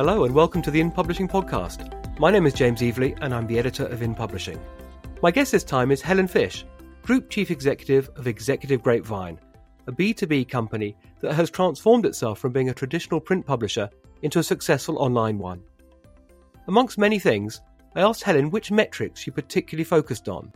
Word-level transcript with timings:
Hello 0.00 0.24
and 0.24 0.34
welcome 0.34 0.62
to 0.62 0.70
the 0.70 0.80
In 0.80 0.90
Publishing 0.90 1.28
podcast. 1.28 1.92
My 2.18 2.30
name 2.30 2.46
is 2.46 2.54
James 2.54 2.80
Evelegh 2.80 3.18
and 3.20 3.34
I'm 3.34 3.46
the 3.46 3.58
editor 3.58 3.84
of 3.84 4.00
In 4.00 4.14
Publishing. 4.14 4.58
My 5.22 5.30
guest 5.30 5.52
this 5.52 5.62
time 5.62 5.90
is 5.90 6.00
Helen 6.00 6.26
Fish, 6.26 6.64
Group 7.02 7.28
Chief 7.28 7.50
Executive 7.50 8.08
of 8.16 8.26
Executive 8.26 8.82
Grapevine, 8.82 9.38
a 9.86 9.92
B2B 9.92 10.48
company 10.48 10.96
that 11.20 11.34
has 11.34 11.50
transformed 11.50 12.06
itself 12.06 12.38
from 12.38 12.50
being 12.50 12.70
a 12.70 12.72
traditional 12.72 13.20
print 13.20 13.44
publisher 13.44 13.90
into 14.22 14.38
a 14.38 14.42
successful 14.42 14.96
online 14.96 15.36
one. 15.36 15.62
Amongst 16.66 16.96
many 16.96 17.18
things, 17.18 17.60
I 17.94 18.00
asked 18.00 18.22
Helen 18.22 18.50
which 18.50 18.70
metrics 18.70 19.20
she 19.20 19.30
particularly 19.30 19.84
focused 19.84 20.30
on. 20.30 20.50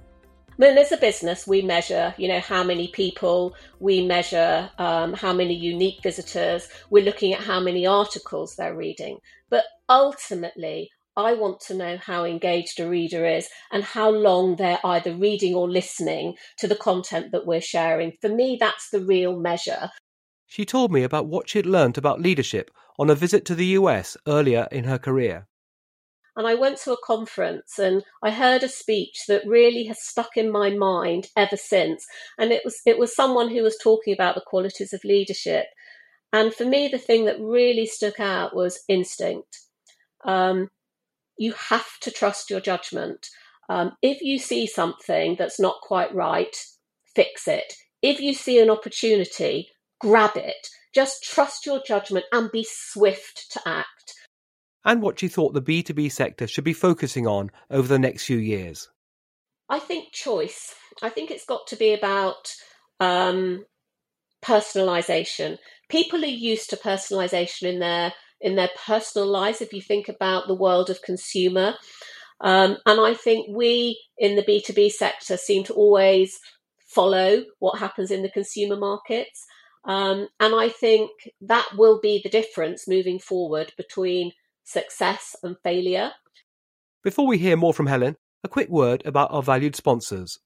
I 0.57 0.62
mean, 0.62 0.79
as 0.79 0.93
a 0.93 0.96
business, 0.96 1.48
we 1.48 1.62
measure, 1.62 2.14
you 2.17 2.29
know, 2.29 2.39
how 2.39 2.62
many 2.62 2.86
people, 2.86 3.57
we 3.81 4.07
measure 4.07 4.71
um, 4.79 5.12
how 5.12 5.32
many 5.32 5.54
unique 5.54 6.00
visitors, 6.00 6.68
we're 6.90 7.04
looking 7.04 7.35
at 7.35 7.40
how 7.40 7.58
many 7.58 7.89
articles 7.89 8.54
they're 8.54 8.76
reading. 8.76 9.18
But 9.50 9.64
ultimately, 9.89 10.90
I 11.17 11.35
want 11.35 11.59
to 11.62 11.75
know 11.75 11.96
how 11.96 12.25
engaged 12.25 12.79
a 12.79 12.89
reader 12.89 13.26
is 13.26 13.48
and 13.72 13.82
how 13.82 14.11
long 14.11 14.54
they're 14.54 14.85
either 14.85 15.12
reading 15.14 15.57
or 15.57 15.68
listening 15.68 16.35
to 16.59 16.68
the 16.68 16.76
content 16.76 17.32
that 17.32 17.46
we're 17.46 17.61
sharing. 17.61 18.12
For 18.21 18.29
me, 18.29 18.57
that's 18.59 18.90
the 18.90 19.00
real 19.00 19.36
measure. 19.36 19.90
She 20.46 20.64
told 20.64 20.93
me 20.93 21.03
about 21.03 21.26
what 21.26 21.48
she'd 21.48 21.67
learnt 21.67 21.98
about 21.98 22.21
leadership 22.21 22.71
on 22.96 23.11
a 23.11 23.17
visit 23.17 23.45
to 23.46 23.57
the 23.57 23.67
US 23.79 24.17
earlier 24.29 24.68
in 24.71 24.84
her 24.84 24.98
career 24.98 25.48
and 26.36 26.46
I 26.46 26.54
went 26.54 26.79
to 26.79 26.93
a 26.93 27.04
conference 27.04 27.79
and 27.79 28.02
I 28.22 28.30
heard 28.30 28.62
a 28.62 28.68
speech 28.68 29.25
that 29.29 29.46
really 29.46 29.84
has 29.84 30.02
stuck 30.02 30.36
in 30.36 30.50
my 30.50 30.70
mind 30.70 31.29
ever 31.36 31.56
since. 31.56 32.06
And 32.38 32.52
it 32.52 32.62
was 32.64 32.80
it 32.86 32.98
was 32.98 33.14
someone 33.14 33.50
who 33.50 33.62
was 33.62 33.77
talking 33.77 34.12
about 34.12 34.34
the 34.34 34.42
qualities 34.44 34.92
of 34.92 35.05
leadership. 35.05 35.67
And 36.33 36.53
for 36.53 36.64
me, 36.64 36.89
the 36.89 36.98
thing 36.98 37.27
that 37.27 37.41
really 37.41 37.86
stuck 37.86 38.19
out 38.19 38.56
was 38.56 38.83
instinct. 38.89 39.61
Um, 40.25 40.70
you 41.39 41.53
have 41.53 41.86
to 42.00 42.11
trust 42.11 42.50
your 42.50 42.61
judgment. 42.61 43.28
Um, 43.69 43.92
if 44.03 44.20
you 44.20 44.39
see 44.39 44.66
something 44.66 45.37
that's 45.39 45.61
not 45.61 45.81
quite 45.83 46.12
right, 46.14 46.56
fix 47.14 47.47
it. 47.47 47.75
If 48.03 48.20
you 48.20 48.34
see 48.34 48.61
an 48.61 48.70
opportunity, 48.70 49.69
grab 50.00 50.37
it. 50.37 50.69
Just 50.92 51.22
trust 51.22 51.66
your 51.66 51.81
judgment 51.87 52.27
and 52.33 52.50
be 52.50 52.66
swift 52.69 53.53
to 53.53 53.61
act 53.64 54.14
and 54.85 55.03
what 55.03 55.19
she 55.19 55.29
thought 55.29 55.55
the 55.55 55.63
B2B 55.63 56.13
sector 56.13 56.47
should 56.47 56.65
be 56.65 56.73
focusing 56.73 57.27
on 57.27 57.51
over 57.71 57.89
the 57.89 57.99
next 57.99 58.25
few 58.25 58.39
years. 58.39 58.89
I 59.69 59.79
think 59.79 60.13
choice. 60.13 60.75
I 61.03 61.09
think 61.09 61.31
it's 61.31 61.47
got 61.47 61.67
to 61.69 61.77
be 61.77 61.95
about 61.95 62.53
um, 63.01 63.65
personalization. 64.45 65.59
People 65.89 66.23
are 66.23 66.27
used 66.27 66.71
to 66.71 66.77
personalization 66.77 67.62
in 67.62 67.79
their 67.79 68.12
in 68.41 68.57
their 68.57 68.71
personal 68.87 69.27
lives. 69.27 69.62
If 69.62 69.73
you 69.73 69.81
think 69.81 70.09
about 70.09 70.47
the 70.47 70.55
world 70.55 70.91
of 70.91 71.01
consumer, 71.03 71.75
um, 72.41 72.77
and 72.85 73.01
I 73.01 73.15
think 73.15 73.47
we 73.49 73.99
in 74.19 74.37
the 74.37 74.45
B 74.45 74.62
two 74.65 74.75
B 74.75 74.91
sector 74.91 75.37
seem 75.37 75.65
to 75.65 75.73
always 75.73 76.39
follow 76.87 77.45
what 77.59 77.79
happens 77.79 78.11
in 78.11 78.23
the 78.23 78.31
consumer 78.31 78.77
markets, 78.77 79.45
um, 79.87 80.29
and 80.41 80.55
I 80.55 80.69
think 80.69 81.11
that 81.41 81.67
will 81.77 82.01
be 82.01 82.21
the 82.23 82.31
difference 82.31 82.87
moving 82.87 83.19
forward 83.19 83.73
between 83.77 84.33
success 84.65 85.37
and 85.43 85.57
failure. 85.62 86.12
Before 87.03 87.27
we 87.27 87.39
hear 87.39 87.57
more 87.57 87.75
from 87.75 87.87
Helen, 87.87 88.17
a 88.43 88.48
quick 88.48 88.69
word 88.69 89.03
about 89.05 89.31
our 89.31 89.43
valued 89.43 89.77
sponsors. 89.77 90.41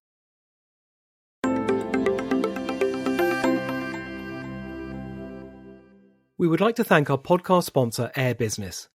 We 6.37 6.47
would 6.47 6.61
like 6.61 6.77
to 6.77 6.85
thank 6.85 7.11
our 7.11 7.19
podcast 7.19 7.65
sponsor, 7.65 8.13
Air 8.15 8.35
Business, 8.35 8.89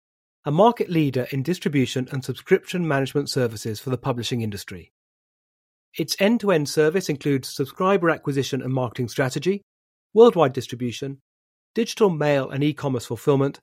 a 0.46 0.52
market 0.52 0.90
leader 0.90 1.28
in 1.32 1.42
distribution 1.42 2.08
and 2.12 2.24
subscription 2.24 2.88
management 2.88 3.30
services 3.30 3.80
for 3.80 3.90
the 3.90 3.98
publishing 3.98 4.42
industry. 4.42 4.92
Its 5.98 6.16
end 6.20 6.40
to 6.42 6.52
end 6.52 6.70
service 6.70 7.10
includes 7.10 7.50
subscriber 7.50 8.10
acquisition 8.10 8.62
and 8.62 8.74
marketing 8.74 9.08
strategy, 9.08 9.64
worldwide 10.14 10.54
distribution, 10.54 11.20
digital 11.74 12.10
mail 12.10 12.50
and 12.50 12.64
e 12.64 12.74
commerce 12.74 13.06
fulfillment, 13.08 13.60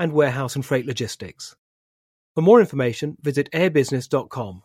and 0.00 0.12
warehouse 0.12 0.56
and 0.56 0.64
freight 0.64 0.86
logistics. 0.86 1.54
For 2.34 2.40
more 2.40 2.58
information, 2.58 3.18
visit 3.20 3.50
airbusiness.com. 3.52 4.62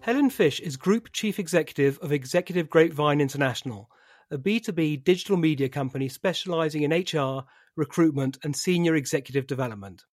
Helen 0.00 0.30
Fish 0.30 0.60
is 0.60 0.78
Group 0.78 1.12
Chief 1.12 1.38
Executive 1.38 1.98
of 1.98 2.10
Executive 2.10 2.70
Grapevine 2.70 3.20
International, 3.20 3.90
a 4.30 4.38
B2B 4.38 5.04
digital 5.04 5.36
media 5.36 5.68
company 5.68 6.08
specializing 6.08 6.82
in 6.82 6.92
HR, 6.92 7.44
recruitment, 7.76 8.38
and 8.42 8.56
senior 8.56 8.96
executive 8.96 9.46
development. 9.46 10.04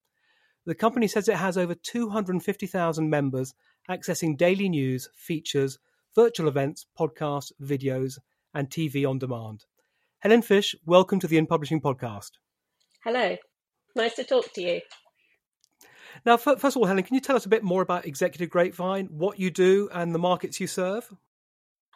The 0.66 0.76
company 0.76 1.08
says 1.08 1.30
it 1.30 1.38
has 1.38 1.58
over 1.58 1.74
250,000 1.76 3.10
members 3.10 3.54
accessing 3.90 4.36
daily 4.36 4.68
news, 4.68 5.08
features, 5.16 5.80
virtual 6.14 6.50
events, 6.50 6.86
podcasts, 7.00 7.54
videos, 7.62 8.18
and 8.56 8.70
TV 8.70 9.08
on 9.08 9.20
demand. 9.20 9.66
Helen 10.20 10.42
Fish, 10.42 10.76
welcome 10.86 11.20
to 11.20 11.28
the 11.28 11.38
In 11.38 11.46
Publishing 11.46 11.82
podcast. 11.82 12.32
Hello, 13.04 13.36
nice 13.96 14.16
to 14.16 14.24
talk 14.24 14.52
to 14.54 14.62
you. 14.62 14.82
Now, 16.26 16.38
first 16.38 16.64
of 16.64 16.78
all, 16.78 16.86
Helen, 16.86 17.04
can 17.04 17.14
you 17.14 17.22
tell 17.22 17.36
us 17.36 17.46
a 17.46 17.50
bit 17.50 17.64
more 17.64 17.82
about 17.82 18.06
Executive 18.06 18.50
Grapevine, 18.50 19.08
what 19.12 19.38
you 19.38 19.52
do, 19.52 19.90
and 19.94 20.16
the 20.16 20.20
markets 20.20 20.60
you 20.60 20.68
serve? 20.68 21.14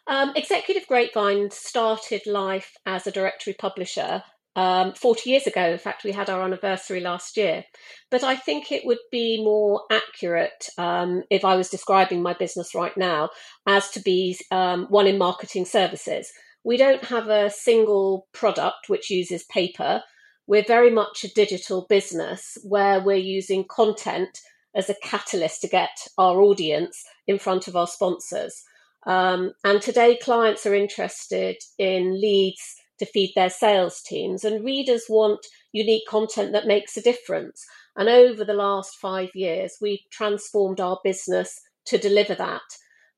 Um, 0.06 0.32
Executive 0.36 0.86
Grapevine 0.86 1.50
started 1.50 2.22
life 2.26 2.74
as 2.84 3.06
a 3.06 3.10
directory 3.10 3.54
publisher 3.54 4.22
um, 4.56 4.92
40 4.92 5.30
years 5.30 5.46
ago. 5.46 5.72
In 5.72 5.78
fact, 5.78 6.04
we 6.04 6.12
had 6.12 6.28
our 6.28 6.42
anniversary 6.42 7.00
last 7.00 7.36
year. 7.36 7.64
But 8.10 8.24
I 8.24 8.36
think 8.36 8.70
it 8.70 8.84
would 8.84 8.98
be 9.10 9.42
more 9.42 9.82
accurate 9.90 10.68
um, 10.78 11.22
if 11.30 11.44
I 11.44 11.54
was 11.56 11.68
describing 11.68 12.22
my 12.22 12.34
business 12.34 12.74
right 12.74 12.96
now 12.96 13.30
as 13.66 13.90
to 13.90 14.00
be 14.00 14.36
um, 14.50 14.86
one 14.90 15.06
in 15.06 15.18
marketing 15.18 15.64
services 15.64 16.30
we 16.64 16.76
don't 16.76 17.04
have 17.04 17.28
a 17.28 17.50
single 17.50 18.26
product 18.32 18.88
which 18.88 19.10
uses 19.10 19.44
paper. 19.44 20.02
We're 20.46 20.64
very 20.64 20.90
much 20.90 21.24
a 21.24 21.32
digital 21.32 21.86
business 21.88 22.58
where 22.62 23.00
we're 23.00 23.16
using 23.16 23.64
content 23.68 24.38
as 24.74 24.88
a 24.88 24.96
catalyst 25.02 25.62
to 25.62 25.68
get 25.68 25.90
our 26.18 26.40
audience 26.40 27.02
in 27.26 27.38
front 27.38 27.68
of 27.68 27.76
our 27.76 27.86
sponsors. 27.86 28.62
Um, 29.06 29.52
and 29.64 29.80
today, 29.80 30.18
clients 30.22 30.66
are 30.66 30.74
interested 30.74 31.56
in 31.78 32.20
leads 32.20 32.76
to 32.98 33.06
feed 33.06 33.32
their 33.34 33.50
sales 33.50 34.02
teams, 34.02 34.44
and 34.44 34.64
readers 34.64 35.04
want 35.08 35.46
unique 35.72 36.06
content 36.06 36.52
that 36.52 36.66
makes 36.66 36.96
a 36.96 37.02
difference. 37.02 37.64
And 37.96 38.08
over 38.08 38.44
the 38.44 38.54
last 38.54 38.96
five 38.96 39.30
years, 39.34 39.78
we've 39.80 40.04
transformed 40.10 40.80
our 40.80 40.98
business 41.02 41.60
to 41.86 41.96
deliver 41.96 42.34
that. 42.34 42.60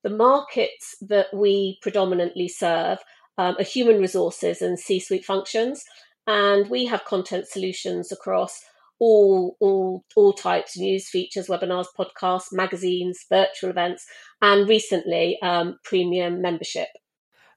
The 0.04 0.10
markets 0.10 0.96
that 1.02 1.26
we 1.34 1.78
predominantly 1.82 2.48
serve 2.48 2.98
um, 3.38 3.56
are 3.58 3.64
human 3.64 3.98
resources 3.98 4.62
and 4.62 4.78
C 4.78 5.00
suite 5.00 5.24
functions. 5.24 5.84
And 6.26 6.68
we 6.70 6.86
have 6.86 7.04
content 7.04 7.48
solutions 7.48 8.12
across 8.12 8.60
all, 9.00 9.56
all, 9.58 10.04
all 10.14 10.32
types 10.32 10.78
news 10.78 11.08
features, 11.08 11.48
webinars, 11.48 11.86
podcasts, 11.98 12.52
magazines, 12.52 13.18
virtual 13.28 13.70
events, 13.70 14.06
and 14.40 14.68
recently 14.68 15.38
um, 15.42 15.76
premium 15.82 16.40
membership. 16.40 16.86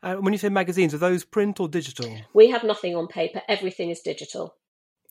Uh, 0.02 0.16
when 0.16 0.34
you 0.34 0.40
say 0.40 0.50
magazines, 0.50 0.94
are 0.94 1.00
those 1.00 1.24
print 1.24 1.60
or 1.60 1.68
digital? 1.68 2.16
We 2.34 2.50
have 2.50 2.64
nothing 2.64 2.96
on 2.96 3.08
paper. 3.08 3.42
Everything 3.48 3.92
is 3.92 4.02
digital. 4.02 4.56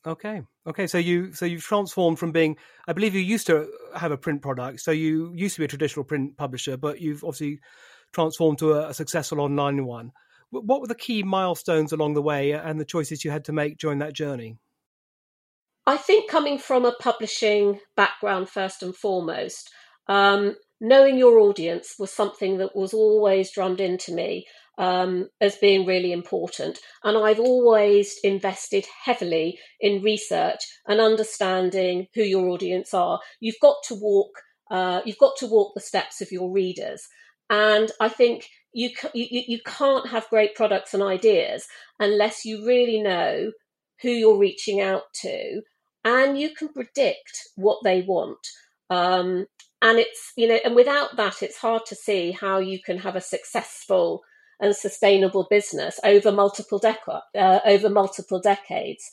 Okay. 0.06 0.42
Okay. 0.66 0.86
So 0.86 0.98
you 0.98 1.32
so 1.32 1.46
you've 1.46 1.62
transformed 1.62 2.18
from 2.18 2.30
being 2.30 2.56
I 2.86 2.92
believe 2.92 3.14
you 3.14 3.20
used 3.20 3.46
to 3.46 3.70
have 3.96 4.12
a 4.12 4.18
print 4.18 4.42
product. 4.42 4.80
So 4.80 4.90
you 4.90 5.32
used 5.34 5.54
to 5.54 5.62
be 5.62 5.64
a 5.64 5.68
traditional 5.68 6.04
print 6.04 6.36
publisher, 6.36 6.76
but 6.76 7.00
you've 7.00 7.24
obviously 7.24 7.60
transformed 8.12 8.58
to 8.58 8.74
a, 8.74 8.90
a 8.90 8.94
successful 8.94 9.40
online 9.40 9.86
one. 9.86 10.12
What 10.62 10.80
were 10.80 10.86
the 10.86 10.94
key 10.94 11.22
milestones 11.22 11.92
along 11.92 12.14
the 12.14 12.22
way 12.22 12.52
and 12.52 12.78
the 12.78 12.84
choices 12.84 13.24
you 13.24 13.30
had 13.30 13.44
to 13.46 13.52
make 13.52 13.78
during 13.78 13.98
that 13.98 14.12
journey? 14.12 14.58
I 15.86 15.96
think 15.96 16.30
coming 16.30 16.58
from 16.58 16.84
a 16.84 16.92
publishing 16.98 17.80
background, 17.96 18.48
first 18.48 18.82
and 18.82 18.96
foremost, 18.96 19.70
um, 20.08 20.56
knowing 20.80 21.18
your 21.18 21.38
audience 21.38 21.94
was 21.98 22.10
something 22.10 22.58
that 22.58 22.74
was 22.74 22.94
always 22.94 23.52
drummed 23.52 23.80
into 23.80 24.12
me 24.12 24.46
um, 24.78 25.28
as 25.40 25.56
being 25.56 25.86
really 25.86 26.12
important. 26.12 26.78
And 27.02 27.16
I've 27.18 27.40
always 27.40 28.16
invested 28.24 28.86
heavily 29.04 29.58
in 29.80 30.02
research 30.02 30.60
and 30.86 31.00
understanding 31.00 32.06
who 32.14 32.22
your 32.22 32.48
audience 32.48 32.94
are. 32.94 33.20
You've 33.40 33.60
got 33.60 33.76
to 33.88 33.94
walk. 33.94 34.30
Uh, 34.70 35.02
you've 35.04 35.18
got 35.18 35.36
to 35.38 35.46
walk 35.46 35.72
the 35.74 35.80
steps 35.80 36.20
of 36.20 36.32
your 36.32 36.50
readers. 36.50 37.06
And 37.50 37.90
I 38.00 38.08
think 38.08 38.48
you, 38.72 38.90
you 39.14 39.42
you 39.46 39.58
can't 39.64 40.08
have 40.08 40.28
great 40.30 40.54
products 40.54 40.94
and 40.94 41.02
ideas 41.02 41.66
unless 42.00 42.44
you 42.44 42.66
really 42.66 43.00
know 43.00 43.52
who 44.02 44.10
you're 44.10 44.38
reaching 44.38 44.80
out 44.80 45.04
to 45.22 45.62
and 46.04 46.38
you 46.38 46.54
can 46.54 46.68
predict 46.68 47.48
what 47.54 47.78
they 47.84 48.02
want 48.02 48.44
um, 48.90 49.46
and 49.80 49.98
it's 50.00 50.32
you 50.36 50.48
know 50.48 50.58
and 50.64 50.74
without 50.74 51.16
that 51.16 51.40
it's 51.40 51.56
hard 51.56 51.86
to 51.86 51.94
see 51.94 52.32
how 52.32 52.58
you 52.58 52.80
can 52.82 52.98
have 52.98 53.14
a 53.14 53.20
successful 53.20 54.22
and 54.60 54.74
sustainable 54.74 55.46
business 55.50 55.98
over 56.04 56.32
multiple 56.32 56.80
deca- 56.80 57.22
uh, 57.36 57.60
over 57.64 57.90
multiple 57.90 58.40
decades. 58.40 59.10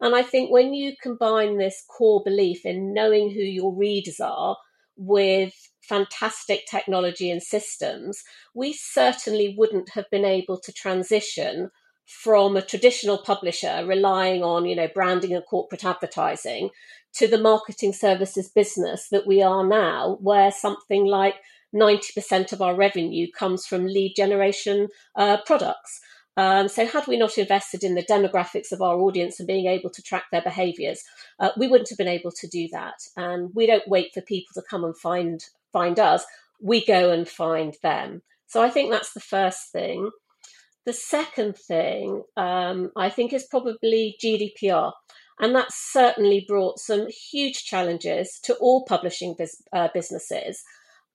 And 0.00 0.14
I 0.14 0.22
think 0.22 0.50
when 0.50 0.72
you 0.74 0.94
combine 1.02 1.58
this 1.58 1.84
core 1.88 2.22
belief 2.24 2.64
in 2.64 2.92
knowing 2.92 3.30
who 3.30 3.40
your 3.40 3.74
readers 3.74 4.20
are 4.20 4.56
with 4.96 5.54
fantastic 5.90 6.66
technology 6.70 7.30
and 7.30 7.42
systems, 7.42 8.22
we 8.54 8.72
certainly 8.72 9.54
wouldn't 9.58 9.90
have 9.90 10.08
been 10.10 10.24
able 10.24 10.58
to 10.60 10.72
transition 10.72 11.70
from 12.06 12.56
a 12.56 12.62
traditional 12.62 13.18
publisher 13.18 13.84
relying 13.86 14.42
on, 14.42 14.66
you 14.66 14.76
know, 14.76 14.88
branding 14.94 15.34
and 15.34 15.44
corporate 15.44 15.84
advertising 15.84 16.70
to 17.12 17.26
the 17.26 17.38
marketing 17.38 17.92
services 17.92 18.48
business 18.48 19.08
that 19.10 19.26
we 19.26 19.42
are 19.42 19.66
now, 19.66 20.16
where 20.20 20.52
something 20.52 21.06
like 21.06 21.34
90% 21.74 22.52
of 22.52 22.62
our 22.62 22.74
revenue 22.74 23.26
comes 23.36 23.66
from 23.66 23.86
lead 23.86 24.14
generation 24.16 24.88
uh, 25.16 25.38
products. 25.44 26.00
Um, 26.36 26.68
so, 26.68 26.86
had 26.86 27.06
we 27.06 27.16
not 27.18 27.36
invested 27.36 27.82
in 27.82 27.96
the 27.96 28.04
demographics 28.04 28.72
of 28.72 28.80
our 28.80 28.96
audience 28.98 29.40
and 29.40 29.46
being 29.46 29.66
able 29.66 29.90
to 29.90 30.02
track 30.02 30.24
their 30.30 30.42
behaviours, 30.42 31.02
uh, 31.38 31.50
we 31.56 31.68
wouldn't 31.68 31.90
have 31.90 31.98
been 31.98 32.08
able 32.08 32.30
to 32.32 32.48
do 32.48 32.68
that. 32.72 32.94
And 33.16 33.50
we 33.54 33.66
don't 33.66 33.88
wait 33.88 34.12
for 34.14 34.20
people 34.20 34.54
to 34.54 34.62
come 34.68 34.84
and 34.84 34.96
find 34.96 35.44
find 35.72 35.98
us; 35.98 36.24
we 36.62 36.84
go 36.84 37.10
and 37.10 37.28
find 37.28 37.76
them. 37.82 38.22
So, 38.46 38.62
I 38.62 38.70
think 38.70 38.90
that's 38.90 39.12
the 39.12 39.20
first 39.20 39.72
thing. 39.72 40.10
The 40.86 40.92
second 40.92 41.56
thing 41.56 42.22
um, 42.36 42.90
I 42.96 43.10
think 43.10 43.32
is 43.32 43.46
probably 43.50 44.16
GDPR. 44.22 44.92
And 45.40 45.54
that's 45.54 45.74
certainly 45.90 46.44
brought 46.46 46.78
some 46.78 47.06
huge 47.08 47.64
challenges 47.64 48.38
to 48.44 48.54
all 48.56 48.84
publishing 48.84 49.36
uh, 49.72 49.88
businesses. 49.94 50.62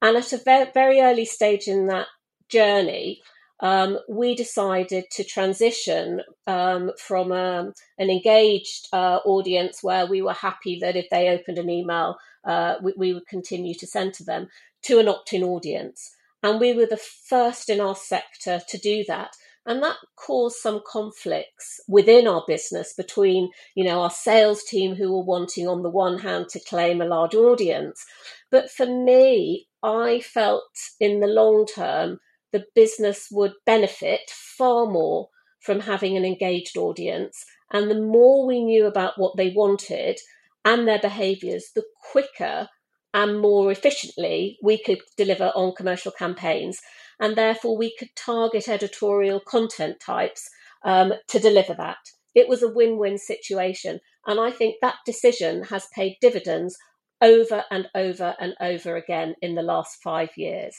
And 0.02 0.18
at 0.18 0.34
a 0.34 0.38
very, 0.38 0.72
very 0.74 1.00
early 1.00 1.26
stage 1.26 1.68
in 1.68 1.86
that 1.88 2.08
journey, 2.50 3.22
um, 3.62 4.00
we 4.10 4.36
decided 4.36 5.06
to 5.12 5.24
transition 5.24 6.22
um, 6.48 6.92
from 7.00 7.32
um, 7.32 7.74
an 7.98 8.10
engaged 8.10 8.88
uh, 8.92 9.20
audience 9.26 9.80
where 9.82 10.08
we 10.08 10.22
were 10.22 10.34
happy 10.34 10.80
that 10.82 10.96
if 10.96 11.06
they 11.10 11.30
opened 11.30 11.60
an 11.60 11.70
email, 11.70 12.18
uh, 12.46 12.76
we, 12.82 12.94
we, 12.98 13.14
would 13.14 13.28
continue 13.28 13.74
to 13.76 13.88
send 13.88 14.14
to 14.16 14.24
them, 14.24 14.48
to 14.84 15.00
an 15.00 15.08
opt 15.08 15.34
in 15.34 15.44
audience. 15.44 16.12
And 16.44 16.60
we 16.60 16.74
were 16.74 16.86
the 16.86 16.98
first 16.98 17.70
in 17.70 17.82
our 17.82 17.96
sector 17.96 18.62
to 18.70 18.78
do 18.78 19.04
that. 19.08 19.36
And 19.66 19.82
that 19.82 19.98
caused 20.16 20.58
some 20.58 20.82
conflicts 20.86 21.80
within 21.88 22.28
our 22.28 22.44
business 22.48 22.94
between, 22.94 23.50
you 23.74 23.84
know, 23.84 24.02
our 24.02 24.12
sales 24.12 24.64
team 24.64 24.96
who 24.96 25.12
were 25.12 25.24
wanting 25.24 25.68
on 25.68 25.82
the 25.82 25.90
one 25.90 26.20
hand 26.20 26.50
to 26.50 26.60
claim 26.60 27.02
a 27.02 27.06
large 27.06 27.34
audience. 27.34 28.06
But 28.52 28.70
for 28.70 28.86
me, 28.86 29.68
I 29.82 30.20
felt 30.20 30.70
in 31.00 31.20
the 31.20 31.28
long 31.28 31.66
term 31.66 32.20
the 32.52 32.66
business 32.76 33.28
would 33.32 33.54
benefit 33.66 34.30
far 34.30 34.86
more 34.86 35.30
from 35.60 35.80
having 35.80 36.16
an 36.16 36.26
engaged 36.26 36.78
audience. 36.78 37.44
And 37.72 37.90
the 37.90 38.00
more 38.00 38.46
we 38.46 38.64
knew 38.64 38.86
about 38.86 39.18
what 39.18 39.36
they 39.36 39.50
wanted 39.50 40.20
and 40.66 40.88
their 40.88 41.00
behaviors, 41.00 41.72
the 41.76 41.84
quicker 42.12 42.68
and 43.14 43.40
more 43.40 43.72
efficiently 43.72 44.58
we 44.62 44.82
could 44.82 45.00
deliver 45.16 45.52
on 45.56 45.74
commercial 45.74 46.12
campaigns 46.12 46.82
and 47.20 47.38
therefore 47.38 47.78
we 47.78 47.96
could 47.98 48.10
target 48.16 48.68
editorial 48.68 49.40
content 49.40 50.00
types 50.00 50.50
um, 50.84 51.14
to 51.30 51.40
deliver 51.40 51.74
that. 51.74 51.98
It 52.34 52.50
was 52.50 52.62
a 52.62 52.68
win 52.68 52.98
win 52.98 53.18
situation. 53.18 54.00
And 54.28 54.40
I 54.40 54.52
think 54.52 54.76
that 54.82 54.96
decision 55.06 55.64
has 55.64 55.88
paid 55.96 56.18
dividends 56.20 56.76
over 57.22 57.64
and 57.72 57.88
over 57.96 58.36
and 58.40 58.54
over 58.60 58.96
again 58.98 59.36
in 59.42 59.56
the 59.56 59.62
last 59.62 60.02
five 60.04 60.32
years. 60.36 60.76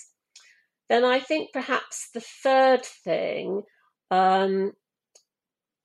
Then 0.89 1.05
I 1.05 1.19
think 1.19 1.53
perhaps 1.53 2.11
the 2.13 2.21
third 2.21 2.85
thing 2.85 3.63
um, 4.11 4.73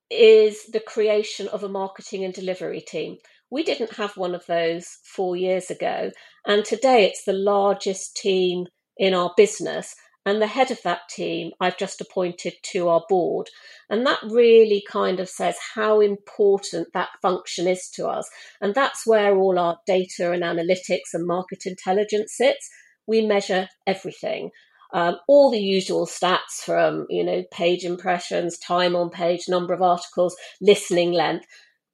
is 0.09 0.65
the 0.74 0.80
creation 0.80 1.47
of 1.47 1.63
a 1.63 1.69
marketing 1.69 2.24
and 2.24 2.33
delivery 2.33 2.81
team. 2.81 3.18
We 3.51 3.63
didn't 3.63 3.98
have 3.98 4.18
one 4.18 4.33
of 4.33 4.45
those 4.48 4.98
four 5.03 5.36
years 5.36 5.69
ago, 5.69 6.12
and 6.48 6.63
today 6.65 7.06
it's 7.06 7.25
the 7.25 7.33
largest 7.33 8.15
team 8.15 8.65
in 8.98 9.13
our 9.13 9.33
business 9.36 9.94
and 10.25 10.42
the 10.42 10.48
head 10.48 10.69
of 10.71 10.81
that 10.83 11.09
team 11.09 11.51
I've 11.59 11.77
just 11.77 12.00
appointed 12.00 12.53
to 12.71 12.88
our 12.88 13.03
board. 13.09 13.48
And 13.89 14.06
that 14.06 14.19
really 14.24 14.83
kind 14.88 15.19
of 15.19 15.27
says 15.27 15.57
how 15.75 16.00
important 16.00 16.89
that 16.94 17.09
function 17.21 17.68
is 17.68 17.89
to 17.95 18.07
us. 18.07 18.30
And 18.62 18.75
that's 18.75 19.06
where 19.06 19.36
all 19.36 19.57
our 19.57 19.80
data 19.88 20.31
and 20.31 20.44
analytics 20.44 21.13
and 21.13 21.25
market 21.25 21.65
intelligence 21.65 22.33
sits. 22.36 22.69
We 23.07 23.25
measure 23.25 23.68
everything. 23.88 24.51
Um, 24.94 25.18
all 25.27 25.50
the 25.50 25.59
usual 25.59 26.06
stats 26.06 26.62
from 26.63 27.07
you 27.09 27.24
know 27.24 27.44
page 27.51 27.86
impressions, 27.86 28.57
time 28.59 28.95
on 28.95 29.09
page, 29.09 29.45
number 29.47 29.74
of 29.74 29.81
articles, 29.81 30.36
listening 30.59 31.13
length. 31.13 31.45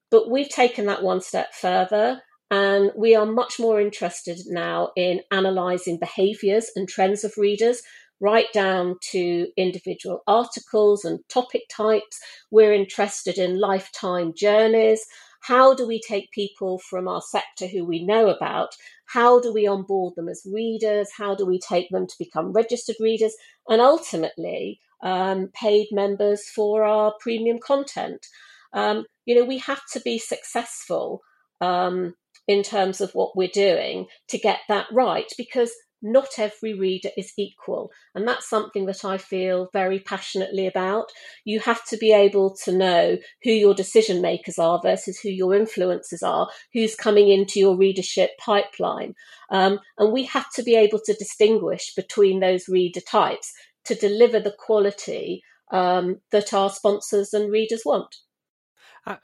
But 0.09 0.30
we've 0.30 0.50
taken 0.50 0.86
that 0.86 1.04
one 1.04 1.21
step 1.21 1.54
further 1.54 2.21
and 2.50 2.92
we 2.95 3.15
are 3.15 3.25
much 3.25 3.59
more 3.59 3.81
interested 3.81 4.39
now 4.48 4.92
in 4.95 5.21
analysing 5.31 6.00
behaviours 6.00 6.71
and 6.75 6.88
trends 6.88 7.24
of 7.24 7.33
readers 7.38 7.81
right 8.19 8.51
down 8.54 8.95
to 9.12 9.48
individual 9.57 10.24
articles 10.27 11.06
and 11.06 11.19
topic 11.30 11.63
types. 11.69 12.19
We're 12.50 12.74
interested 12.74 13.38
in 13.38 13.59
lifetime 13.59 14.33
journeys. 14.36 15.06
How 15.42 15.75
do 15.75 15.88
we 15.88 16.01
take 16.01 16.31
people 16.31 16.80
from 16.80 17.07
our 17.07 17.21
sector 17.21 17.68
who 17.68 17.86
we 17.86 18.03
know 18.03 18.30
about? 18.30 18.69
How 19.06 19.39
do 19.39 19.53
we 19.53 19.68
onboard 19.68 20.15
them 20.15 20.30
as 20.30 20.48
readers? 20.51 21.10
How 21.15 21.36
do 21.36 21.45
we 21.45 21.60
take 21.60 21.89
them 21.89 22.07
to 22.07 22.15
become 22.18 22.53
registered 22.53 22.95
readers? 23.00 23.36
And 23.69 23.81
ultimately, 23.81 24.80
um, 25.03 25.50
paid 25.53 25.88
members 25.92 26.50
for 26.50 26.83
our 26.83 27.13
premium 27.19 27.60
content. 27.60 28.25
Um, 28.74 29.06
you 29.27 29.35
know, 29.35 29.44
we 29.44 29.59
have 29.59 29.81
to 29.91 30.00
be 30.00 30.18
successful 30.18 31.21
um, 31.62 32.15
in 32.47 32.63
terms 32.63 33.01
of 33.01 33.12
what 33.12 33.35
we're 33.35 33.50
doing 33.50 34.07
to 34.29 34.38
get 34.38 34.59
that 34.69 34.88
right 34.91 35.31
because 35.38 35.71
not 36.01 36.38
every 36.38 36.74
reader 36.74 37.09
is 37.18 37.33
equal. 37.38 37.91
And 38.15 38.25
that's 38.25 38.50
something 38.50 38.85
that 38.85 39.03
I 39.03 39.18
feel 39.18 39.69
very 39.74 40.00
passionately 40.00 40.65
about. 40.65 41.07
You 41.44 41.59
have 41.59 41.83
to 41.85 41.97
be 41.97 42.13
able 42.13 42.56
to 42.63 42.71
know 42.71 43.18
who 43.44 43.51
your 43.51 43.74
decision 43.74 44.21
makers 44.21 44.57
are 44.57 44.79
versus 44.81 45.19
who 45.19 45.29
your 45.29 45.51
influencers 45.51 46.24
are, 46.24 46.50
who's 46.71 46.95
coming 46.95 47.29
into 47.29 47.59
your 47.59 47.75
readership 47.75 48.31
pipeline. 48.38 49.15
Um, 49.50 49.79
and 49.97 50.13
we 50.13 50.24
have 50.25 50.50
to 50.53 50.63
be 50.63 50.75
able 50.75 51.00
to 51.05 51.13
distinguish 51.13 51.93
between 51.96 52.39
those 52.39 52.69
reader 52.69 53.01
types 53.01 53.51
to 53.86 53.96
deliver 53.96 54.39
the 54.39 54.55
quality 54.57 55.41
um, 55.72 56.22
that 56.31 56.53
our 56.53 56.69
sponsors 56.69 57.34
and 57.34 57.51
readers 57.51 57.81
want. 57.84 58.15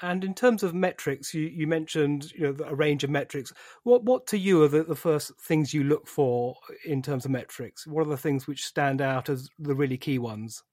And 0.01 0.23
in 0.23 0.33
terms 0.33 0.63
of 0.63 0.73
metrics, 0.73 1.33
you, 1.33 1.43
you 1.43 1.67
mentioned 1.67 2.31
you 2.31 2.41
know 2.41 2.65
a 2.65 2.75
range 2.75 3.03
of 3.03 3.09
metrics. 3.09 3.51
What 3.83 4.03
what 4.03 4.27
to 4.27 4.37
you 4.37 4.63
are 4.63 4.67
the, 4.67 4.83
the 4.83 4.95
first 4.95 5.31
things 5.39 5.73
you 5.73 5.83
look 5.83 6.07
for 6.07 6.55
in 6.85 7.01
terms 7.01 7.25
of 7.25 7.31
metrics? 7.31 7.85
What 7.85 8.05
are 8.07 8.09
the 8.09 8.17
things 8.17 8.47
which 8.47 8.65
stand 8.65 9.01
out 9.01 9.29
as 9.29 9.49
the 9.59 9.75
really 9.75 9.97
key 9.97 10.19
ones? 10.19 10.63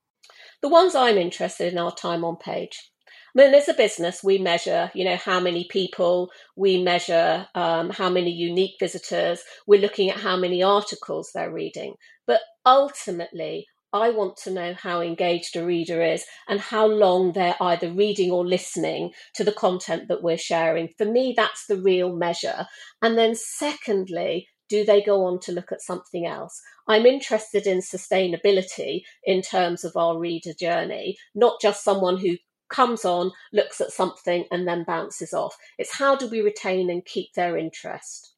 The 0.62 0.68
ones 0.68 0.94
I'm 0.94 1.18
interested 1.18 1.72
in 1.72 1.78
are 1.78 1.94
time 1.94 2.24
on 2.24 2.36
page. 2.36 2.90
I 3.34 3.42
mean, 3.42 3.54
as 3.54 3.68
a 3.68 3.74
business, 3.74 4.24
we 4.24 4.38
measure, 4.38 4.90
you 4.92 5.04
know, 5.04 5.16
how 5.16 5.38
many 5.38 5.66
people, 5.70 6.30
we 6.56 6.82
measure 6.82 7.46
um, 7.54 7.90
how 7.90 8.10
many 8.10 8.30
unique 8.30 8.74
visitors, 8.80 9.42
we're 9.66 9.80
looking 9.80 10.10
at 10.10 10.16
how 10.16 10.36
many 10.36 10.62
articles 10.62 11.30
they're 11.32 11.52
reading. 11.52 11.94
But 12.26 12.40
ultimately, 12.66 13.66
I 13.92 14.10
want 14.10 14.36
to 14.38 14.50
know 14.50 14.74
how 14.74 15.00
engaged 15.00 15.56
a 15.56 15.64
reader 15.64 16.00
is 16.02 16.24
and 16.48 16.60
how 16.60 16.86
long 16.86 17.32
they're 17.32 17.56
either 17.60 17.90
reading 17.90 18.30
or 18.30 18.46
listening 18.46 19.12
to 19.34 19.44
the 19.44 19.52
content 19.52 20.08
that 20.08 20.22
we're 20.22 20.38
sharing. 20.38 20.90
For 20.96 21.04
me, 21.04 21.34
that's 21.36 21.66
the 21.66 21.76
real 21.76 22.14
measure. 22.14 22.66
And 23.02 23.18
then, 23.18 23.34
secondly, 23.34 24.48
do 24.68 24.84
they 24.84 25.02
go 25.02 25.24
on 25.24 25.40
to 25.40 25.52
look 25.52 25.72
at 25.72 25.82
something 25.82 26.26
else? 26.26 26.60
I'm 26.86 27.04
interested 27.04 27.66
in 27.66 27.78
sustainability 27.78 29.02
in 29.24 29.42
terms 29.42 29.84
of 29.84 29.96
our 29.96 30.18
reader 30.18 30.52
journey, 30.58 31.16
not 31.34 31.60
just 31.60 31.84
someone 31.84 32.18
who 32.18 32.36
comes 32.70 33.04
on, 33.04 33.32
looks 33.52 33.80
at 33.80 33.90
something, 33.90 34.44
and 34.52 34.66
then 34.66 34.84
bounces 34.86 35.32
off. 35.32 35.56
It's 35.76 35.98
how 35.98 36.14
do 36.14 36.28
we 36.28 36.40
retain 36.40 36.88
and 36.88 37.04
keep 37.04 37.32
their 37.34 37.56
interest? 37.56 38.34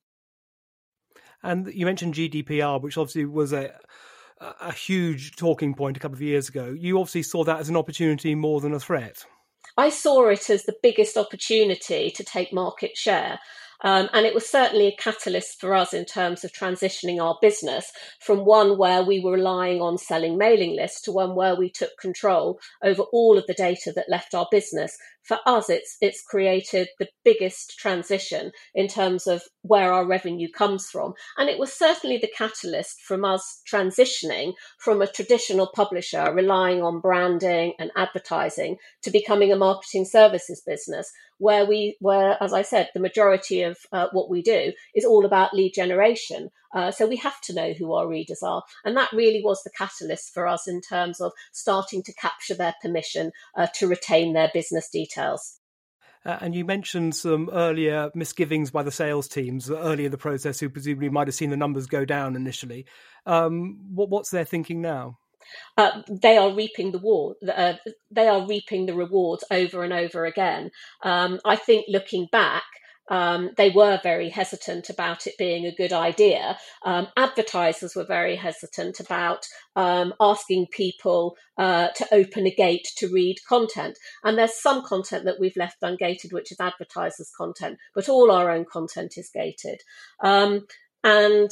And 1.42 1.72
you 1.74 1.84
mentioned 1.84 2.14
GDPR, 2.14 2.80
which 2.80 2.96
obviously 2.96 3.26
was 3.26 3.52
a 3.52 3.78
a 4.60 4.72
huge 4.72 5.36
talking 5.36 5.74
point 5.74 5.96
a 5.96 6.00
couple 6.00 6.16
of 6.16 6.22
years 6.22 6.48
ago. 6.48 6.74
You 6.76 6.98
obviously 6.98 7.22
saw 7.22 7.44
that 7.44 7.60
as 7.60 7.68
an 7.68 7.76
opportunity 7.76 8.34
more 8.34 8.60
than 8.60 8.74
a 8.74 8.80
threat. 8.80 9.24
I 9.76 9.88
saw 9.88 10.28
it 10.28 10.50
as 10.50 10.64
the 10.64 10.76
biggest 10.82 11.16
opportunity 11.16 12.10
to 12.10 12.24
take 12.24 12.52
market 12.52 12.96
share. 12.96 13.38
Um, 13.84 14.08
and 14.12 14.26
it 14.26 14.34
was 14.34 14.48
certainly 14.48 14.86
a 14.86 14.96
catalyst 14.96 15.60
for 15.60 15.74
us 15.74 15.92
in 15.92 16.04
terms 16.04 16.44
of 16.44 16.52
transitioning 16.52 17.20
our 17.20 17.36
business 17.42 17.90
from 18.20 18.44
one 18.44 18.78
where 18.78 19.02
we 19.02 19.18
were 19.18 19.32
relying 19.32 19.80
on 19.80 19.98
selling 19.98 20.38
mailing 20.38 20.76
lists 20.76 21.00
to 21.02 21.12
one 21.12 21.34
where 21.34 21.56
we 21.56 21.68
took 21.68 21.90
control 21.98 22.60
over 22.84 23.02
all 23.12 23.36
of 23.36 23.46
the 23.46 23.54
data 23.54 23.92
that 23.94 24.08
left 24.08 24.34
our 24.34 24.46
business 24.52 24.96
for 25.22 25.38
us, 25.46 25.70
it's 25.70 25.96
it's 26.00 26.22
created 26.22 26.88
the 26.98 27.08
biggest 27.24 27.78
transition 27.78 28.52
in 28.74 28.88
terms 28.88 29.26
of 29.26 29.42
where 29.62 29.92
our 29.92 30.06
revenue 30.06 30.48
comes 30.50 30.88
from, 30.90 31.14
and 31.38 31.48
it 31.48 31.58
was 31.58 31.72
certainly 31.72 32.18
the 32.18 32.32
catalyst 32.36 33.00
from 33.02 33.24
us 33.24 33.62
transitioning 33.70 34.54
from 34.78 35.00
a 35.00 35.06
traditional 35.06 35.70
publisher 35.74 36.32
relying 36.34 36.82
on 36.82 37.00
branding 37.00 37.74
and 37.78 37.90
advertising 37.96 38.76
to 39.02 39.10
becoming 39.10 39.52
a 39.52 39.56
marketing 39.56 40.04
services 40.04 40.62
business, 40.66 41.10
where 41.38 41.64
we 41.64 41.96
where, 42.00 42.36
as 42.42 42.52
I 42.52 42.62
said, 42.62 42.90
the 42.94 43.00
majority 43.00 43.62
of 43.62 43.78
uh, 43.92 44.08
what 44.12 44.28
we 44.28 44.42
do 44.42 44.72
is 44.94 45.04
all 45.04 45.24
about 45.24 45.54
lead 45.54 45.72
generation. 45.74 46.50
Uh, 46.74 46.90
so 46.90 47.06
we 47.06 47.16
have 47.16 47.38
to 47.42 47.54
know 47.54 47.74
who 47.74 47.92
our 47.92 48.08
readers 48.08 48.42
are, 48.42 48.62
and 48.84 48.96
that 48.96 49.12
really 49.12 49.42
was 49.44 49.62
the 49.62 49.70
catalyst 49.76 50.32
for 50.32 50.46
us 50.46 50.66
in 50.66 50.80
terms 50.80 51.20
of 51.20 51.30
starting 51.52 52.02
to 52.02 52.14
capture 52.14 52.54
their 52.54 52.74
permission 52.80 53.30
uh, 53.56 53.66
to 53.74 53.86
retain 53.86 54.32
their 54.32 54.50
business 54.54 54.88
details. 54.88 55.11
Uh, 56.24 56.38
and 56.40 56.54
you 56.54 56.64
mentioned 56.64 57.16
some 57.16 57.50
earlier 57.52 58.10
misgivings 58.14 58.70
by 58.70 58.82
the 58.82 58.92
sales 58.92 59.26
teams 59.26 59.70
earlier 59.70 60.06
in 60.06 60.12
the 60.12 60.18
process, 60.18 60.60
who 60.60 60.68
presumably 60.68 61.08
might 61.08 61.26
have 61.26 61.34
seen 61.34 61.50
the 61.50 61.56
numbers 61.56 61.86
go 61.86 62.04
down 62.04 62.36
initially. 62.36 62.86
Um, 63.26 63.78
what, 63.92 64.08
what's 64.08 64.30
their 64.30 64.44
thinking 64.44 64.80
now? 64.80 65.18
Uh, 65.76 66.02
they 66.08 66.36
are 66.36 66.54
reaping 66.54 66.92
the 66.92 66.98
war. 66.98 67.34
Uh, 67.46 67.74
they 68.10 68.28
are 68.28 68.46
reaping 68.46 68.86
the 68.86 68.94
rewards 68.94 69.44
over 69.50 69.82
and 69.82 69.92
over 69.92 70.24
again. 70.24 70.70
Um, 71.02 71.40
I 71.44 71.56
think 71.56 71.86
looking 71.88 72.28
back, 72.30 72.62
um, 73.08 73.50
they 73.56 73.70
were 73.70 74.00
very 74.02 74.28
hesitant 74.28 74.88
about 74.88 75.26
it 75.26 75.36
being 75.38 75.66
a 75.66 75.74
good 75.74 75.92
idea. 75.92 76.58
Um, 76.84 77.08
advertisers 77.16 77.94
were 77.94 78.04
very 78.04 78.36
hesitant 78.36 79.00
about 79.00 79.46
um, 79.76 80.14
asking 80.20 80.66
people 80.70 81.36
uh, 81.58 81.88
to 81.96 82.14
open 82.14 82.46
a 82.46 82.54
gate 82.54 82.86
to 82.96 83.12
read 83.12 83.36
content. 83.48 83.98
And 84.24 84.38
there's 84.38 84.60
some 84.60 84.84
content 84.84 85.24
that 85.24 85.40
we've 85.40 85.56
left 85.56 85.82
ungated, 85.82 86.32
which 86.32 86.52
is 86.52 86.60
advertisers' 86.60 87.32
content, 87.36 87.78
but 87.94 88.08
all 88.08 88.30
our 88.30 88.50
own 88.50 88.64
content 88.64 89.14
is 89.16 89.30
gated. 89.34 89.80
Um, 90.22 90.66
and 91.04 91.50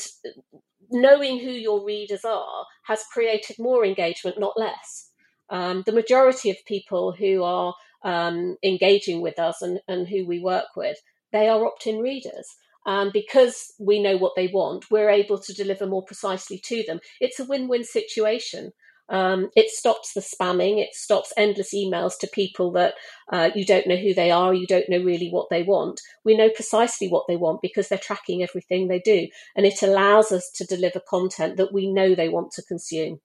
knowing 0.90 1.40
who 1.40 1.50
your 1.50 1.84
readers 1.84 2.24
are 2.24 2.64
has 2.84 3.02
created 3.12 3.56
more 3.58 3.84
engagement, 3.84 4.38
not 4.38 4.58
less. 4.58 5.10
Um, 5.50 5.82
the 5.84 5.92
majority 5.92 6.50
of 6.50 6.56
people 6.64 7.12
who 7.12 7.42
are 7.42 7.74
um, 8.04 8.56
engaging 8.62 9.20
with 9.20 9.38
us 9.38 9.62
and, 9.62 9.80
and 9.88 10.08
who 10.08 10.26
we 10.26 10.40
work 10.40 10.76
with 10.76 10.96
they 11.32 11.48
are 11.48 11.64
opt 11.64 11.86
in 11.86 11.98
readers. 11.98 12.56
And 12.86 13.12
because 13.12 13.72
we 13.78 14.02
know 14.02 14.16
what 14.16 14.32
they 14.36 14.48
want, 14.48 14.90
we're 14.90 15.10
able 15.10 15.38
to 15.38 15.54
deliver 15.54 15.86
more 15.86 16.04
precisely 16.04 16.58
to 16.64 16.82
them. 16.86 17.00
It's 17.20 17.38
a 17.38 17.44
win 17.44 17.68
win 17.68 17.84
situation. 17.84 18.72
Um, 19.10 19.50
it 19.56 19.70
stops 19.70 20.12
the 20.14 20.20
spamming, 20.20 20.78
it 20.80 20.94
stops 20.94 21.32
endless 21.36 21.74
emails 21.74 22.16
to 22.20 22.28
people 22.28 22.70
that 22.72 22.94
uh, 23.32 23.50
you 23.56 23.66
don't 23.66 23.88
know 23.88 23.96
who 23.96 24.14
they 24.14 24.30
are, 24.30 24.54
you 24.54 24.68
don't 24.68 24.88
know 24.88 25.02
really 25.02 25.28
what 25.30 25.48
they 25.50 25.64
want. 25.64 26.00
We 26.24 26.36
know 26.36 26.48
precisely 26.48 27.08
what 27.08 27.24
they 27.26 27.36
want 27.36 27.60
because 27.60 27.88
they're 27.88 27.98
tracking 27.98 28.40
everything 28.40 28.86
they 28.86 29.00
do. 29.00 29.26
And 29.56 29.66
it 29.66 29.82
allows 29.82 30.30
us 30.30 30.48
to 30.54 30.64
deliver 30.64 31.00
content 31.00 31.56
that 31.56 31.72
we 31.72 31.92
know 31.92 32.14
they 32.14 32.28
want 32.28 32.52
to 32.52 32.62
consume. 32.62 33.18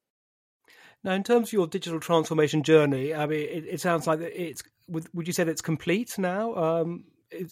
Now, 1.03 1.13
in 1.13 1.21
terms 1.21 1.49
of 1.49 1.53
your 1.53 1.67
digital 1.67 1.99
transformation 1.99 2.63
journey, 2.63 3.13
I 3.13 3.27
mean, 3.27 3.41
it, 3.41 3.65
it 3.65 3.79
sounds 3.79 4.07
like 4.07 4.21
it's. 4.21 4.63
Would 4.87 5.27
you 5.27 5.33
say 5.33 5.43
it's 5.43 5.61
complete 5.61 6.17
now? 6.17 6.55
Um, 6.55 7.03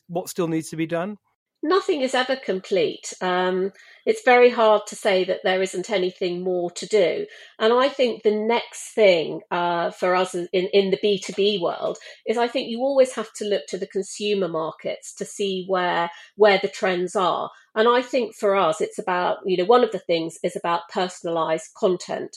what 0.08 0.30
still 0.30 0.48
needs 0.48 0.70
to 0.70 0.76
be 0.76 0.86
done? 0.86 1.18
Nothing 1.66 2.02
is 2.02 2.14
ever 2.14 2.36
complete. 2.36 3.14
Um, 3.22 3.72
it's 4.06 4.26
very 4.26 4.50
hard 4.50 4.82
to 4.88 4.98
say 4.98 5.24
that 5.24 5.40
there 5.46 5.62
isn't 5.62 5.90
anything 5.90 6.44
more 6.44 6.70
to 6.72 6.86
do. 6.86 7.26
And 7.58 7.72
I 7.72 7.88
think 7.88 8.24
the 8.24 8.36
next 8.36 8.94
thing 8.94 9.40
uh, 9.50 9.92
for 9.92 10.14
us 10.14 10.36
in, 10.36 10.48
in 10.52 10.92
the 10.92 11.00
B2B 11.02 11.62
world 11.62 12.00
is 12.28 12.38
I 12.38 12.50
think 12.50 12.70
you 12.70 12.80
always 12.80 13.14
have 13.14 13.32
to 13.36 13.46
look 13.46 13.62
to 13.70 13.78
the 13.78 13.88
consumer 13.88 14.50
markets 14.50 15.14
to 15.16 15.26
see 15.26 15.64
where 15.66 16.10
where 16.36 16.60
the 16.62 16.68
trends 16.68 17.16
are. 17.16 17.50
And 17.76 17.88
I 17.88 18.02
think 18.02 18.36
for 18.36 18.58
us, 18.58 18.82
it's 18.82 19.00
about, 19.00 19.38
you 19.46 19.56
know, 19.56 19.66
one 19.66 19.86
of 19.86 19.92
the 19.92 20.00
things 20.00 20.38
is 20.44 20.58
about 20.58 20.90
personalized 20.94 21.70
content. 21.78 22.36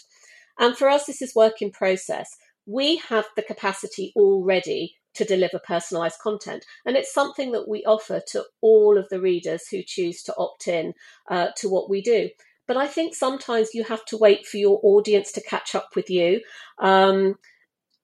And 0.57 0.76
for 0.76 0.88
us, 0.88 1.07
this 1.07 1.21
is 1.21 1.35
work 1.35 1.61
in 1.61 1.73
process. 1.73 2.31
We 2.64 2.99
have 3.09 3.26
the 3.35 3.43
capacity 3.43 4.12
already 4.14 4.95
to 5.16 5.25
deliver 5.25 5.58
personalized 5.58 6.20
content. 6.20 6.64
And 6.85 6.96
it's 6.96 7.12
something 7.12 7.52
that 7.52 7.68
we 7.68 7.85
offer 7.85 8.23
to 8.28 8.44
all 8.61 8.99
of 8.99 9.08
the 9.08 9.20
readers 9.20 9.68
who 9.68 9.82
choose 9.85 10.23
to 10.25 10.35
opt 10.37 10.68
in 10.68 10.94
uh, 11.30 11.49
to 11.56 11.68
what 11.68 11.90
we 11.90 12.00
do. 12.02 12.30
But 12.66 12.76
I 12.76 12.87
think 12.87 13.14
sometimes 13.14 13.75
you 13.75 13.85
have 13.85 14.04
to 14.06 14.16
wait 14.16 14.46
for 14.46 14.56
your 14.56 14.80
audience 14.82 15.32
to 15.32 15.42
catch 15.42 15.75
up 15.75 15.90
with 15.94 16.11
you. 16.11 16.40
Um, 16.78 17.37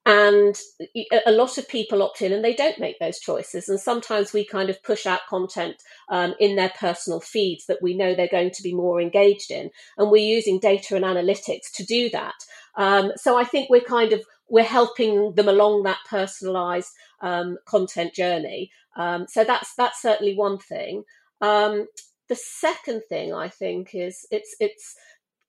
and 0.04 0.58
a 1.26 1.30
lot 1.30 1.58
of 1.58 1.68
people 1.68 2.02
opt 2.02 2.22
in 2.22 2.32
and 2.32 2.44
they 2.44 2.54
don't 2.54 2.80
make 2.80 2.98
those 2.98 3.20
choices. 3.20 3.68
And 3.68 3.78
sometimes 3.78 4.32
we 4.32 4.44
kind 4.44 4.68
of 4.68 4.82
push 4.82 5.06
out 5.06 5.20
content 5.28 5.76
um, 6.08 6.34
in 6.40 6.56
their 6.56 6.72
personal 6.76 7.20
feeds 7.20 7.66
that 7.66 7.80
we 7.80 7.96
know 7.96 8.12
they're 8.12 8.26
going 8.26 8.50
to 8.50 8.62
be 8.64 8.74
more 8.74 9.00
engaged 9.00 9.52
in. 9.52 9.70
And 9.96 10.10
we're 10.10 10.34
using 10.36 10.58
data 10.58 10.96
and 10.96 11.04
analytics 11.04 11.70
to 11.74 11.84
do 11.84 12.10
that. 12.10 12.34
Um, 12.76 13.12
so 13.16 13.38
I 13.38 13.44
think 13.44 13.70
we're 13.70 13.80
kind 13.80 14.12
of 14.12 14.24
we're 14.52 14.62
helping 14.62 15.34
them 15.34 15.48
along 15.48 15.82
that 15.82 15.96
personalized 16.08 16.90
um, 17.22 17.56
content 17.66 18.12
journey. 18.12 18.70
Um, 18.96 19.24
so 19.26 19.44
that's 19.44 19.74
that's 19.76 20.02
certainly 20.02 20.36
one 20.36 20.58
thing. 20.58 21.04
Um, 21.40 21.86
the 22.28 22.36
second 22.36 23.00
thing 23.08 23.32
I 23.32 23.48
think 23.48 23.94
is 23.94 24.26
it's 24.30 24.54
it's 24.60 24.94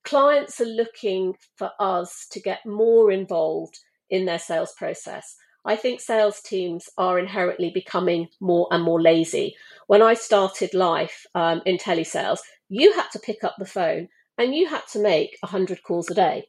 clients 0.06 0.62
are 0.62 0.66
looking 0.66 1.36
for 1.58 1.72
us 1.82 2.28
to 2.32 2.40
get 2.40 2.66
more 2.66 3.12
involved 3.12 3.78
in 4.10 4.24
their 4.24 4.40
sales 4.40 4.74
process. 4.78 5.36
I 5.66 5.76
think 5.76 6.00
sales 6.00 6.40
teams 6.40 6.90
are 6.98 7.20
inherently 7.20 7.72
becoming 7.72 8.30
more 8.40 8.70
and 8.72 8.84
more 8.84 9.02
lazy. 9.02 9.56
When 9.88 10.02
I 10.02 10.14
started 10.14 10.74
life 10.74 11.26
um, 11.36 11.62
in 11.66 11.78
telesales, 11.78 12.40
you 12.70 12.94
had 12.94 13.10
to 13.12 13.20
pick 13.20 13.44
up 13.44 13.56
the 13.60 13.66
phone 13.66 14.08
and 14.38 14.56
you 14.56 14.70
had 14.70 14.84
to 14.94 15.00
make 15.00 15.38
100 15.42 15.84
calls 15.84 16.10
a 16.10 16.14
day. 16.14 16.46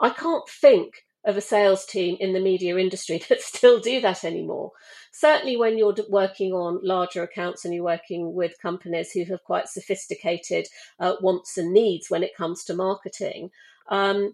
I 0.00 0.10
can't 0.10 0.48
think 0.48 1.04
of 1.24 1.36
a 1.36 1.40
sales 1.40 1.84
team 1.84 2.16
in 2.20 2.32
the 2.32 2.40
media 2.40 2.76
industry 2.76 3.22
that 3.28 3.40
still 3.40 3.80
do 3.80 4.00
that 4.00 4.24
anymore. 4.24 4.72
Certainly, 5.12 5.56
when 5.56 5.78
you're 5.78 5.94
working 6.08 6.52
on 6.52 6.80
larger 6.82 7.22
accounts 7.22 7.64
and 7.64 7.74
you're 7.74 7.84
working 7.84 8.34
with 8.34 8.60
companies 8.60 9.12
who 9.12 9.24
have 9.24 9.42
quite 9.44 9.68
sophisticated 9.68 10.66
uh, 11.00 11.14
wants 11.20 11.56
and 11.58 11.72
needs 11.72 12.08
when 12.08 12.22
it 12.22 12.36
comes 12.36 12.64
to 12.64 12.74
marketing, 12.74 13.50
um, 13.88 14.32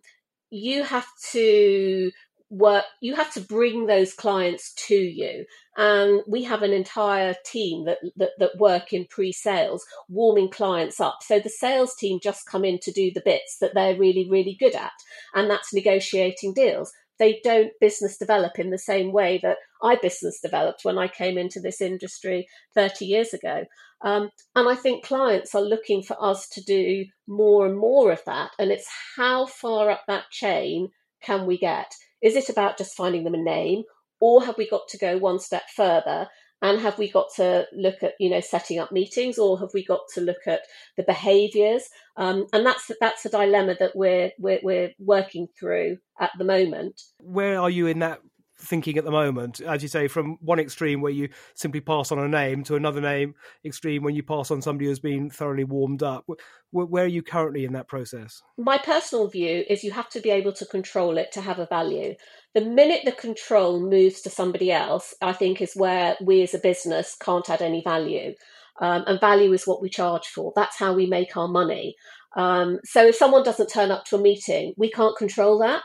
you 0.50 0.84
have 0.84 1.06
to 1.32 2.10
work 2.54 2.84
you 3.00 3.14
have 3.14 3.32
to 3.32 3.40
bring 3.40 3.86
those 3.86 4.14
clients 4.14 4.72
to 4.74 4.94
you 4.94 5.44
and 5.76 6.20
we 6.28 6.44
have 6.44 6.62
an 6.62 6.72
entire 6.72 7.34
team 7.44 7.84
that, 7.84 7.98
that 8.16 8.30
that, 8.38 8.56
work 8.58 8.92
in 8.92 9.04
pre-sales 9.10 9.84
warming 10.08 10.48
clients 10.48 11.00
up 11.00 11.18
so 11.20 11.40
the 11.40 11.50
sales 11.50 11.94
team 11.96 12.18
just 12.22 12.46
come 12.46 12.64
in 12.64 12.78
to 12.78 12.92
do 12.92 13.10
the 13.12 13.22
bits 13.24 13.58
that 13.60 13.72
they're 13.74 13.98
really 13.98 14.28
really 14.30 14.56
good 14.58 14.74
at 14.74 14.92
and 15.34 15.50
that's 15.50 15.74
negotiating 15.74 16.54
deals 16.54 16.92
they 17.18 17.40
don't 17.44 17.72
business 17.80 18.16
develop 18.16 18.58
in 18.58 18.70
the 18.70 18.78
same 18.78 19.12
way 19.12 19.38
that 19.42 19.58
I 19.82 19.96
business 19.96 20.40
developed 20.40 20.84
when 20.84 20.98
I 20.98 21.08
came 21.08 21.38
into 21.38 21.60
this 21.60 21.80
industry 21.80 22.48
30 22.74 23.04
years 23.04 23.32
ago. 23.32 23.64
Um, 24.02 24.30
and 24.56 24.68
I 24.68 24.74
think 24.74 25.04
clients 25.04 25.54
are 25.54 25.62
looking 25.62 26.02
for 26.02 26.16
us 26.22 26.48
to 26.50 26.62
do 26.62 27.06
more 27.28 27.66
and 27.66 27.78
more 27.78 28.10
of 28.10 28.22
that. 28.26 28.50
And 28.58 28.70
it's 28.70 28.88
how 29.16 29.46
far 29.46 29.90
up 29.90 30.02
that 30.08 30.30
chain 30.30 30.88
can 31.22 31.46
we 31.46 31.56
get? 31.56 31.94
Is 32.22 32.36
it 32.36 32.48
about 32.48 32.78
just 32.78 32.96
finding 32.96 33.24
them 33.24 33.34
a 33.34 33.42
name, 33.42 33.82
or 34.20 34.44
have 34.44 34.56
we 34.56 34.68
got 34.68 34.88
to 34.88 34.98
go 34.98 35.18
one 35.18 35.38
step 35.38 35.64
further? 35.74 36.28
And 36.62 36.80
have 36.80 36.96
we 36.96 37.10
got 37.10 37.26
to 37.36 37.66
look 37.74 38.02
at, 38.02 38.14
you 38.18 38.30
know, 38.30 38.40
setting 38.40 38.78
up 38.78 38.90
meetings, 38.90 39.38
or 39.38 39.58
have 39.58 39.68
we 39.74 39.84
got 39.84 40.00
to 40.14 40.22
look 40.22 40.46
at 40.46 40.62
the 40.96 41.02
behaviours? 41.02 41.82
Um, 42.16 42.46
and 42.54 42.64
that's 42.64 42.90
that's 43.00 43.26
a 43.26 43.28
dilemma 43.28 43.76
that 43.80 43.94
we're, 43.94 44.30
we're 44.38 44.60
we're 44.62 44.90
working 44.98 45.48
through 45.58 45.98
at 46.18 46.30
the 46.38 46.44
moment. 46.44 47.02
Where 47.18 47.60
are 47.60 47.68
you 47.68 47.86
in 47.86 47.98
that 47.98 48.20
thinking 48.64 48.98
at 48.98 49.04
the 49.04 49.10
moment, 49.10 49.60
as 49.60 49.82
you 49.82 49.88
say, 49.88 50.08
from 50.08 50.38
one 50.40 50.58
extreme 50.58 51.00
where 51.00 51.12
you 51.12 51.28
simply 51.54 51.80
pass 51.80 52.10
on 52.10 52.18
a 52.18 52.28
name 52.28 52.64
to 52.64 52.76
another 52.76 53.00
name 53.00 53.34
extreme 53.64 54.02
when 54.02 54.14
you 54.14 54.22
pass 54.22 54.50
on 54.50 54.62
somebody 54.62 54.86
who's 54.86 54.98
been 54.98 55.30
thoroughly 55.30 55.64
warmed 55.64 56.02
up. 56.02 56.26
Where 56.70 57.04
are 57.04 57.08
you 57.08 57.22
currently 57.22 57.64
in 57.64 57.72
that 57.74 57.88
process? 57.88 58.42
My 58.58 58.78
personal 58.78 59.28
view 59.28 59.64
is 59.68 59.84
you 59.84 59.92
have 59.92 60.08
to 60.10 60.20
be 60.20 60.30
able 60.30 60.52
to 60.54 60.66
control 60.66 61.18
it 61.18 61.30
to 61.32 61.40
have 61.40 61.58
a 61.58 61.66
value. 61.66 62.14
The 62.54 62.62
minute 62.62 63.02
the 63.04 63.12
control 63.12 63.80
moves 63.80 64.20
to 64.22 64.30
somebody 64.30 64.72
else, 64.72 65.14
I 65.20 65.32
think 65.32 65.60
is 65.60 65.74
where 65.74 66.16
we 66.20 66.42
as 66.42 66.54
a 66.54 66.58
business 66.58 67.16
can't 67.20 67.48
add 67.48 67.62
any 67.62 67.82
value. 67.82 68.34
Um, 68.80 69.04
and 69.06 69.20
value 69.20 69.52
is 69.52 69.66
what 69.66 69.80
we 69.80 69.88
charge 69.88 70.26
for. 70.26 70.52
That's 70.56 70.78
how 70.78 70.94
we 70.94 71.06
make 71.06 71.36
our 71.36 71.46
money. 71.46 71.94
Um, 72.36 72.80
so 72.84 73.06
if 73.06 73.14
someone 73.14 73.44
doesn't 73.44 73.70
turn 73.70 73.92
up 73.92 74.04
to 74.06 74.16
a 74.16 74.20
meeting, 74.20 74.74
we 74.76 74.90
can't 74.90 75.16
control 75.16 75.58
that 75.60 75.84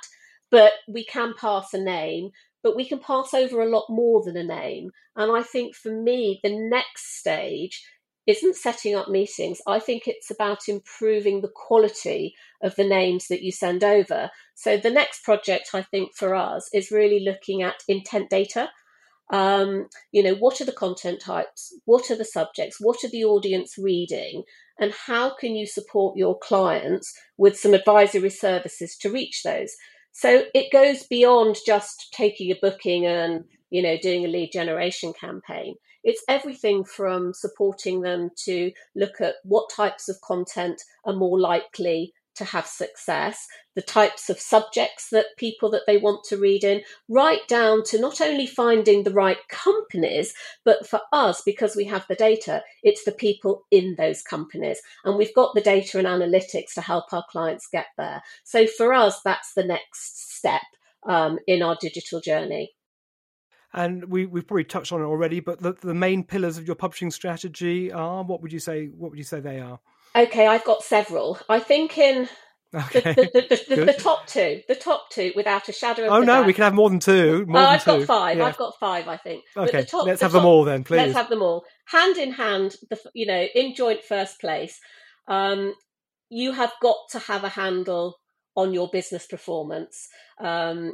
but 0.52 0.74
we 0.88 1.06
can 1.06 1.34
pass 1.40 1.74
a 1.74 1.82
name 1.82 2.32
but 2.64 2.76
we 2.76 2.88
can 2.88 3.00
pass 3.00 3.34
over 3.34 3.62
a 3.62 3.70
lot 3.70 3.86
more 3.90 4.24
than 4.24 4.38
a 4.38 4.44
name. 4.44 4.92
And 5.16 5.32
I 5.32 5.44
think 5.44 5.76
for 5.76 5.92
me, 5.92 6.40
the 6.44 6.56
next 6.56 7.20
stage 7.20 7.84
isn't 8.28 8.56
setting 8.56 8.96
up 8.96 9.08
meetings. 9.08 9.60
I 9.68 9.80
think 9.80 10.04
it's 10.08 10.30
about 10.30 10.68
improving 10.68 11.42
the 11.42 11.52
quality 11.54 12.36
of 12.62 12.76
the 12.76 12.88
names 12.88 13.28
that 13.28 13.42
you 13.42 13.52
send 13.52 13.84
over. 13.84 14.30
So 14.54 14.78
the 14.78 14.92
next 14.92 15.24
project, 15.24 15.70
I 15.74 15.82
think, 15.82 16.16
for 16.16 16.36
us 16.36 16.70
is 16.74 16.92
really 16.92 17.22
looking 17.22 17.64
at 17.64 17.84
intent 17.88 18.30
data. 18.30 18.70
Um, 19.32 19.88
you 20.12 20.22
know, 20.22 20.36
what 20.36 20.60
are 20.60 20.66
the 20.66 20.72
content 20.72 21.22
types? 21.22 21.74
What 21.86 22.12
are 22.12 22.16
the 22.16 22.26
subjects? 22.26 22.78
What 22.80 23.04
are 23.04 23.10
the 23.10 23.24
audience 23.24 23.76
reading? 23.78 24.44
And 24.80 24.94
how 25.08 25.36
can 25.36 25.56
you 25.56 25.66
support 25.66 26.18
your 26.18 26.38
clients 26.38 27.14
with 27.38 27.58
some 27.58 27.74
advisory 27.74 28.30
services 28.30 28.96
to 28.98 29.12
reach 29.12 29.44
those? 29.44 29.76
So 30.12 30.44
it 30.54 30.72
goes 30.72 31.04
beyond 31.04 31.58
just 31.66 32.14
taking 32.14 32.52
a 32.52 32.60
booking 32.62 33.06
and, 33.06 33.46
you 33.70 33.82
know, 33.82 33.98
doing 33.98 34.26
a 34.26 34.30
lead 34.30 34.52
generation 34.52 35.14
campaign. 35.20 35.76
It's 36.04 36.24
everything 36.28 36.84
from 36.86 37.34
supporting 37.34 38.02
them 38.02 38.30
to 38.46 38.72
look 38.96 39.22
at 39.22 39.36
what 39.44 39.70
types 39.76 40.08
of 40.10 40.22
content 40.22 40.82
are 41.06 41.14
more 41.14 41.40
likely 41.40 42.14
to 42.40 42.46
have 42.46 42.66
success, 42.66 43.48
the 43.76 43.82
types 43.82 44.30
of 44.30 44.40
subjects 44.40 45.10
that 45.12 45.38
people 45.38 45.70
that 45.70 45.84
they 45.86 45.98
want 45.98 46.24
to 46.26 46.38
read 46.38 46.64
in, 46.64 46.82
right 47.08 47.48
down 47.48 47.84
to 47.84 48.02
not 48.02 48.20
only 48.20 48.48
finding 48.48 49.04
the 49.04 49.14
right 49.14 49.38
companies, 49.50 50.34
but 50.66 50.88
for 50.88 51.02
us, 51.14 51.42
because 51.46 51.76
we 51.76 51.86
have 51.86 52.06
the 52.10 52.16
data, 52.16 52.64
it's 52.82 53.04
the 53.04 53.12
people 53.12 53.66
in 53.70 53.96
those 53.98 54.22
companies. 54.24 54.80
And 55.06 55.18
we've 55.18 55.36
got 55.36 55.54
the 55.54 55.62
data 55.62 56.00
and 56.00 56.08
analytics 56.08 56.74
to 56.74 56.82
help 56.82 57.14
our 57.14 57.24
clients 57.30 57.68
get 57.72 57.88
there. 57.98 58.22
So 58.44 58.66
for 58.66 58.94
us, 58.94 59.22
that's 59.24 59.54
the 59.54 59.64
next 59.64 60.36
step 60.36 60.64
um, 61.08 61.38
in 61.46 61.62
our 61.62 61.78
digital 61.80 62.20
journey. 62.20 62.72
And 63.72 64.06
we, 64.06 64.26
we've 64.26 64.48
probably 64.48 64.64
touched 64.64 64.92
on 64.92 65.02
it 65.02 65.06
already, 65.06 65.42
but 65.42 65.60
the, 65.60 65.74
the 65.74 65.94
main 65.94 66.24
pillars 66.24 66.58
of 66.58 66.66
your 66.66 66.76
publishing 66.76 67.12
strategy 67.12 67.92
are 67.92 68.24
what 68.24 68.42
would 68.42 68.52
you 68.52 68.60
say? 68.60 68.88
What 68.88 69.12
would 69.12 69.20
you 69.20 69.24
say 69.24 69.40
they 69.40 69.60
are? 69.60 69.80
Okay, 70.16 70.48
I've 70.48 70.64
got 70.64 70.84
several. 70.84 71.40
I 71.48 71.60
think 71.60 71.98
in 71.98 72.28
okay. 72.74 73.14
the, 73.14 73.46
the, 73.50 73.76
the, 73.76 73.86
the, 73.86 73.94
top 73.94 74.28
two, 74.28 74.62
the 74.68 74.76
top 74.76 75.10
two, 75.12 75.32
without 75.36 75.70
a 75.70 75.72
shadow 75.72 76.06
of. 76.06 76.12
Oh 76.12 76.20
no, 76.20 76.26
doubt. 76.26 76.46
we 76.48 76.54
can 76.54 76.64
have 76.64 76.74
more 76.74 76.90
than 76.90 77.00
two. 77.00 77.46
More 77.48 77.62
oh, 77.62 77.66
I've 77.66 77.84
two. 77.84 78.00
got 78.00 78.08
five. 78.08 78.38
Yeah. 78.38 78.46
I've 78.46 78.58
got 78.58 78.80
five. 78.80 79.08
I 79.08 79.18
think. 79.18 79.44
Okay, 79.56 79.86
top, 79.86 80.06
let's 80.06 80.22
have 80.22 80.32
top, 80.32 80.42
them 80.42 80.48
all 80.48 80.64
then, 80.64 80.84
please. 80.84 80.98
Let's 80.98 81.14
have 81.14 81.30
them 81.30 81.42
all 81.42 81.64
hand 81.86 82.18
in 82.18 82.32
hand. 82.32 82.76
The 82.90 83.00
you 83.14 83.26
know 83.26 83.48
in 83.54 83.76
joint 83.76 84.04
first 84.04 84.40
place. 84.42 84.80
Um, 85.28 85.74
you 86.30 86.52
have 86.54 86.74
got 86.82 86.98
to 87.12 87.20
have 87.20 87.44
a 87.44 87.50
handle 87.50 88.20
on 88.56 88.74
your 88.74 88.90
business 88.90 89.26
performance. 89.26 90.08
Um, 90.40 90.94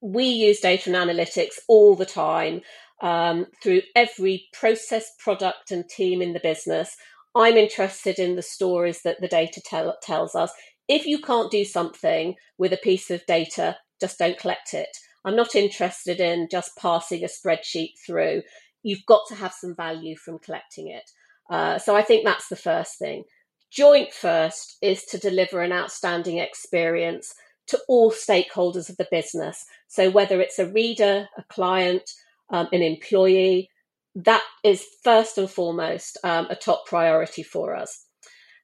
we 0.00 0.24
use 0.24 0.60
data 0.60 0.94
and 0.94 1.10
analytics 1.10 1.58
all 1.68 1.94
the 1.94 2.06
time 2.06 2.62
um, 3.00 3.46
through 3.62 3.82
every 3.94 4.48
process, 4.52 5.10
product, 5.18 5.70
and 5.70 5.88
team 5.88 6.22
in 6.22 6.32
the 6.32 6.40
business. 6.40 6.96
I'm 7.34 7.56
interested 7.56 8.18
in 8.18 8.36
the 8.36 8.42
stories 8.42 9.02
that 9.02 9.20
the 9.20 9.28
data 9.28 9.60
tell, 9.64 9.96
tells 10.02 10.34
us. 10.34 10.52
If 10.88 11.06
you 11.06 11.20
can't 11.20 11.50
do 11.50 11.64
something 11.64 12.34
with 12.58 12.72
a 12.72 12.78
piece 12.78 13.10
of 13.10 13.24
data, 13.26 13.78
just 14.00 14.18
don't 14.18 14.38
collect 14.38 14.74
it. 14.74 14.88
I'm 15.24 15.36
not 15.36 15.54
interested 15.54 16.20
in 16.20 16.48
just 16.50 16.76
passing 16.76 17.24
a 17.24 17.28
spreadsheet 17.28 17.92
through. 18.04 18.42
You've 18.82 19.06
got 19.06 19.22
to 19.28 19.36
have 19.36 19.52
some 19.52 19.74
value 19.76 20.16
from 20.16 20.40
collecting 20.40 20.88
it. 20.88 21.08
Uh, 21.48 21.78
so 21.78 21.96
I 21.96 22.02
think 22.02 22.24
that's 22.24 22.48
the 22.48 22.56
first 22.56 22.98
thing. 22.98 23.24
Joint 23.70 24.12
first 24.12 24.76
is 24.82 25.04
to 25.06 25.18
deliver 25.18 25.62
an 25.62 25.72
outstanding 25.72 26.38
experience 26.38 27.32
to 27.68 27.78
all 27.88 28.10
stakeholders 28.10 28.90
of 28.90 28.96
the 28.96 29.08
business. 29.10 29.64
So 29.88 30.10
whether 30.10 30.40
it's 30.40 30.58
a 30.58 30.70
reader, 30.70 31.28
a 31.38 31.44
client, 31.44 32.02
um, 32.50 32.68
an 32.72 32.82
employee, 32.82 33.70
that 34.14 34.42
is 34.64 34.84
first 35.02 35.38
and 35.38 35.50
foremost 35.50 36.18
um, 36.24 36.46
a 36.50 36.56
top 36.56 36.86
priority 36.86 37.42
for 37.42 37.74
us. 37.74 38.06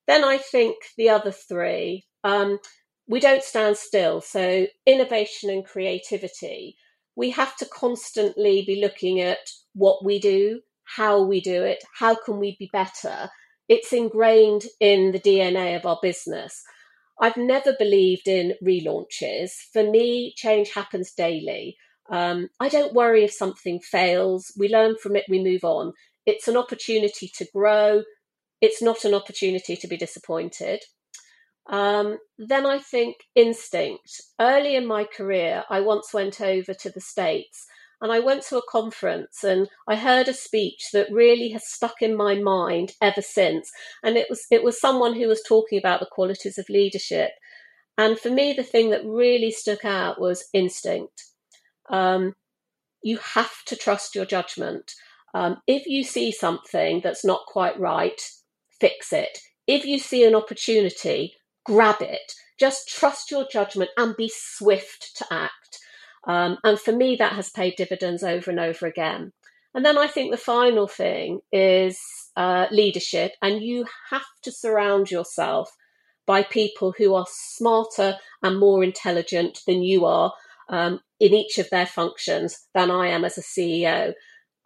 Then 0.07 0.25
I 0.25 0.39
think 0.39 0.77
the 0.97 1.11
other 1.11 1.31
three, 1.31 2.07
um, 2.25 2.59
we 3.09 3.21
don't 3.21 3.43
stand 3.43 3.77
still. 3.77 4.21
So, 4.21 4.67
innovation 4.87 5.51
and 5.51 5.65
creativity, 5.65 6.77
we 7.17 7.31
have 7.31 7.57
to 7.57 7.67
constantly 7.67 8.65
be 8.67 8.81
looking 8.81 9.21
at 9.21 9.39
what 9.75 10.05
we 10.05 10.19
do, 10.19 10.61
how 10.85 11.23
we 11.23 11.41
do 11.41 11.63
it, 11.65 11.83
how 11.99 12.15
can 12.15 12.39
we 12.39 12.57
be 12.59 12.71
better. 12.73 13.29
It's 13.69 13.93
ingrained 13.93 14.65
in 14.81 15.13
the 15.13 15.21
DNA 15.21 15.77
of 15.77 15.85
our 15.85 15.99
business. 16.01 16.63
I've 17.21 17.37
never 17.37 17.75
believed 17.79 18.29
in 18.29 18.55
relaunches. 18.65 19.51
For 19.73 19.83
me, 19.83 20.33
change 20.37 20.71
happens 20.73 21.13
daily. 21.13 21.77
Um, 22.11 22.49
I 22.61 22.69
don't 22.69 22.95
worry 22.95 23.25
if 23.25 23.33
something 23.33 23.81
fails. 23.81 24.53
We 24.57 24.69
learn 24.69 24.97
from 25.03 25.17
it, 25.17 25.25
we 25.29 25.43
move 25.43 25.65
on. 25.65 25.93
It's 26.27 26.49
an 26.49 26.57
opportunity 26.57 27.31
to 27.37 27.47
grow. 27.55 28.03
It's 28.61 28.83
not 28.83 29.05
an 29.05 29.15
opportunity 29.15 29.77
to 29.77 29.87
be 29.87 29.97
disappointed. 29.97 30.81
Um, 31.69 32.19
then 32.39 32.65
I 32.65 32.79
think 32.79 33.17
instinct. 33.35 34.21
Early 34.41 34.75
in 34.75 34.87
my 34.87 35.05
career, 35.05 35.65
I 35.69 35.81
once 35.81 36.15
went 36.15 36.41
over 36.41 36.73
to 36.75 36.91
the 36.91 37.01
States 37.01 37.67
and 38.01 38.13
I 38.13 38.21
went 38.21 38.43
to 38.45 38.59
a 38.59 38.71
conference 38.71 39.43
and 39.45 39.69
I 39.87 39.97
heard 39.97 40.29
a 40.29 40.33
speech 40.33 40.91
that 40.93 41.13
really 41.13 41.51
has 41.51 41.67
stuck 41.67 42.01
in 42.01 42.17
my 42.17 42.37
mind 42.37 42.93
ever 43.03 43.23
since. 43.23 43.71
And 44.03 44.17
it 44.17 44.29
was 44.31 44.47
it 44.51 44.63
was 44.63 44.81
someone 44.81 45.15
who 45.15 45.29
was 45.29 45.43
talking 45.47 45.79
about 45.79 46.01
the 46.01 46.07
qualities 46.11 46.59
of 46.59 46.69
leadership. 46.69 47.31
And 47.99 48.19
for 48.19 48.31
me, 48.31 48.53
the 48.53 48.63
thing 48.63 48.91
that 48.91 49.05
really 49.05 49.51
stuck 49.51 49.85
out 49.85 50.21
was 50.21 50.49
instinct. 50.55 51.25
Um, 51.91 52.35
you 53.03 53.19
have 53.19 53.53
to 53.67 53.77
trust 53.77 54.15
your 54.15 54.27
judgment. 54.27 54.93
Um, 55.35 55.59
if 55.67 55.87
you 55.87 56.05
see 56.05 56.33
something 56.33 57.01
that's 57.03 57.25
not 57.25 57.47
quite 57.47 57.79
right, 57.79 58.21
fix 58.81 59.13
it. 59.13 59.39
If 59.67 59.85
you 59.85 59.99
see 59.99 60.25
an 60.25 60.35
opportunity, 60.35 61.35
grab 61.65 62.01
it. 62.01 62.33
Just 62.59 62.89
trust 62.89 63.31
your 63.31 63.47
judgment 63.51 63.91
and 63.97 64.17
be 64.17 64.31
swift 64.35 65.17
to 65.17 65.27
act. 65.31 65.79
Um, 66.27 66.59
and 66.65 66.79
for 66.79 66.93
me, 66.93 67.17
that 67.17 67.35
has 67.35 67.51
paid 67.51 67.75
dividends 67.77 68.23
over 68.23 68.51
and 68.51 68.59
over 68.59 68.87
again. 68.87 69.33
And 69.75 69.85
then 69.85 69.99
I 69.99 70.09
think 70.09 70.31
the 70.31 70.37
final 70.37 70.89
thing 70.89 71.41
is 71.53 72.01
uh, 72.37 72.67
leadership, 72.71 73.33
and 73.43 73.63
you 73.63 73.87
have 74.11 74.25
to 74.43 74.51
surround 74.51 75.11
yourself 75.11 75.71
by 76.27 76.43
people 76.43 76.95
who 76.99 77.15
are 77.15 77.27
smarter 77.29 78.17
and 78.43 78.59
more 78.59 78.83
intelligent 78.83 79.61
than 79.67 79.83
you 79.83 80.05
are 80.05 80.33
um, 80.69 81.01
in 81.21 81.35
each 81.35 81.59
of 81.59 81.71
their 81.71 81.87
functions 81.87 82.67
than 82.75 82.91
I 82.91 83.09
am 83.09 83.25
as 83.25 83.39
a 83.39 83.43
CEO. 83.43 84.13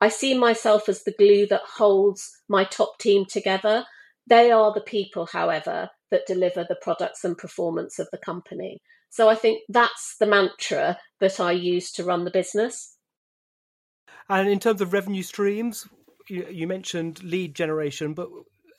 I 0.00 0.08
see 0.08 0.36
myself 0.36 0.88
as 0.88 1.04
the 1.04 1.14
glue 1.16 1.46
that 1.46 1.62
holds 1.76 2.28
my 2.48 2.64
top 2.64 2.98
team 2.98 3.24
together. 3.24 3.84
They 4.26 4.50
are 4.50 4.72
the 4.72 4.80
people, 4.80 5.26
however, 5.26 5.90
that 6.10 6.26
deliver 6.26 6.64
the 6.68 6.78
products 6.80 7.24
and 7.24 7.38
performance 7.38 7.98
of 7.98 8.08
the 8.10 8.18
company. 8.18 8.78
So 9.10 9.28
I 9.28 9.34
think 9.34 9.60
that's 9.68 10.16
the 10.18 10.26
mantra 10.26 10.98
that 11.20 11.38
I 11.38 11.52
use 11.52 11.92
to 11.92 12.04
run 12.04 12.24
the 12.24 12.30
business. 12.30 12.96
And 14.28 14.48
in 14.48 14.58
terms 14.58 14.80
of 14.80 14.92
revenue 14.92 15.22
streams, 15.22 15.86
you, 16.28 16.66
mentioned 16.66 17.22
lead 17.22 17.54
generation, 17.54 18.14
but 18.14 18.28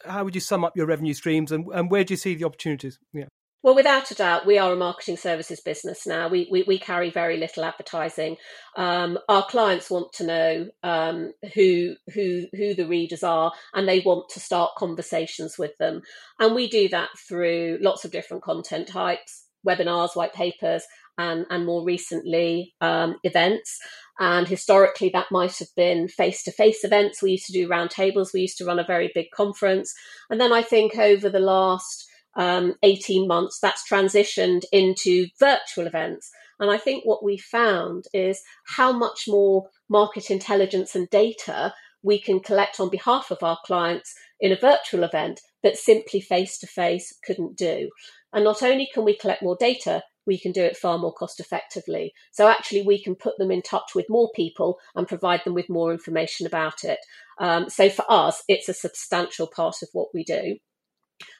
how 0.06 0.24
would 0.24 0.36
you 0.36 0.42
sum 0.42 0.66
up 0.66 0.76
your 0.76 0.88
revenue 0.88 1.14
streams 1.14 1.52
and, 1.52 1.68
and 1.74 1.92
where 1.92 2.04
do 2.04 2.14
you 2.14 2.18
see 2.18 2.36
the 2.36 2.46
opportunities? 2.46 2.98
Yeah. 3.14 3.28
Well, 3.64 3.76
without 3.76 4.12
a 4.12 4.16
doubt, 4.16 4.46
we 4.46 4.58
are 4.58 4.74
a 4.74 4.76
marketing 4.76 5.16
services 5.16 5.62
business 5.62 6.06
now. 6.06 6.28
We 6.28 6.50
we, 6.52 6.64
we 6.64 6.78
carry 6.78 7.10
very 7.10 7.38
little 7.38 7.64
advertising. 7.64 8.36
Um, 8.76 9.18
our 9.30 9.46
clients 9.46 9.90
want 9.90 10.12
to 10.14 10.26
know 10.26 10.68
um, 10.84 11.32
who 11.54 11.96
who 12.14 12.48
who 12.52 12.74
the 12.74 12.88
readers 12.88 13.24
are, 13.24 13.54
and 13.74 13.88
they 13.88 14.02
want 14.02 14.28
to 14.32 14.42
start 14.42 14.76
conversations 14.78 15.58
with 15.58 15.72
them. 15.80 16.02
And 16.40 16.54
we 16.54 16.68
do 16.68 16.90
that 16.90 17.08
through 17.18 17.78
lots 17.82 18.04
of 18.04 18.12
different 18.12 18.44
content 18.44 18.90
types, 18.90 19.46
webinars, 19.66 20.14
white 20.14 20.34
papers, 20.34 20.84
and 21.18 21.46
and 21.50 21.66
more 21.66 21.86
recently 21.86 22.74
um, 22.82 23.16
events. 23.24 23.80
And 24.20 24.46
historically, 24.46 25.10
that 25.14 25.32
might 25.32 25.58
have 25.60 25.74
been 25.78 26.10
face 26.10 26.44
to 26.44 26.52
face 26.52 26.84
events. 26.84 27.22
We 27.22 27.32
used 27.32 27.46
to 27.46 27.54
do 27.54 27.70
roundtables. 27.70 28.34
We 28.34 28.42
used 28.42 28.58
to 28.58 28.66
run 28.66 28.80
a 28.80 28.86
very 28.86 29.10
big 29.16 29.28
conference, 29.34 29.94
and 30.30 30.42
then 30.42 30.52
I 30.52 30.64
think 30.64 30.98
over 30.98 31.30
the 31.30 31.40
last 31.40 32.10
um, 32.36 32.76
18 32.84 33.28
months, 33.28 33.60
that's 33.60 33.88
transitioned 33.90 34.64
into 34.72 35.28
virtual 35.40 35.88
events. 35.88 36.32
And 36.60 36.72
I 36.72 36.78
think 36.78 37.06
what 37.06 37.24
we 37.24 37.38
found 37.38 38.06
is 38.14 38.42
how 38.66 38.92
much 38.92 39.26
more 39.28 39.70
market 39.90 40.30
intelligence 40.30 40.96
and 40.96 41.10
data 41.10 41.74
we 42.04 42.20
can 42.20 42.40
collect 42.40 42.80
on 42.80 42.90
behalf 42.90 43.32
of 43.32 43.42
our 43.42 43.58
clients 43.66 44.14
in 44.40 44.52
a 44.52 44.60
virtual 44.60 45.04
event 45.04 45.40
that 45.64 45.78
simply 45.78 46.20
face 46.20 46.58
to 46.60 46.68
face 46.68 47.18
couldn't 47.26 47.58
do. 47.58 47.90
And 48.34 48.44
not 48.44 48.62
only 48.62 48.90
can 48.94 49.06
we 49.06 49.16
collect 49.16 49.42
more 49.42 49.58
data, 49.60 50.04
we 50.26 50.38
can 50.38 50.52
do 50.52 50.64
it 50.64 50.78
far 50.78 50.98
more 50.98 51.14
cost 51.14 51.40
effectively. 51.40 52.14
So 52.32 52.48
actually, 52.48 52.84
we 52.84 53.02
can 53.02 53.16
put 53.16 53.38
them 53.38 53.52
in 53.52 53.62
touch 53.62 53.92
with 53.96 54.06
more 54.10 54.32
people 54.36 54.80
and 54.96 55.08
provide 55.08 55.42
them 55.44 55.54
with 55.54 55.70
more 55.70 55.92
information 55.92 56.48
about 56.48 56.84
it. 56.84 57.00
Um, 57.40 57.70
so 57.70 57.90
for 57.90 58.06
us, 58.10 58.44
it's 58.48 58.70
a 58.70 58.74
substantial 58.74 59.48
part 59.48 59.78
of 59.82 59.90
what 59.94 60.10
we 60.14 60.24
do. 60.24 60.58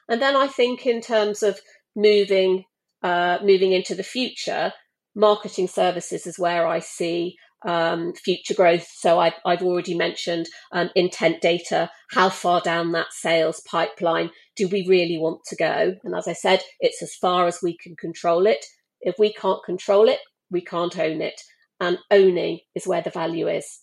And 0.08 0.20
then 0.20 0.36
I 0.36 0.46
think 0.46 0.86
in 0.86 1.00
terms 1.00 1.42
of 1.42 1.60
moving 1.96 2.64
uh, 3.02 3.38
moving 3.42 3.72
into 3.72 3.94
the 3.94 4.02
future, 4.02 4.72
marketing 5.14 5.68
services 5.68 6.26
is 6.26 6.38
where 6.38 6.66
I 6.66 6.78
see 6.78 7.36
um, 7.66 8.12
future 8.14 8.54
growth. 8.54 8.86
So 8.94 9.18
I've, 9.18 9.34
I've 9.44 9.62
already 9.62 9.94
mentioned 9.94 10.46
um, 10.72 10.90
intent 10.94 11.40
data. 11.40 11.90
How 12.10 12.28
far 12.28 12.60
down 12.60 12.92
that 12.92 13.12
sales 13.12 13.62
pipeline 13.70 14.30
do 14.56 14.68
we 14.68 14.86
really 14.88 15.18
want 15.18 15.40
to 15.48 15.56
go? 15.56 15.94
And 16.04 16.14
as 16.14 16.28
I 16.28 16.32
said, 16.32 16.62
it's 16.80 17.02
as 17.02 17.14
far 17.14 17.46
as 17.46 17.60
we 17.62 17.76
can 17.76 17.96
control 17.96 18.46
it. 18.46 18.64
If 19.00 19.16
we 19.18 19.32
can't 19.32 19.62
control 19.64 20.08
it, 20.08 20.20
we 20.50 20.62
can't 20.62 20.98
own 20.98 21.20
it. 21.20 21.40
And 21.80 21.98
owning 22.10 22.60
is 22.74 22.86
where 22.86 23.02
the 23.02 23.10
value 23.10 23.48
is. 23.48 23.80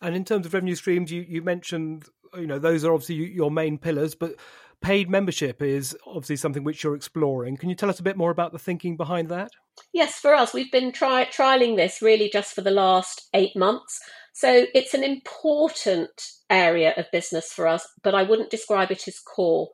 And 0.00 0.14
in 0.14 0.24
terms 0.24 0.46
of 0.46 0.54
revenue 0.54 0.74
streams, 0.74 1.10
you, 1.10 1.24
you 1.26 1.42
mentioned, 1.42 2.04
you 2.36 2.46
know, 2.46 2.58
those 2.58 2.84
are 2.84 2.92
obviously 2.92 3.32
your 3.32 3.50
main 3.50 3.78
pillars, 3.78 4.14
but 4.14 4.34
paid 4.82 5.08
membership 5.08 5.62
is 5.62 5.96
obviously 6.06 6.36
something 6.36 6.64
which 6.64 6.82
you're 6.82 6.94
exploring. 6.94 7.56
Can 7.56 7.68
you 7.68 7.74
tell 7.74 7.88
us 7.88 8.00
a 8.00 8.04
bit 8.04 8.16
more 8.16 8.30
about 8.30 8.52
the 8.52 8.58
thinking 8.58 8.96
behind 8.96 9.28
that? 9.28 9.50
Yes, 9.92 10.18
for 10.18 10.34
us, 10.34 10.52
we've 10.52 10.70
been 10.70 10.92
try- 10.92 11.24
trialing 11.24 11.76
this 11.76 12.02
really 12.02 12.28
just 12.30 12.54
for 12.54 12.60
the 12.60 12.70
last 12.70 13.28
eight 13.34 13.56
months. 13.56 13.98
So 14.34 14.66
it's 14.74 14.94
an 14.94 15.04
important 15.04 16.10
area 16.50 16.94
of 16.96 17.10
business 17.12 17.52
for 17.52 17.66
us, 17.66 17.86
but 18.02 18.14
I 18.14 18.22
wouldn't 18.22 18.50
describe 18.50 18.90
it 18.90 19.08
as 19.08 19.18
core. 19.18 19.70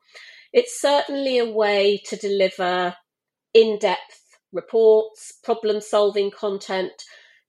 It's 0.52 0.80
certainly 0.80 1.38
a 1.38 1.50
way 1.50 2.00
to 2.06 2.16
deliver 2.16 2.94
in 3.54 3.78
depth 3.78 4.20
reports, 4.52 5.34
problem 5.44 5.80
solving 5.80 6.30
content 6.30 6.92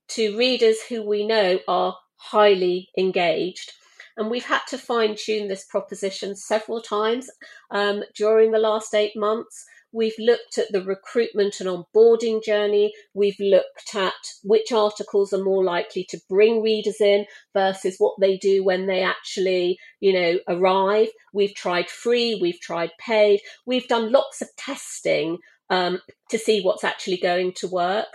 to 0.08 0.36
readers 0.36 0.78
who 0.88 1.02
we 1.02 1.26
know 1.26 1.60
are 1.66 1.96
highly 2.16 2.88
engaged. 2.98 3.72
And 4.20 4.30
we've 4.30 4.44
had 4.44 4.60
to 4.68 4.76
fine 4.76 5.16
tune 5.16 5.48
this 5.48 5.64
proposition 5.64 6.36
several 6.36 6.82
times 6.82 7.30
um, 7.70 8.04
during 8.14 8.50
the 8.50 8.58
last 8.58 8.94
eight 8.94 9.16
months. 9.16 9.64
We've 9.92 10.18
looked 10.18 10.58
at 10.58 10.70
the 10.72 10.84
recruitment 10.84 11.58
and 11.58 11.70
onboarding 11.70 12.44
journey. 12.44 12.92
We've 13.14 13.40
looked 13.40 13.94
at 13.94 14.12
which 14.44 14.72
articles 14.72 15.32
are 15.32 15.42
more 15.42 15.64
likely 15.64 16.04
to 16.10 16.20
bring 16.28 16.62
readers 16.62 17.00
in 17.00 17.24
versus 17.54 17.96
what 17.96 18.20
they 18.20 18.36
do 18.36 18.62
when 18.62 18.86
they 18.86 19.02
actually, 19.02 19.78
you 20.00 20.12
know, 20.12 20.38
arrive. 20.46 21.08
We've 21.32 21.54
tried 21.54 21.88
free, 21.88 22.38
we've 22.38 22.60
tried 22.60 22.90
paid. 23.00 23.40
We've 23.64 23.88
done 23.88 24.12
lots 24.12 24.42
of 24.42 24.48
testing 24.58 25.38
um, 25.70 26.02
to 26.28 26.36
see 26.36 26.60
what's 26.60 26.84
actually 26.84 27.16
going 27.16 27.54
to 27.54 27.68
work. 27.68 28.08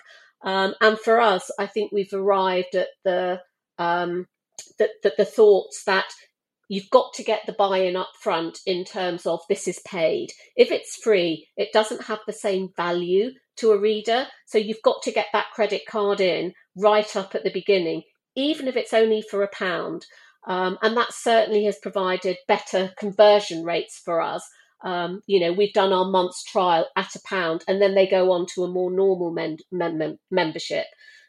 Um, 0.44 0.76
and 0.82 1.00
for 1.00 1.20
us, 1.20 1.50
I 1.58 1.66
think 1.66 1.92
we've 1.92 2.14
arrived 2.14 2.76
at 2.76 2.90
the, 3.04 3.42
um, 3.80 4.28
the, 4.78 4.90
the, 5.04 5.14
the 5.18 5.26
thoughts 5.26 5.84
that 5.86 6.06
you've 6.68 6.90
got 6.90 7.14
to 7.14 7.24
get 7.24 7.42
the 7.46 7.54
buy-in 7.54 7.96
up 7.96 8.12
front 8.20 8.60
in 8.66 8.84
terms 8.84 9.26
of 9.26 9.42
this 9.50 9.68
is 9.68 9.80
paid. 9.86 10.30
If 10.56 10.72
it's 10.72 10.96
free, 10.96 11.48
it 11.58 11.70
doesn't 11.74 12.06
have 12.06 12.20
the 12.26 12.34
same 12.34 12.70
value 12.76 13.32
to 13.58 13.72
a 13.72 13.80
reader. 13.80 14.28
So 14.48 14.58
you've 14.58 14.82
got 14.84 15.02
to 15.04 15.12
get 15.12 15.28
that 15.34 15.52
credit 15.54 15.84
card 15.88 16.20
in 16.22 16.54
right 16.76 17.16
up 17.16 17.36
at 17.36 17.44
the 17.44 17.54
beginning, 17.54 18.04
even 18.36 18.68
if 18.68 18.76
it's 18.76 18.94
only 18.94 19.22
for 19.22 19.44
a 19.44 19.50
pound. 19.50 20.06
Um, 20.48 20.78
and 20.82 20.96
that 20.98 21.14
certainly 21.14 21.66
has 21.66 21.78
provided 21.82 22.38
better 22.48 22.92
conversion 22.98 23.64
rates 23.64 24.02
for 24.04 24.22
us 24.22 24.48
um, 24.86 25.22
you 25.26 25.40
know, 25.40 25.52
we've 25.52 25.74
done 25.74 25.92
our 25.92 26.06
month's 26.06 26.44
trial 26.44 26.88
at 26.96 27.16
a 27.16 27.22
pound, 27.26 27.64
and 27.68 27.82
then 27.82 27.96
they 27.96 28.08
go 28.08 28.32
on 28.32 28.46
to 28.54 28.64
a 28.64 28.72
more 28.72 28.92
normal 28.92 29.36
membership. 30.32 30.86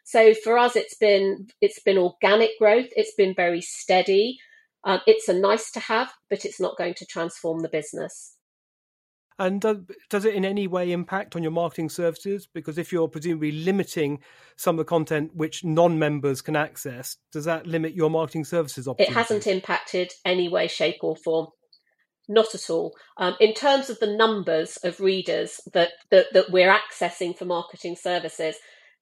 So 0.07 0.33
for 0.33 0.57
us, 0.57 0.77
it's 0.77 0.95
been 0.95 1.47
it's 1.59 1.81
been 1.81 1.97
organic 1.97 2.51
growth. 2.59 2.87
It's 2.95 3.13
been 3.17 3.35
very 3.35 3.59
steady. 3.59 4.37
Um, 4.85 5.01
it's 5.05 5.27
a 5.27 5.33
nice 5.33 5.69
to 5.71 5.81
have, 5.81 6.13
but 6.29 6.45
it's 6.45 6.61
not 6.61 6.77
going 6.77 6.93
to 6.93 7.05
transform 7.05 7.59
the 7.59 7.67
business. 7.67 8.37
And 9.37 9.59
does, 9.59 9.79
does 10.09 10.23
it 10.23 10.33
in 10.33 10.45
any 10.45 10.65
way 10.65 10.93
impact 10.93 11.35
on 11.35 11.43
your 11.43 11.51
marketing 11.51 11.89
services? 11.89 12.47
Because 12.51 12.77
if 12.77 12.93
you're 12.93 13.09
presumably 13.09 13.51
limiting 13.51 14.19
some 14.55 14.75
of 14.75 14.77
the 14.77 14.89
content 14.89 15.35
which 15.35 15.65
non-members 15.65 16.41
can 16.41 16.55
access, 16.55 17.17
does 17.33 17.43
that 17.43 17.67
limit 17.67 17.93
your 17.93 18.09
marketing 18.09 18.45
services 18.45 18.87
It 18.97 19.09
hasn't 19.09 19.45
impacted 19.45 20.13
any 20.23 20.47
way, 20.47 20.69
shape, 20.69 21.03
or 21.03 21.17
form. 21.17 21.47
Not 22.29 22.55
at 22.55 22.69
all. 22.69 22.95
Um, 23.17 23.35
in 23.41 23.53
terms 23.53 23.89
of 23.89 23.99
the 23.99 24.15
numbers 24.15 24.77
of 24.85 25.01
readers 25.01 25.59
that, 25.73 25.91
that, 26.11 26.27
that 26.33 26.49
we're 26.49 26.73
accessing 26.73 27.37
for 27.37 27.43
marketing 27.43 27.97
services, 27.97 28.55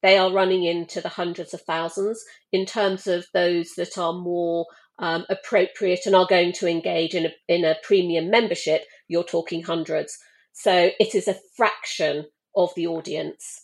they 0.05 0.19
are 0.19 0.31
running 0.31 0.63
into 0.63 1.01
the 1.01 1.09
hundreds 1.09 1.51
of 1.55 1.61
thousands. 1.61 2.23
In 2.51 2.67
terms 2.67 3.07
of 3.07 3.25
those 3.33 3.71
that 3.75 3.97
are 3.97 4.13
more 4.13 4.67
um, 4.99 5.25
appropriate 5.29 6.01
and 6.05 6.15
are 6.15 6.27
going 6.29 6.53
to 6.53 6.67
engage 6.67 7.15
in 7.15 7.25
a, 7.25 7.31
in 7.47 7.65
a 7.65 7.75
premium 7.81 8.29
membership, 8.29 8.83
you're 9.07 9.23
talking 9.23 9.63
hundreds. 9.63 10.15
So 10.53 10.91
it 10.99 11.15
is 11.15 11.27
a 11.27 11.39
fraction 11.57 12.27
of 12.55 12.69
the 12.75 12.85
audience. 12.85 13.63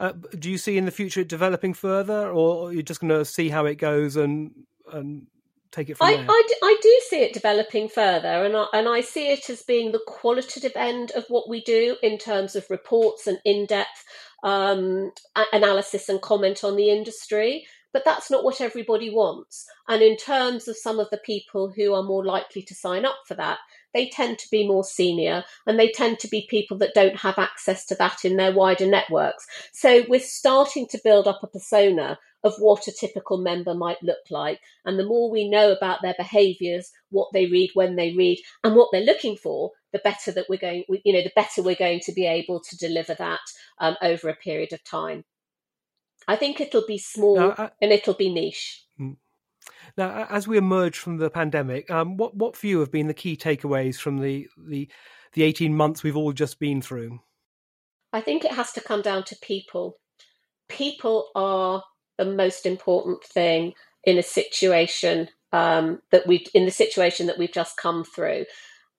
Uh, 0.00 0.12
do 0.38 0.50
you 0.50 0.56
see 0.56 0.78
in 0.78 0.86
the 0.86 0.90
future 0.90 1.20
it 1.20 1.28
developing 1.28 1.74
further, 1.74 2.30
or 2.30 2.68
are 2.68 2.72
you 2.72 2.82
just 2.82 3.00
going 3.00 3.10
to 3.10 3.24
see 3.26 3.50
how 3.50 3.66
it 3.66 3.74
goes 3.74 4.16
and 4.16 4.52
and 4.90 5.26
take 5.70 5.90
it 5.90 5.98
from 5.98 6.06
I, 6.06 6.16
there? 6.16 6.26
I, 6.26 6.48
I, 6.62 6.76
do 6.80 7.00
see 7.10 7.20
it 7.20 7.34
developing 7.34 7.86
further, 7.86 8.46
and 8.46 8.56
I, 8.56 8.64
and 8.72 8.88
I 8.88 9.02
see 9.02 9.28
it 9.28 9.50
as 9.50 9.62
being 9.62 9.92
the 9.92 10.00
qualitative 10.06 10.72
end 10.74 11.12
of 11.12 11.26
what 11.28 11.50
we 11.50 11.60
do 11.60 11.96
in 12.02 12.16
terms 12.16 12.56
of 12.56 12.70
reports 12.70 13.26
and 13.26 13.38
in 13.44 13.66
depth 13.66 14.04
um, 14.42 15.12
analysis 15.52 16.08
and 16.08 16.20
comment 16.20 16.64
on 16.64 16.76
the 16.76 16.90
industry. 16.90 17.66
But 17.92 18.04
that's 18.04 18.30
not 18.30 18.44
what 18.44 18.60
everybody 18.60 19.10
wants. 19.10 19.66
And 19.88 20.00
in 20.00 20.16
terms 20.16 20.68
of 20.68 20.76
some 20.76 21.00
of 21.00 21.10
the 21.10 21.18
people 21.18 21.72
who 21.74 21.92
are 21.92 22.04
more 22.04 22.24
likely 22.24 22.62
to 22.62 22.74
sign 22.74 23.04
up 23.04 23.18
for 23.26 23.34
that, 23.34 23.58
they 23.92 24.08
tend 24.08 24.38
to 24.38 24.48
be 24.48 24.66
more 24.66 24.84
senior 24.84 25.42
and 25.66 25.76
they 25.76 25.90
tend 25.90 26.20
to 26.20 26.28
be 26.28 26.46
people 26.48 26.78
that 26.78 26.94
don't 26.94 27.16
have 27.16 27.38
access 27.38 27.84
to 27.86 27.96
that 27.96 28.24
in 28.24 28.36
their 28.36 28.52
wider 28.52 28.86
networks. 28.86 29.44
So 29.72 30.04
we're 30.08 30.20
starting 30.20 30.86
to 30.88 31.00
build 31.02 31.26
up 31.26 31.40
a 31.42 31.48
persona 31.48 32.18
of 32.44 32.54
what 32.58 32.86
a 32.86 32.92
typical 32.92 33.38
member 33.38 33.74
might 33.74 34.02
look 34.02 34.30
like. 34.30 34.60
And 34.84 34.98
the 34.98 35.04
more 35.04 35.30
we 35.30 35.48
know 35.48 35.72
about 35.72 36.00
their 36.02 36.14
behaviours, 36.16 36.90
what 37.10 37.28
they 37.32 37.46
read, 37.46 37.70
when 37.74 37.96
they 37.96 38.14
read, 38.14 38.38
and 38.64 38.76
what 38.76 38.90
they're 38.92 39.02
looking 39.02 39.36
for, 39.36 39.72
the 39.92 40.00
better 40.04 40.32
that 40.32 40.46
we're 40.48 40.58
going, 40.58 40.84
you 41.04 41.12
know, 41.12 41.22
the 41.22 41.32
better 41.34 41.62
we're 41.62 41.74
going 41.74 42.00
to 42.00 42.12
be 42.12 42.26
able 42.26 42.60
to 42.60 42.76
deliver 42.76 43.14
that 43.14 43.40
um, 43.80 43.96
over 44.02 44.28
a 44.28 44.36
period 44.36 44.72
of 44.72 44.82
time. 44.84 45.24
I 46.28 46.36
think 46.36 46.60
it'll 46.60 46.86
be 46.86 46.98
small 46.98 47.36
now, 47.36 47.50
uh, 47.50 47.68
and 47.80 47.92
it'll 47.92 48.14
be 48.14 48.32
niche. 48.32 48.84
Hmm. 48.96 49.12
Now, 49.96 50.26
as 50.30 50.46
we 50.46 50.56
emerge 50.56 50.98
from 50.98 51.16
the 51.16 51.30
pandemic, 51.30 51.90
um, 51.90 52.16
what 52.16 52.36
what 52.36 52.56
for 52.56 52.66
you 52.66 52.80
have 52.80 52.92
been 52.92 53.08
the 53.08 53.14
key 53.14 53.36
takeaways 53.36 53.96
from 53.96 54.18
the 54.18 54.46
the 54.56 54.88
the 55.32 55.42
eighteen 55.42 55.76
months 55.76 56.02
we've 56.02 56.16
all 56.16 56.32
just 56.32 56.58
been 56.58 56.82
through? 56.82 57.20
I 58.12 58.20
think 58.20 58.44
it 58.44 58.52
has 58.52 58.72
to 58.72 58.80
come 58.80 59.02
down 59.02 59.24
to 59.24 59.36
people. 59.42 59.98
People 60.68 61.30
are 61.34 61.82
the 62.18 62.24
most 62.24 62.66
important 62.66 63.24
thing 63.24 63.72
in 64.04 64.18
a 64.18 64.22
situation 64.22 65.28
um, 65.52 66.00
that 66.10 66.26
we 66.26 66.46
in 66.54 66.64
the 66.64 66.70
situation 66.70 67.26
that 67.26 67.38
we've 67.38 67.52
just 67.52 67.76
come 67.76 68.04
through. 68.04 68.44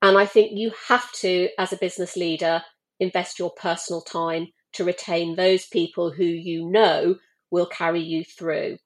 And 0.02 0.18
I 0.18 0.26
think 0.26 0.52
you 0.54 0.72
have 0.88 1.12
to, 1.14 1.50
as 1.60 1.72
a 1.72 1.78
business 1.78 2.16
leader, 2.16 2.64
invest 3.00 3.40
your 3.40 3.52
personal 3.52 4.02
time 4.02 4.48
to 4.74 4.84
retain 4.84 5.36
those 5.36 5.66
people 5.68 6.12
who 6.12 6.24
you 6.24 6.70
know 6.70 7.16
will 7.52 7.66
carry 7.66 8.02
you 8.02 8.24
through. 8.24 8.78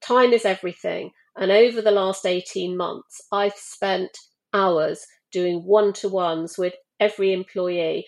Time 0.00 0.32
is 0.32 0.44
everything. 0.44 1.10
And 1.36 1.50
over 1.50 1.80
the 1.80 1.90
last 1.90 2.26
18 2.26 2.76
months, 2.76 3.20
I've 3.32 3.54
spent 3.54 4.10
hours 4.52 5.06
doing 5.32 5.64
one 5.64 5.92
to 5.94 6.08
ones 6.08 6.56
with 6.58 6.74
every 6.98 7.32
employee. 7.32 8.06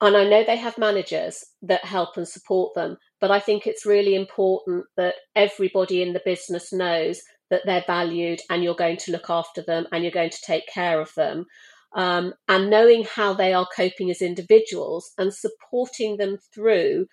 And 0.00 0.16
I 0.16 0.24
know 0.24 0.44
they 0.44 0.56
have 0.56 0.78
managers 0.78 1.44
that 1.62 1.84
help 1.84 2.16
and 2.16 2.26
support 2.26 2.74
them, 2.74 2.96
but 3.20 3.30
I 3.30 3.40
think 3.40 3.66
it's 3.66 3.86
really 3.86 4.14
important 4.14 4.84
that 4.96 5.14
everybody 5.34 6.02
in 6.02 6.12
the 6.12 6.22
business 6.24 6.72
knows 6.72 7.22
that 7.50 7.62
they're 7.64 7.84
valued 7.86 8.40
and 8.50 8.64
you're 8.64 8.74
going 8.74 8.96
to 8.96 9.12
look 9.12 9.30
after 9.30 9.62
them 9.62 9.86
and 9.92 10.02
you're 10.02 10.12
going 10.12 10.30
to 10.30 10.42
take 10.44 10.66
care 10.66 11.00
of 11.00 11.12
them. 11.16 11.46
Um, 11.94 12.34
and 12.48 12.70
knowing 12.70 13.04
how 13.04 13.34
they 13.34 13.52
are 13.52 13.66
coping 13.76 14.10
as 14.10 14.22
individuals 14.22 15.12
and 15.18 15.32
supporting 15.32 16.16
them 16.16 16.38
through 16.54 17.06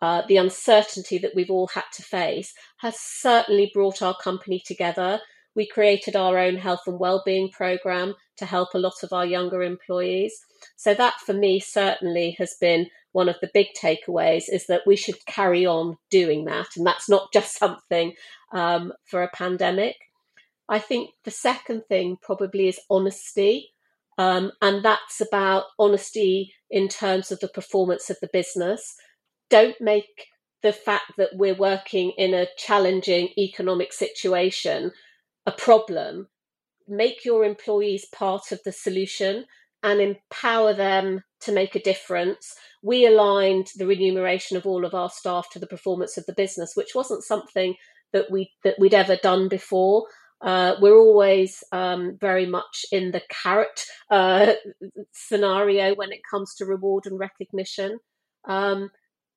uh, 0.00 0.22
the 0.28 0.36
uncertainty 0.36 1.18
that 1.18 1.34
we've 1.34 1.50
all 1.50 1.68
had 1.68 1.84
to 1.94 2.02
face 2.02 2.52
has 2.78 2.98
certainly 2.98 3.70
brought 3.72 4.02
our 4.02 4.16
company 4.16 4.62
together. 4.64 5.20
We 5.54 5.66
created 5.66 6.16
our 6.16 6.38
own 6.38 6.56
health 6.56 6.82
and 6.86 6.98
well-being 6.98 7.50
program 7.50 8.14
to 8.38 8.46
help 8.46 8.70
a 8.74 8.78
lot 8.78 9.02
of 9.02 9.12
our 9.12 9.24
younger 9.24 9.62
employees. 9.62 10.34
So 10.76 10.94
that 10.94 11.14
for 11.24 11.32
me 11.32 11.60
certainly 11.60 12.34
has 12.38 12.54
been 12.60 12.88
one 13.12 13.28
of 13.28 13.36
the 13.40 13.50
big 13.54 13.68
takeaways 13.80 14.44
is 14.48 14.66
that 14.66 14.82
we 14.86 14.96
should 14.96 15.24
carry 15.26 15.64
on 15.64 15.96
doing 16.10 16.44
that. 16.46 16.66
And 16.76 16.86
that's 16.86 17.08
not 17.08 17.28
just 17.32 17.56
something 17.56 18.14
um, 18.52 18.92
for 19.04 19.22
a 19.22 19.30
pandemic. 19.30 19.96
I 20.68 20.78
think 20.78 21.10
the 21.24 21.30
second 21.30 21.82
thing 21.88 22.16
probably 22.20 22.68
is 22.68 22.80
honesty. 22.90 23.73
Um, 24.18 24.52
and 24.62 24.84
that's 24.84 25.20
about 25.20 25.64
honesty 25.78 26.52
in 26.70 26.88
terms 26.88 27.32
of 27.32 27.40
the 27.40 27.48
performance 27.48 28.10
of 28.10 28.16
the 28.20 28.30
business. 28.32 28.94
Don't 29.50 29.76
make 29.80 30.26
the 30.62 30.72
fact 30.72 31.12
that 31.18 31.30
we're 31.34 31.54
working 31.54 32.12
in 32.16 32.32
a 32.32 32.46
challenging 32.56 33.28
economic 33.38 33.92
situation 33.92 34.92
a 35.46 35.52
problem. 35.52 36.28
Make 36.88 37.24
your 37.24 37.44
employees 37.44 38.06
part 38.14 38.50
of 38.50 38.60
the 38.64 38.72
solution 38.72 39.44
and 39.82 40.00
empower 40.00 40.72
them 40.72 41.22
to 41.40 41.52
make 41.52 41.76
a 41.76 41.82
difference. 41.82 42.54
We 42.82 43.06
aligned 43.06 43.68
the 43.76 43.86
remuneration 43.86 44.56
of 44.56 44.66
all 44.66 44.86
of 44.86 44.94
our 44.94 45.10
staff 45.10 45.50
to 45.52 45.58
the 45.58 45.66
performance 45.66 46.16
of 46.16 46.24
the 46.26 46.34
business, 46.34 46.72
which 46.74 46.94
wasn't 46.94 47.24
something 47.24 47.74
that 48.14 48.30
we 48.30 48.50
that 48.64 48.76
we'd 48.78 48.94
ever 48.94 49.16
done 49.16 49.48
before. 49.48 50.06
Uh, 50.44 50.76
we're 50.78 50.98
always 50.98 51.64
um, 51.72 52.18
very 52.20 52.44
much 52.44 52.84
in 52.92 53.10
the 53.10 53.22
carrot 53.30 53.86
uh, 54.10 54.52
scenario 55.12 55.94
when 55.94 56.12
it 56.12 56.20
comes 56.30 56.54
to 56.54 56.66
reward 56.66 57.06
and 57.06 57.18
recognition. 57.18 57.98
Um, 58.46 58.90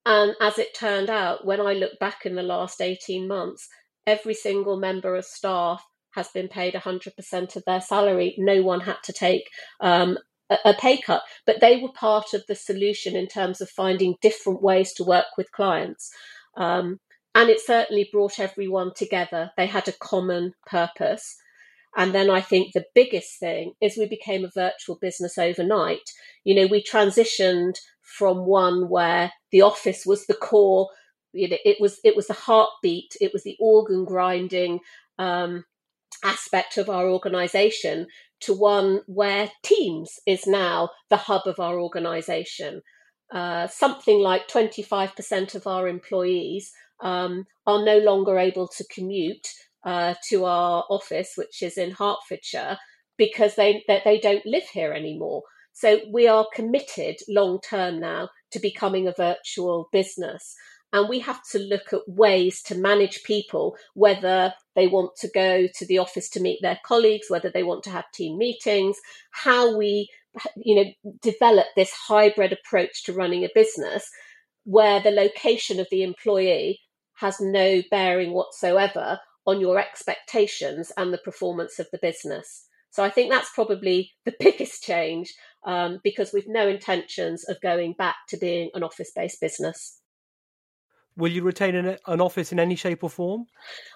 and 0.05 0.35
as 0.41 0.59
it 0.59 0.75
turned 0.75 1.09
out, 1.09 1.45
when 1.45 1.61
I 1.61 1.73
look 1.73 1.97
back 1.99 2.25
in 2.25 2.35
the 2.35 2.43
last 2.43 2.81
18 2.81 3.27
months, 3.27 3.69
every 4.05 4.33
single 4.33 4.77
member 4.77 5.15
of 5.15 5.25
staff 5.25 5.83
has 6.11 6.27
been 6.29 6.49
paid 6.49 6.73
100% 6.73 7.55
of 7.55 7.63
their 7.65 7.81
salary. 7.81 8.35
No 8.37 8.61
one 8.61 8.81
had 8.81 8.97
to 9.03 9.13
take 9.13 9.49
um, 9.79 10.17
a, 10.49 10.57
a 10.65 10.73
pay 10.73 10.99
cut, 10.99 11.23
but 11.45 11.61
they 11.61 11.77
were 11.77 11.91
part 11.91 12.33
of 12.33 12.43
the 12.47 12.55
solution 12.55 13.15
in 13.15 13.27
terms 13.27 13.61
of 13.61 13.69
finding 13.69 14.15
different 14.21 14.61
ways 14.61 14.93
to 14.93 15.03
work 15.05 15.27
with 15.37 15.51
clients. 15.51 16.11
Um, 16.57 16.99
and 17.37 17.51
it 17.51 17.61
certainly 17.61 18.09
brought 18.11 18.39
everyone 18.39 18.91
together. 18.95 19.51
They 19.57 19.67
had 19.67 19.87
a 19.87 19.91
common 19.91 20.53
purpose. 20.65 21.35
And 21.95 22.13
then 22.13 22.31
I 22.31 22.41
think 22.41 22.73
the 22.73 22.85
biggest 22.95 23.39
thing 23.39 23.73
is 23.79 23.95
we 23.95 24.07
became 24.07 24.43
a 24.43 24.49
virtual 24.49 24.97
business 24.99 25.37
overnight. 25.37 26.09
You 26.43 26.55
know, 26.55 26.65
we 26.65 26.81
transitioned 26.81 27.75
from 28.01 28.47
one 28.47 28.89
where 28.89 29.31
the 29.51 29.61
office 29.61 30.03
was 30.03 30.25
the 30.25 30.33
core, 30.33 30.89
it 31.31 31.77
was 31.79 31.99
it 32.03 32.15
was 32.15 32.25
the 32.25 32.33
heartbeat, 32.33 33.15
it 33.21 33.31
was 33.33 33.43
the 33.43 33.55
organ 33.59 34.03
grinding 34.03 34.79
um, 35.19 35.63
aspect 36.23 36.79
of 36.79 36.89
our 36.89 37.07
organization 37.07 38.07
to 38.39 38.53
one 38.55 39.01
where 39.05 39.51
Teams 39.61 40.19
is 40.25 40.47
now 40.47 40.89
the 41.11 41.17
hub 41.17 41.43
of 41.45 41.59
our 41.59 41.79
organization. 41.79 42.81
Uh, 43.31 43.67
something 43.67 44.21
like 44.21 44.47
25% 44.47 45.53
of 45.53 45.67
our 45.67 45.87
employees 45.87 46.71
um, 47.01 47.45
are 47.65 47.83
no 47.83 47.97
longer 47.99 48.37
able 48.37 48.67
to 48.67 48.85
commute 48.93 49.47
uh, 49.85 50.15
to 50.29 50.45
our 50.45 50.83
office, 50.89 51.33
which 51.35 51.61
is 51.61 51.77
in 51.77 51.91
Hertfordshire, 51.91 52.77
because 53.17 53.55
they, 53.55 53.83
they, 53.87 54.01
they 54.03 54.19
don't 54.19 54.45
live 54.45 54.67
here 54.73 54.93
anymore. 54.93 55.43
So 55.73 55.99
we 56.11 56.27
are 56.27 56.47
committed 56.53 57.17
long 57.29 57.59
term 57.61 57.99
now 57.99 58.29
to 58.51 58.59
becoming 58.59 59.07
a 59.07 59.13
virtual 59.15 59.89
business. 59.91 60.55
And 60.93 61.09
we 61.09 61.19
have 61.19 61.41
to 61.51 61.59
look 61.59 61.93
at 61.93 62.07
ways 62.07 62.61
to 62.63 62.75
manage 62.75 63.23
people, 63.23 63.75
whether 63.93 64.53
they 64.75 64.87
want 64.87 65.11
to 65.17 65.29
go 65.33 65.67
to 65.67 65.85
the 65.85 65.97
office 65.97 66.29
to 66.29 66.39
meet 66.39 66.59
their 66.61 66.79
colleagues, 66.85 67.29
whether 67.29 67.51
they 67.51 67.63
want 67.63 67.83
to 67.83 67.89
have 67.89 68.05
team 68.13 68.37
meetings, 68.37 68.97
how 69.31 69.77
we 69.77 70.09
you 70.55 70.75
know 70.75 71.11
develop 71.21 71.65
this 71.75 71.91
hybrid 71.91 72.53
approach 72.53 73.03
to 73.03 73.13
running 73.13 73.43
a 73.43 73.49
business 73.55 74.09
where 74.63 74.99
the 75.01 75.11
location 75.11 75.79
of 75.79 75.87
the 75.89 76.03
employee 76.03 76.79
has 77.17 77.39
no 77.39 77.81
bearing 77.89 78.33
whatsoever 78.33 79.19
on 79.45 79.61
your 79.61 79.79
expectations 79.79 80.91
and 80.97 81.13
the 81.13 81.17
performance 81.17 81.79
of 81.79 81.87
the 81.91 81.99
business. 82.01 82.65
So 82.91 83.03
I 83.03 83.09
think 83.09 83.31
that's 83.31 83.51
probably 83.53 84.11
the 84.25 84.33
biggest 84.39 84.83
change 84.83 85.33
um, 85.65 85.99
because 86.03 86.31
we've 86.33 86.47
no 86.47 86.67
intentions 86.67 87.47
of 87.47 87.61
going 87.61 87.93
back 87.97 88.15
to 88.29 88.37
being 88.37 88.69
an 88.73 88.83
office 88.83 89.11
based 89.15 89.41
business. 89.41 90.01
Will 91.15 91.31
you 91.31 91.41
retain 91.41 91.75
an, 91.75 91.97
an, 92.05 92.21
office 92.21 92.51
in 92.51 92.59
any 92.59 92.75
shape 92.75 93.03
or 93.03 93.09
form? 93.09 93.45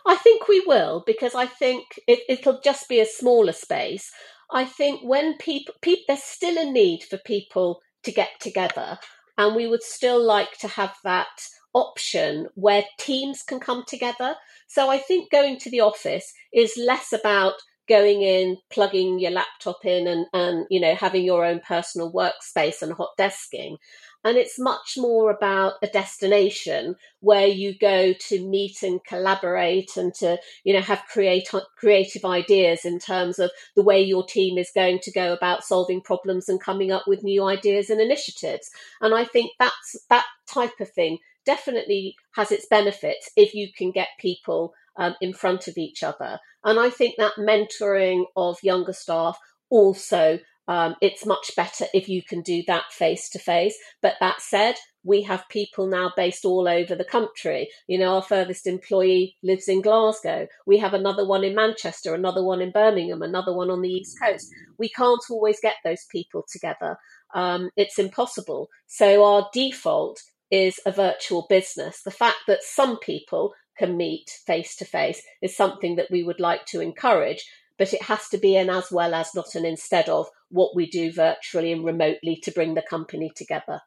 I 0.07 0.15
think 0.15 0.47
we 0.47 0.63
will 0.65 1.03
because 1.05 1.35
I 1.35 1.45
think 1.45 1.85
it, 2.07 2.43
will 2.45 2.59
just 2.63 2.89
be 2.89 2.99
a 2.99 3.05
smaller 3.05 3.53
space. 3.53 4.11
I 4.51 4.65
think 4.65 5.01
when 5.03 5.37
people, 5.37 5.75
people, 5.83 6.03
there's 6.07 6.23
still 6.23 6.57
a 6.57 6.69
need 6.69 7.03
for 7.03 7.17
people 7.19 7.79
to 8.03 8.11
get 8.11 8.29
together, 8.39 8.97
and 9.37 9.55
we 9.55 9.67
would 9.67 9.83
still 9.83 10.21
like 10.21 10.57
to 10.59 10.67
have 10.67 10.95
that 11.03 11.29
option 11.73 12.47
where 12.55 12.83
teams 12.97 13.43
can 13.43 13.59
come 13.59 13.83
together. 13.87 14.35
So 14.67 14.89
I 14.89 14.97
think 14.97 15.31
going 15.31 15.57
to 15.59 15.69
the 15.69 15.81
office 15.81 16.33
is 16.53 16.77
less 16.77 17.13
about 17.13 17.53
going 17.87 18.21
in, 18.21 18.57
plugging 18.71 19.19
your 19.19 19.31
laptop 19.31 19.83
in 19.83 20.07
and, 20.07 20.25
and 20.33 20.65
you 20.69 20.79
know, 20.79 20.95
having 20.95 21.25
your 21.25 21.45
own 21.45 21.59
personal 21.59 22.11
workspace 22.13 22.81
and 22.81 22.93
hot 22.93 23.09
desking. 23.19 23.77
And 24.23 24.37
it's 24.37 24.59
much 24.59 24.93
more 24.97 25.31
about 25.31 25.73
a 25.81 25.87
destination 25.87 26.95
where 27.21 27.47
you 27.47 27.77
go 27.77 28.13
to 28.13 28.47
meet 28.47 28.83
and 28.83 29.03
collaborate 29.03 29.97
and 29.97 30.13
to, 30.15 30.37
you 30.63 30.73
know, 30.73 30.81
have 30.81 31.03
create, 31.11 31.49
creative 31.75 32.23
ideas 32.23 32.85
in 32.85 32.99
terms 32.99 33.39
of 33.39 33.49
the 33.75 33.81
way 33.81 34.01
your 34.01 34.23
team 34.23 34.59
is 34.59 34.71
going 34.73 34.99
to 34.99 35.11
go 35.11 35.33
about 35.33 35.65
solving 35.65 36.01
problems 36.01 36.47
and 36.47 36.61
coming 36.61 36.91
up 36.91 37.07
with 37.07 37.23
new 37.23 37.43
ideas 37.43 37.89
and 37.89 37.99
initiatives. 37.99 38.69
And 39.01 39.15
I 39.15 39.25
think 39.25 39.53
that's 39.57 39.97
that 40.09 40.25
type 40.47 40.79
of 40.79 40.89
thing 40.91 41.17
definitely 41.45 42.15
has 42.35 42.51
its 42.51 42.65
benefits 42.69 43.29
if 43.35 43.53
you 43.53 43.69
can 43.75 43.91
get 43.91 44.09
people 44.19 44.73
um, 44.97 45.15
in 45.21 45.33
front 45.33 45.67
of 45.67 45.77
each 45.77 46.03
other. 46.03 46.39
And 46.63 46.79
I 46.79 46.89
think 46.89 47.15
that 47.17 47.33
mentoring 47.37 48.25
of 48.35 48.57
younger 48.63 48.93
staff 48.93 49.37
also 49.69 50.39
um, 50.67 50.95
it's 51.01 51.25
much 51.25 51.51
better 51.55 51.85
if 51.93 52.07
you 52.07 52.21
can 52.23 52.41
do 52.41 52.63
that 52.67 52.91
face 52.91 53.29
to 53.31 53.39
face. 53.39 53.77
But 54.01 54.15
that 54.19 54.41
said, 54.41 54.75
we 55.03 55.23
have 55.23 55.49
people 55.49 55.87
now 55.87 56.13
based 56.15 56.45
all 56.45 56.67
over 56.67 56.95
the 56.95 57.03
country. 57.03 57.69
You 57.87 57.99
know, 57.99 58.15
our 58.15 58.21
furthest 58.21 58.67
employee 58.67 59.35
lives 59.43 59.67
in 59.67 59.81
Glasgow. 59.81 60.47
We 60.65 60.77
have 60.77 60.93
another 60.93 61.27
one 61.27 61.43
in 61.43 61.55
Manchester, 61.55 62.13
another 62.13 62.43
one 62.43 62.61
in 62.61 62.71
Birmingham, 62.71 63.21
another 63.21 63.53
one 63.53 63.69
on 63.69 63.81
the 63.81 63.89
East 63.89 64.17
Coast. 64.21 64.47
We 64.77 64.89
can't 64.89 65.21
always 65.29 65.59
get 65.61 65.75
those 65.83 66.05
people 66.11 66.45
together. 66.49 66.95
Um, 67.33 67.69
it's 67.75 67.99
impossible. 67.99 68.69
So 68.87 69.25
our 69.25 69.49
default 69.51 70.21
is 70.51 70.79
a 70.85 70.91
virtual 70.91 71.45
business. 71.49 72.01
The 72.03 72.11
fact 72.11 72.39
that 72.47 72.63
some 72.63 72.99
people 72.99 73.53
can 73.77 73.97
meet 73.97 74.29
face 74.45 74.75
to 74.75 74.85
face 74.85 75.21
is 75.41 75.55
something 75.55 75.95
that 75.95 76.11
we 76.11 76.23
would 76.23 76.39
like 76.39 76.65
to 76.67 76.81
encourage, 76.81 77.45
but 77.77 77.93
it 77.93 78.03
has 78.03 78.27
to 78.29 78.37
be 78.37 78.55
an 78.55 78.69
as 78.69 78.91
well 78.91 79.13
as, 79.13 79.33
not 79.33 79.55
an 79.55 79.65
instead 79.65 80.09
of, 80.09 80.27
what 80.49 80.75
we 80.75 80.85
do 80.85 81.11
virtually 81.11 81.71
and 81.71 81.85
remotely 81.85 82.35
to 82.43 82.51
bring 82.51 82.73
the 82.73 82.81
company 82.81 83.31
together. 83.35 83.79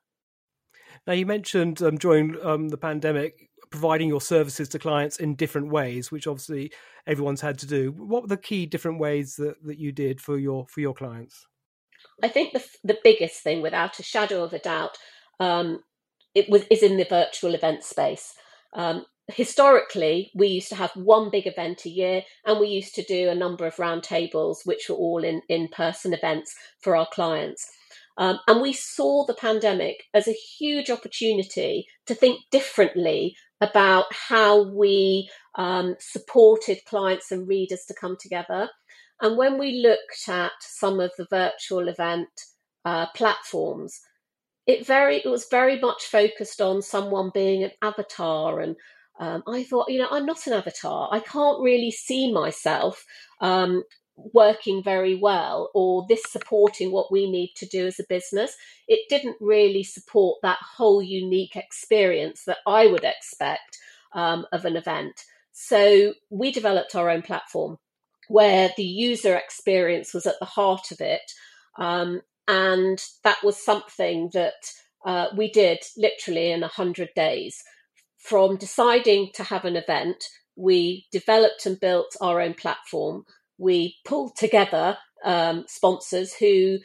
Now, 1.06 1.12
you 1.12 1.26
mentioned 1.26 1.82
um, 1.82 1.96
during 1.96 2.36
um, 2.42 2.70
the 2.70 2.78
pandemic 2.78 3.50
providing 3.70 4.08
your 4.08 4.20
services 4.20 4.68
to 4.70 4.78
clients 4.78 5.16
in 5.16 5.34
different 5.34 5.68
ways, 5.68 6.10
which 6.10 6.26
obviously 6.26 6.72
everyone's 7.06 7.40
had 7.40 7.58
to 7.58 7.66
do. 7.66 7.92
What 7.92 8.22
were 8.22 8.28
the 8.28 8.36
key 8.36 8.66
different 8.66 9.00
ways 9.00 9.36
that, 9.36 9.56
that 9.64 9.78
you 9.78 9.92
did 9.92 10.20
for 10.20 10.38
your 10.38 10.66
for 10.68 10.80
your 10.80 10.94
clients? 10.94 11.46
I 12.22 12.28
think 12.28 12.52
the 12.52 12.64
the 12.84 12.98
biggest 13.02 13.42
thing, 13.42 13.62
without 13.62 13.98
a 13.98 14.02
shadow 14.02 14.44
of 14.44 14.52
a 14.52 14.58
doubt, 14.58 14.96
um, 15.40 15.80
it 16.34 16.48
was 16.48 16.64
is 16.70 16.82
in 16.82 16.96
the 16.96 17.04
virtual 17.04 17.54
event 17.54 17.84
space. 17.84 18.34
Um, 18.72 19.06
historically, 19.28 20.30
we 20.34 20.48
used 20.48 20.68
to 20.68 20.76
have 20.76 20.90
one 20.94 21.30
big 21.30 21.46
event 21.46 21.84
a 21.84 21.90
year, 21.90 22.22
and 22.44 22.60
we 22.60 22.68
used 22.68 22.94
to 22.96 23.02
do 23.02 23.28
a 23.28 23.34
number 23.34 23.66
of 23.66 23.76
roundtables, 23.76 24.58
which 24.64 24.88
were 24.88 24.96
all 24.96 25.24
in 25.24 25.42
in 25.48 25.68
person 25.68 26.12
events 26.12 26.54
for 26.80 26.96
our 26.96 27.08
clients. 27.12 27.70
Um, 28.16 28.38
and 28.46 28.60
we 28.60 28.72
saw 28.72 29.26
the 29.26 29.34
pandemic 29.34 30.04
as 30.14 30.28
a 30.28 30.32
huge 30.32 30.88
opportunity 30.88 31.86
to 32.06 32.14
think 32.14 32.40
differently 32.50 33.36
about 33.60 34.06
how 34.12 34.62
we 34.62 35.28
um, 35.56 35.96
supported 35.98 36.84
clients 36.86 37.32
and 37.32 37.48
readers 37.48 37.84
to 37.88 37.94
come 37.94 38.16
together. 38.20 38.68
And 39.20 39.36
when 39.36 39.58
we 39.58 39.82
looked 39.82 40.28
at 40.28 40.52
some 40.60 41.00
of 41.00 41.12
the 41.16 41.26
virtual 41.28 41.88
event 41.88 42.28
uh, 42.84 43.06
platforms, 43.16 44.00
it 44.66 44.86
very 44.86 45.16
it 45.16 45.28
was 45.28 45.46
very 45.50 45.78
much 45.78 46.04
focused 46.04 46.60
on 46.60 46.82
someone 46.82 47.30
being 47.34 47.64
an 47.64 47.70
avatar 47.82 48.60
and 48.60 48.76
um, 49.18 49.42
I 49.46 49.62
thought, 49.62 49.90
you 49.90 49.98
know, 49.98 50.08
I'm 50.10 50.26
not 50.26 50.46
an 50.46 50.54
avatar. 50.54 51.08
I 51.12 51.20
can't 51.20 51.62
really 51.62 51.90
see 51.90 52.32
myself 52.32 53.04
um, 53.40 53.84
working 54.16 54.82
very 54.82 55.14
well 55.14 55.70
or 55.74 56.06
this 56.08 56.22
supporting 56.28 56.90
what 56.90 57.12
we 57.12 57.30
need 57.30 57.52
to 57.56 57.66
do 57.66 57.86
as 57.86 57.98
a 58.00 58.04
business. 58.08 58.56
It 58.88 59.08
didn't 59.08 59.36
really 59.40 59.84
support 59.84 60.38
that 60.42 60.58
whole 60.76 61.02
unique 61.02 61.56
experience 61.56 62.44
that 62.46 62.58
I 62.66 62.86
would 62.86 63.04
expect 63.04 63.78
um, 64.14 64.46
of 64.52 64.64
an 64.64 64.76
event. 64.76 65.24
So 65.52 66.14
we 66.30 66.50
developed 66.50 66.94
our 66.94 67.08
own 67.08 67.22
platform 67.22 67.78
where 68.28 68.70
the 68.76 68.84
user 68.84 69.36
experience 69.36 70.14
was 70.14 70.26
at 70.26 70.38
the 70.40 70.46
heart 70.46 70.90
of 70.90 71.00
it. 71.00 71.20
Um, 71.78 72.22
and 72.48 73.02
that 73.22 73.42
was 73.42 73.62
something 73.62 74.30
that 74.32 74.54
uh, 75.04 75.28
we 75.36 75.50
did 75.50 75.78
literally 75.96 76.50
in 76.50 76.60
100 76.60 77.10
days. 77.14 77.62
From 78.18 78.56
deciding 78.56 79.30
to 79.34 79.44
have 79.44 79.64
an 79.64 79.76
event, 79.76 80.24
we 80.56 81.06
developed 81.12 81.66
and 81.66 81.78
built 81.78 82.16
our 82.20 82.40
own 82.40 82.54
platform. 82.54 83.24
We 83.58 83.96
pulled 84.04 84.36
together 84.36 84.96
um, 85.24 85.64
sponsors 85.68 86.34
who 86.34 86.78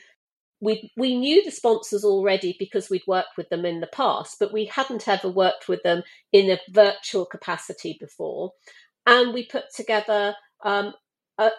we 0.61 0.91
we 0.97 1.17
knew 1.17 1.43
the 1.43 1.51
sponsors 1.51 2.03
already 2.03 2.55
because 2.59 2.89
we'd 2.89 3.07
worked 3.07 3.37
with 3.37 3.49
them 3.49 3.65
in 3.65 3.79
the 3.79 3.87
past, 3.87 4.37
but 4.39 4.51
we 4.51 4.65
hadn't 4.65 5.07
ever 5.07 5.29
worked 5.29 5.69
with 5.69 5.81
them 5.83 6.03
in 6.33 6.51
a 6.51 6.59
virtual 6.69 7.25
capacity 7.25 7.97
before. 7.99 8.51
And 9.05 9.33
we 9.33 9.45
put 9.45 9.65
together 9.73 10.35
um, 10.63 10.93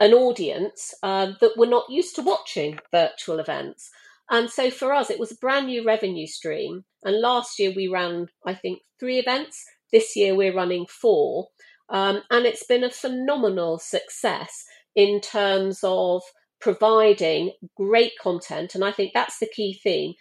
an 0.01 0.13
audience 0.13 0.95
uh, 1.03 1.33
that 1.41 1.57
were 1.57 1.67
not 1.67 1.89
used 1.89 2.15
to 2.17 2.23
watching 2.23 2.79
virtual 2.93 3.39
events. 3.39 3.91
And 4.31 4.49
so 4.51 4.71
for 4.71 4.93
us, 4.93 5.11
it 5.11 5.19
was 5.19 5.33
a 5.33 5.37
brand 5.37 5.67
new 5.67 5.85
revenue 5.85 6.27
stream. 6.27 6.85
And 7.03 7.21
last 7.21 7.59
year 7.59 7.73
we 7.75 7.89
ran, 7.89 8.29
I 8.47 8.55
think, 8.55 8.81
three 8.99 9.19
events. 9.19 9.65
This 9.91 10.15
year 10.15 10.35
we're 10.35 10.55
running 10.55 10.87
four. 10.87 11.49
Um, 11.89 12.23
and 12.31 12.47
it's 12.47 12.65
been 12.65 12.85
a 12.85 12.91
phenomenal 12.91 13.79
success 13.79 14.65
in 14.95 15.21
terms 15.21 15.81
of 15.83 16.23
providing 16.61 17.53
great 17.77 18.13
content. 18.23 18.75
And 18.75 18.85
I 18.85 18.93
think 18.93 19.13
that's 19.13 19.39
the 19.39 19.49
key 19.53 19.81
theme. 19.83 20.15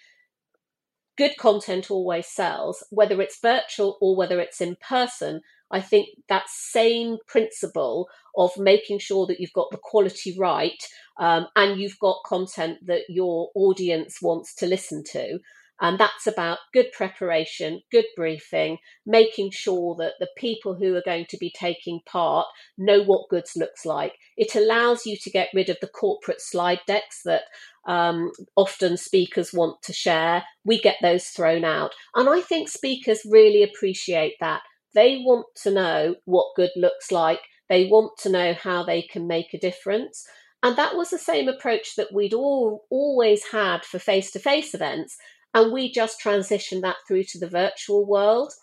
Good 1.18 1.38
content 1.38 1.92
always 1.92 2.28
sells, 2.28 2.84
whether 2.90 3.22
it's 3.22 3.42
virtual 3.42 3.98
or 4.02 4.16
whether 4.16 4.40
it's 4.40 4.62
in 4.62 4.78
person. 4.78 5.42
I 5.72 5.82
think 5.82 6.10
that 6.30 6.50
same 6.50 7.18
principle 7.28 8.08
of 8.36 8.52
making 8.58 9.00
sure 9.00 9.28
that 9.28 9.40
you've 9.40 9.54
got 9.54 9.72
the 9.72 9.80
quality 9.82 10.36
right 10.38 10.82
um, 11.20 11.48
and 11.56 11.80
you've 11.80 12.00
got 12.00 12.24
content 12.26 12.80
that 12.86 13.04
your 13.10 13.50
audience 13.56 14.20
wants 14.22 14.56
to 14.56 14.66
listen 14.68 15.04
to. 15.12 15.40
And 15.82 15.98
that's 15.98 16.28
about 16.28 16.60
good 16.74 16.92
preparation, 16.92 17.82
good 17.90 18.06
briefing, 18.16 18.80
making 19.06 19.52
sure 19.52 19.96
that 19.96 20.14
the 20.20 20.28
people 20.38 20.76
who 20.76 20.96
are 20.96 21.04
going 21.06 21.26
to 21.30 21.38
be 21.38 21.54
taking 21.58 22.02
part 22.06 22.48
know 22.78 23.02
what 23.02 23.30
goods 23.30 23.54
looks 23.56 23.86
like. 23.86 24.16
It 24.36 24.56
allows 24.56 25.06
you 25.06 25.16
to 25.18 25.30
get 25.30 25.50
rid 25.54 25.70
of 25.70 25.78
the 25.80 25.88
corporate 25.88 26.42
slide 26.42 26.82
decks 26.86 27.22
that 27.24 27.44
um, 27.88 28.32
often 28.58 28.98
speakers 28.98 29.54
want 29.54 29.82
to 29.84 29.94
share. 29.94 30.44
We 30.66 30.82
get 30.82 30.98
those 31.02 31.28
thrown 31.28 31.64
out. 31.64 31.92
And 32.14 32.28
I 32.28 32.42
think 32.42 32.68
speakers 32.68 33.22
really 33.30 33.64
appreciate 33.64 34.36
that. 34.42 34.62
They 34.94 35.22
want 35.24 35.48
to 35.64 35.72
know 35.72 36.16
what 36.26 36.56
good 36.56 36.72
looks 36.76 37.12
like. 37.12 37.42
They 37.68 37.86
want 37.86 38.18
to 38.20 38.30
know 38.30 38.54
how 38.54 38.84
they 38.84 39.02
can 39.02 39.28
make 39.28 39.54
a 39.54 39.60
difference. 39.60 40.26
And 40.62 40.76
that 40.76 40.96
was 40.96 41.10
the 41.10 41.18
same 41.18 41.48
approach 41.48 41.96
that 41.96 42.14
we'd 42.14 42.34
all 42.34 42.86
always 42.90 43.46
had 43.52 43.86
for 43.86 44.00
face 44.00 44.32
to 44.32 44.40
face 44.40 44.74
events. 44.74 45.18
And 45.54 45.72
we 45.72 45.92
just 45.92 46.22
transitioned 46.22 46.82
that 46.82 46.98
through 47.08 47.24
to 47.26 47.40
the 47.40 47.50
virtual 47.50 48.06
world. 48.06 48.54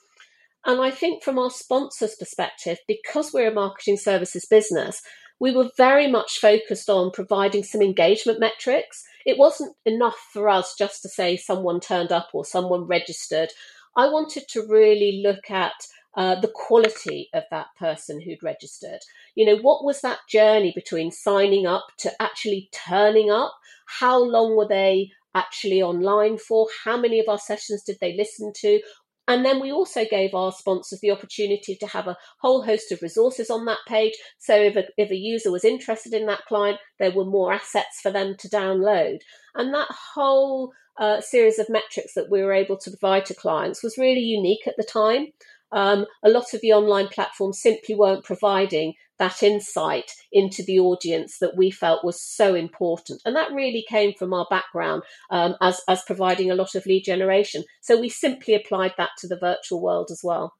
And 0.64 0.80
I 0.80 0.90
think 0.90 1.22
from 1.22 1.38
our 1.38 1.50
sponsors' 1.50 2.16
perspective, 2.16 2.78
because 2.88 3.32
we're 3.32 3.50
a 3.50 3.54
marketing 3.54 3.96
services 3.96 4.44
business, 4.44 5.00
we 5.38 5.52
were 5.52 5.70
very 5.76 6.10
much 6.10 6.38
focused 6.38 6.88
on 6.88 7.10
providing 7.12 7.62
some 7.62 7.82
engagement 7.82 8.40
metrics. 8.40 9.04
It 9.24 9.38
wasn't 9.38 9.76
enough 9.84 10.16
for 10.32 10.48
us 10.48 10.74
just 10.76 11.02
to 11.02 11.08
say 11.08 11.36
someone 11.36 11.78
turned 11.78 12.10
up 12.10 12.30
or 12.32 12.44
someone 12.44 12.82
registered. 12.82 13.50
I 13.96 14.08
wanted 14.08 14.44
to 14.50 14.66
really 14.66 15.22
look 15.24 15.50
at 15.50 15.74
uh, 16.16 16.40
the 16.40 16.52
quality 16.54 17.28
of 17.34 17.44
that 17.50 17.66
person 17.78 18.20
who'd 18.20 18.42
registered. 18.42 19.00
You 19.34 19.46
know, 19.46 19.56
what 19.56 19.84
was 19.84 20.00
that 20.00 20.20
journey 20.28 20.72
between 20.74 21.10
signing 21.10 21.66
up 21.66 21.86
to 21.98 22.10
actually 22.20 22.70
turning 22.72 23.30
up? 23.30 23.54
How 23.86 24.18
long 24.18 24.56
were 24.56 24.68
they 24.68 25.10
actually 25.34 25.82
online 25.82 26.38
for? 26.38 26.68
How 26.84 26.96
many 26.96 27.20
of 27.20 27.28
our 27.28 27.38
sessions 27.38 27.82
did 27.84 27.98
they 28.00 28.16
listen 28.16 28.52
to? 28.60 28.80
And 29.28 29.44
then 29.44 29.60
we 29.60 29.72
also 29.72 30.04
gave 30.08 30.34
our 30.34 30.52
sponsors 30.52 31.00
the 31.00 31.10
opportunity 31.10 31.76
to 31.76 31.86
have 31.88 32.06
a 32.06 32.16
whole 32.40 32.62
host 32.62 32.92
of 32.92 33.02
resources 33.02 33.50
on 33.50 33.64
that 33.64 33.80
page. 33.86 34.14
So 34.38 34.54
if 34.54 34.76
a, 34.76 34.84
if 34.96 35.10
a 35.10 35.16
user 35.16 35.50
was 35.50 35.64
interested 35.64 36.14
in 36.14 36.26
that 36.26 36.44
client, 36.46 36.78
there 36.98 37.10
were 37.10 37.24
more 37.24 37.52
assets 37.52 38.00
for 38.00 38.12
them 38.12 38.36
to 38.38 38.48
download. 38.48 39.18
And 39.56 39.74
that 39.74 39.88
whole 40.14 40.72
uh, 40.98 41.20
series 41.20 41.58
of 41.58 41.68
metrics 41.68 42.14
that 42.14 42.30
we 42.30 42.42
were 42.42 42.52
able 42.52 42.78
to 42.78 42.90
provide 42.90 43.26
to 43.26 43.34
clients 43.34 43.82
was 43.82 43.98
really 43.98 44.20
unique 44.20 44.66
at 44.66 44.76
the 44.76 44.84
time. 44.84 45.26
Um, 45.72 46.06
a 46.22 46.28
lot 46.28 46.54
of 46.54 46.60
the 46.60 46.72
online 46.72 47.08
platforms 47.08 47.60
simply 47.60 47.94
weren't 47.94 48.24
providing 48.24 48.94
that 49.18 49.42
insight 49.42 50.12
into 50.30 50.62
the 50.62 50.78
audience 50.78 51.38
that 51.38 51.56
we 51.56 51.70
felt 51.70 52.04
was 52.04 52.20
so 52.20 52.54
important. 52.54 53.22
And 53.24 53.34
that 53.34 53.52
really 53.52 53.84
came 53.88 54.12
from 54.12 54.34
our 54.34 54.46
background 54.50 55.02
um, 55.30 55.54
as, 55.60 55.80
as 55.88 56.02
providing 56.02 56.50
a 56.50 56.54
lot 56.54 56.74
of 56.74 56.86
lead 56.86 57.04
generation. 57.04 57.64
So 57.80 57.98
we 57.98 58.08
simply 58.08 58.54
applied 58.54 58.92
that 58.98 59.10
to 59.18 59.28
the 59.28 59.38
virtual 59.38 59.82
world 59.82 60.08
as 60.10 60.20
well. 60.22 60.54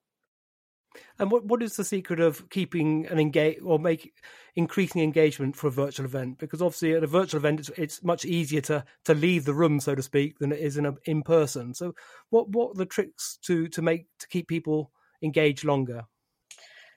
And 1.18 1.30
what 1.30 1.44
what 1.44 1.62
is 1.62 1.76
the 1.76 1.84
secret 1.84 2.20
of 2.20 2.48
keeping 2.48 3.06
an 3.06 3.18
engage 3.18 3.58
or 3.62 3.78
make 3.78 4.14
increasing 4.54 5.02
engagement 5.02 5.54
for 5.54 5.66
a 5.66 5.70
virtual 5.70 6.06
event? 6.06 6.38
Because 6.38 6.62
obviously 6.62 6.94
at 6.94 7.04
a 7.04 7.06
virtual 7.06 7.38
event 7.38 7.60
it's, 7.60 7.70
it's 7.76 8.02
much 8.02 8.24
easier 8.24 8.62
to 8.62 8.84
to 9.04 9.14
leave 9.14 9.44
the 9.44 9.52
room, 9.52 9.78
so 9.78 9.94
to 9.94 10.02
speak, 10.02 10.38
than 10.38 10.52
it 10.52 10.60
is 10.60 10.78
in 10.78 10.86
a 10.86 10.94
in 11.04 11.22
person. 11.22 11.74
So 11.74 11.94
what 12.30 12.48
what 12.48 12.70
are 12.70 12.78
the 12.78 12.86
tricks 12.86 13.38
to 13.42 13.68
to 13.68 13.82
make 13.82 14.06
to 14.20 14.28
keep 14.28 14.48
people 14.48 14.90
engaged 15.22 15.64
longer? 15.64 16.02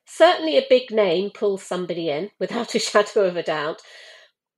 Certainly, 0.05 0.58
a 0.58 0.65
big 0.69 0.91
name 0.91 1.29
pulls 1.29 1.63
somebody 1.63 2.10
in 2.10 2.32
without 2.39 2.75
a 2.75 2.79
shadow 2.79 3.25
of 3.25 3.38
a 3.38 3.43
doubt. 3.43 3.82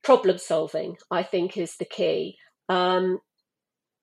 Problem 0.03 0.37
solving, 0.37 0.97
I 1.11 1.23
think, 1.23 1.57
is 1.57 1.77
the 1.77 1.85
key. 1.85 2.37
Um, 2.69 3.19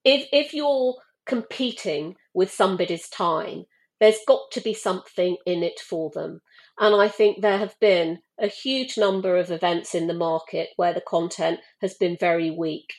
if 0.05 0.27
if 0.31 0.53
you're 0.53 0.95
competing 1.25 2.15
with 2.33 2.51
somebody's 2.51 3.09
time, 3.09 3.65
there's 3.99 4.19
got 4.27 4.51
to 4.51 4.61
be 4.61 4.73
something 4.73 5.37
in 5.45 5.63
it 5.63 5.79
for 5.79 6.09
them. 6.13 6.41
And 6.79 6.95
I 6.95 7.09
think 7.09 7.41
there 7.41 7.57
have 7.57 7.77
been 7.81 8.19
a 8.39 8.47
huge 8.47 8.97
number 8.97 9.37
of 9.37 9.51
events 9.51 9.93
in 9.93 10.07
the 10.07 10.13
market 10.13 10.69
where 10.77 10.93
the 10.93 11.01
content 11.01 11.59
has 11.81 11.95
been 11.95 12.15
very 12.17 12.49
weak. 12.49 12.93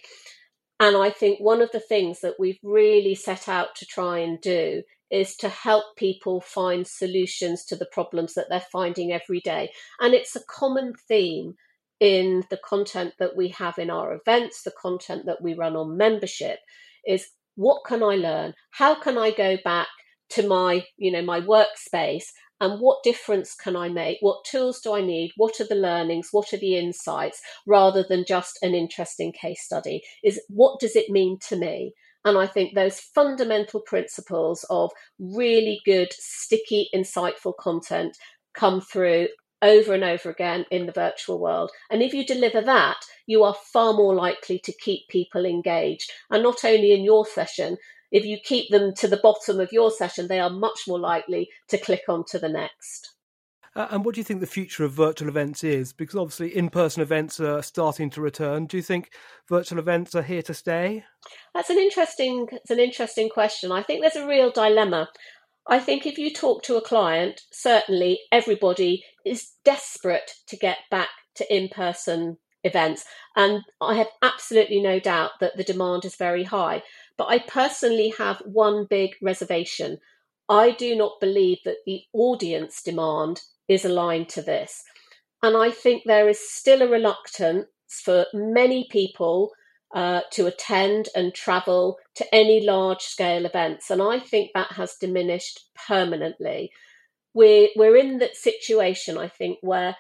And 0.79 0.97
I 0.97 1.11
think 1.11 1.41
one 1.41 1.63
of 1.63 1.71
the 1.73 1.81
things 1.81 2.21
that 2.21 2.35
we've 2.39 2.59
really 2.63 3.15
set 3.15 3.49
out 3.49 3.75
to 3.77 3.87
try 3.87 4.19
and 4.19 4.41
do 4.41 4.83
is 5.11 5.37
to 5.37 5.49
help 5.49 5.85
people 5.97 6.41
find 6.41 6.87
solutions 6.87 7.65
to 7.67 7.77
the 7.77 7.89
problems 7.93 8.35
that 8.35 8.47
they're 8.49 8.65
finding 8.73 9.13
every 9.13 9.41
day. 9.41 9.71
And 10.01 10.15
it's 10.15 10.37
a 10.37 10.45
common 10.49 10.93
theme 11.09 11.55
in 12.01 12.45
the 12.49 12.59
content 12.65 13.15
that 13.19 13.37
we 13.37 13.49
have 13.49 13.79
in 13.79 13.91
our 13.91 14.15
events, 14.15 14.63
the 14.63 14.73
content 14.73 15.27
that 15.27 15.43
we 15.43 15.55
run 15.55 15.77
on 15.77 15.97
membership 15.97 16.59
is 17.07 17.29
what 17.57 17.83
can 17.87 18.03
I 18.03 18.17
learn? 18.17 18.55
How 18.71 18.95
can 18.95 19.19
I 19.19 19.31
go 19.33 19.59
back 19.63 19.89
to 20.31 20.47
my, 20.47 20.85
you 20.97 21.13
know, 21.13 21.23
my 21.23 21.41
workspace 21.41 22.25
and 22.61 22.81
what 22.81 23.03
difference 23.03 23.55
can 23.55 23.77
I 23.77 23.89
make? 23.89 24.19
What 24.21 24.45
tools 24.45 24.81
do 24.81 24.95
I 24.95 25.01
need? 25.01 25.33
What 25.37 25.61
are 25.61 25.67
the 25.67 25.75
learnings? 25.75 26.29
What 26.31 26.53
are 26.53 26.59
the 26.59 26.77
insights? 26.77 27.41
Rather 27.67 28.05
than 28.09 28.25
just 28.27 28.59
an 28.63 28.75
interesting 28.75 29.33
case 29.33 29.63
study, 29.63 30.03
is 30.23 30.41
what 30.49 30.79
does 30.81 30.97
it 30.97 31.11
mean 31.11 31.39
to 31.49 31.57
me? 31.57 31.95
And 32.25 32.37
I 32.37 32.47
think 32.47 32.75
those 32.75 33.01
fundamental 33.01 33.81
principles 33.81 34.65
of 34.69 34.91
really 35.19 35.81
good, 35.85 36.13
sticky, 36.13 36.89
insightful 36.95 37.55
content 37.59 38.17
come 38.55 38.81
through 38.81 39.29
over 39.63 39.95
and 39.95 40.05
over 40.05 40.31
again 40.31 40.65
in 40.71 40.87
the 40.87 40.93
virtual 40.93 41.39
world. 41.39 41.71
And 41.91 42.03
if 42.03 42.15
you 42.15 42.25
deliver 42.25 42.61
that, 42.63 42.97
you 43.27 43.43
are 43.45 43.57
far 43.73 43.93
more 43.93 44.15
likely 44.15 44.59
to 44.61 44.73
keep 44.73 45.09
people 45.09 45.45
engaged. 45.45 46.11
And 46.31 46.43
not 46.43 46.65
only 46.65 46.93
in 46.93 47.05
your 47.05 47.27
session, 47.27 47.77
if 48.11 48.25
you 48.25 48.39
keep 48.43 48.71
them 48.71 48.95
to 48.97 49.09
the 49.09 49.21
bottom 49.23 49.61
of 49.61 49.73
your 49.73 49.91
session, 49.91 50.29
they 50.29 50.41
are 50.41 50.51
much 50.51 50.81
more 50.89 50.99
likely 50.99 51.49
to 51.69 51.79
click 51.79 52.03
on 52.09 52.25
to 52.31 52.39
the 52.39 52.49
next. 52.49 53.15
Uh, 53.77 53.87
and 53.91 54.05
what 54.05 54.15
do 54.15 54.21
you 54.21 54.25
think 54.25 54.41
the 54.41 54.47
future 54.47 54.85
of 54.85 54.93
virtual 54.93 55.29
events 55.29 55.63
is? 55.63 55.93
Because 55.93 56.17
obviously, 56.17 56.57
in 56.57 56.71
person 56.71 57.03
events 57.03 57.39
are 57.39 57.63
starting 57.63 58.11
to 58.11 58.21
return. 58.21 58.67
Do 58.67 58.77
you 58.77 58.83
think 58.83 59.11
virtual 59.49 59.79
events 59.79 60.15
are 60.15 60.23
here 60.23 60.43
to 60.43 60.55
stay? 60.55 61.05
That's 61.55 61.71
an 61.71 61.79
interesting. 61.79 62.49
It's 62.51 62.71
an 62.71 62.81
interesting 62.81 63.29
question. 63.29 63.71
I 63.71 63.83
think 63.83 64.01
there's 64.01 64.17
a 64.17 64.27
real 64.27 64.51
dilemma. 64.51 65.09
I 65.69 65.79
think 65.79 66.05
if 66.05 66.19
you 66.19 66.33
talk 66.33 66.65
to 66.65 66.77
a 66.77 66.83
client, 66.83 67.43
certainly 67.53 68.21
everybody 68.33 69.05
is 69.25 69.53
desperate 69.65 70.33
to 70.49 70.57
get 70.57 70.79
back 70.91 71.11
to 71.37 71.55
in 71.55 71.69
person 71.69 72.39
events. 72.65 73.05
And 73.37 73.63
I 73.81 73.95
have 73.95 74.09
absolutely 74.21 74.81
no 74.81 74.99
doubt 74.99 75.33
that 75.41 75.57
the 75.57 75.65
demand 75.65 76.05
is 76.05 76.17
very 76.17 76.45
high. 76.45 76.83
But 77.17 77.29
I 77.29 77.39
personally 77.39 78.15
have 78.19 78.43
one 78.45 78.87
big 78.89 79.11
reservation. 79.23 79.99
I 80.49 80.73
do 80.73 80.97
not 80.97 81.21
believe 81.21 81.59
that 81.65 81.79
the 81.87 82.03
audience 82.13 82.83
demand 82.83 83.43
is 83.71 83.85
aligned 83.85 84.29
to 84.29 84.43
this. 84.43 84.83
And 85.43 85.57
I 85.57 85.71
think 85.71 86.03
there 86.05 86.29
is 86.29 86.41
still 86.41 86.83
a 86.83 86.89
reluctance 86.89 87.67
for 88.05 88.27
many 88.35 88.89
people 88.91 89.53
uh, 89.95 90.21
to 90.33 90.47
attend 90.47 91.09
and 91.15 91.33
travel 91.35 91.97
to 92.17 92.35
any 92.35 92.65
large 92.67 93.01
scale 93.01 93.47
events. 93.47 93.91
And 93.91 94.03
I 94.03 94.19
think 94.19 94.51
that 94.55 94.73
has 94.73 94.97
diminished 95.01 95.71
permanently. 95.89 96.71
We're, 97.33 97.69
we're 97.77 97.97
in 97.97 98.19
that 98.19 98.37
situation, 98.37 99.17
I 99.17 99.29
think, 99.29 99.59
where 99.63 99.97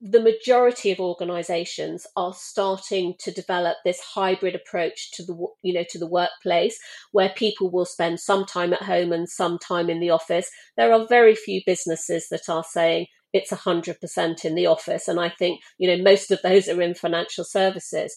the 0.00 0.20
majority 0.20 0.92
of 0.92 1.00
organizations 1.00 2.06
are 2.16 2.32
starting 2.32 3.14
to 3.18 3.32
develop 3.32 3.76
this 3.84 4.00
hybrid 4.00 4.54
approach 4.54 5.10
to 5.12 5.24
the 5.24 5.34
you 5.62 5.74
know 5.74 5.84
to 5.88 5.98
the 5.98 6.06
workplace 6.06 6.78
where 7.10 7.30
people 7.30 7.70
will 7.70 7.84
spend 7.84 8.20
some 8.20 8.44
time 8.44 8.72
at 8.72 8.82
home 8.82 9.12
and 9.12 9.28
some 9.28 9.58
time 9.58 9.90
in 9.90 9.98
the 9.98 10.10
office. 10.10 10.50
There 10.76 10.92
are 10.92 11.06
very 11.08 11.34
few 11.34 11.62
businesses 11.66 12.28
that 12.30 12.48
are 12.48 12.64
saying 12.64 13.06
it's 13.32 13.50
100% 13.50 14.44
in 14.46 14.54
the 14.54 14.66
office 14.66 15.06
and 15.06 15.20
i 15.20 15.28
think 15.28 15.60
you 15.76 15.86
know 15.86 16.02
most 16.02 16.30
of 16.30 16.40
those 16.42 16.66
are 16.68 16.80
in 16.80 16.94
financial 16.94 17.44
services. 17.44 18.16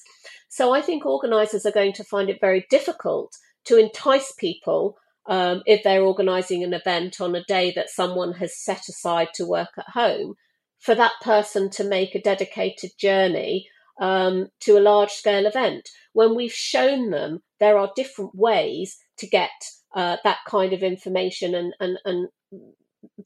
So 0.49 0.73
i 0.73 0.82
think 0.82 1.05
organizers 1.05 1.65
are 1.65 1.71
going 1.71 1.93
to 1.93 2.03
find 2.03 2.29
it 2.29 2.39
very 2.39 2.65
difficult 2.69 3.36
to 3.65 3.77
entice 3.77 4.34
people 4.38 4.97
um, 5.27 5.61
if 5.65 5.84
they're 5.84 6.03
organizing 6.03 6.63
an 6.63 6.73
event 6.73 7.21
on 7.21 7.36
a 7.36 7.43
day 7.43 7.71
that 7.75 7.89
someone 7.89 8.34
has 8.34 8.57
set 8.57 8.88
aside 8.88 9.29
to 9.36 9.45
work 9.45 9.69
at 9.77 9.89
home 9.89 10.36
for 10.82 10.95
that 10.95 11.13
person 11.21 11.69
to 11.69 11.84
make 11.84 12.13
a 12.15 12.21
dedicated 12.21 12.91
journey 12.97 13.67
um, 13.99 14.47
to 14.59 14.77
a 14.77 14.88
large 14.91 15.11
scale 15.11 15.45
event. 15.45 15.89
When 16.13 16.36
we've 16.36 16.53
shown 16.53 17.11
them 17.11 17.39
there 17.59 17.77
are 17.77 17.91
different 17.95 18.34
ways 18.36 18.97
to 19.17 19.27
get 19.27 19.51
uh, 19.95 20.17
that 20.23 20.39
kind 20.47 20.73
of 20.73 20.84
information 20.84 21.53
and, 21.55 21.73
and, 21.79 21.97
and 22.05 22.27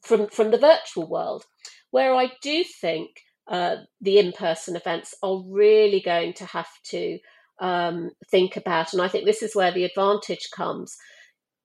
from 0.02 0.28
from 0.28 0.50
the 0.50 0.58
virtual 0.58 1.08
world. 1.08 1.44
Where 1.90 2.14
I 2.14 2.32
do 2.42 2.64
think 2.64 3.10
uh, 3.48 3.76
the 4.00 4.18
in 4.18 4.32
person 4.32 4.76
events 4.76 5.14
are 5.22 5.42
really 5.48 6.00
going 6.00 6.34
to 6.34 6.46
have 6.46 6.68
to 6.90 7.18
um, 7.60 8.10
think 8.30 8.56
about, 8.56 8.92
and 8.92 9.00
I 9.00 9.08
think 9.08 9.24
this 9.24 9.42
is 9.42 9.56
where 9.56 9.72
the 9.72 9.84
advantage 9.84 10.50
comes, 10.54 10.96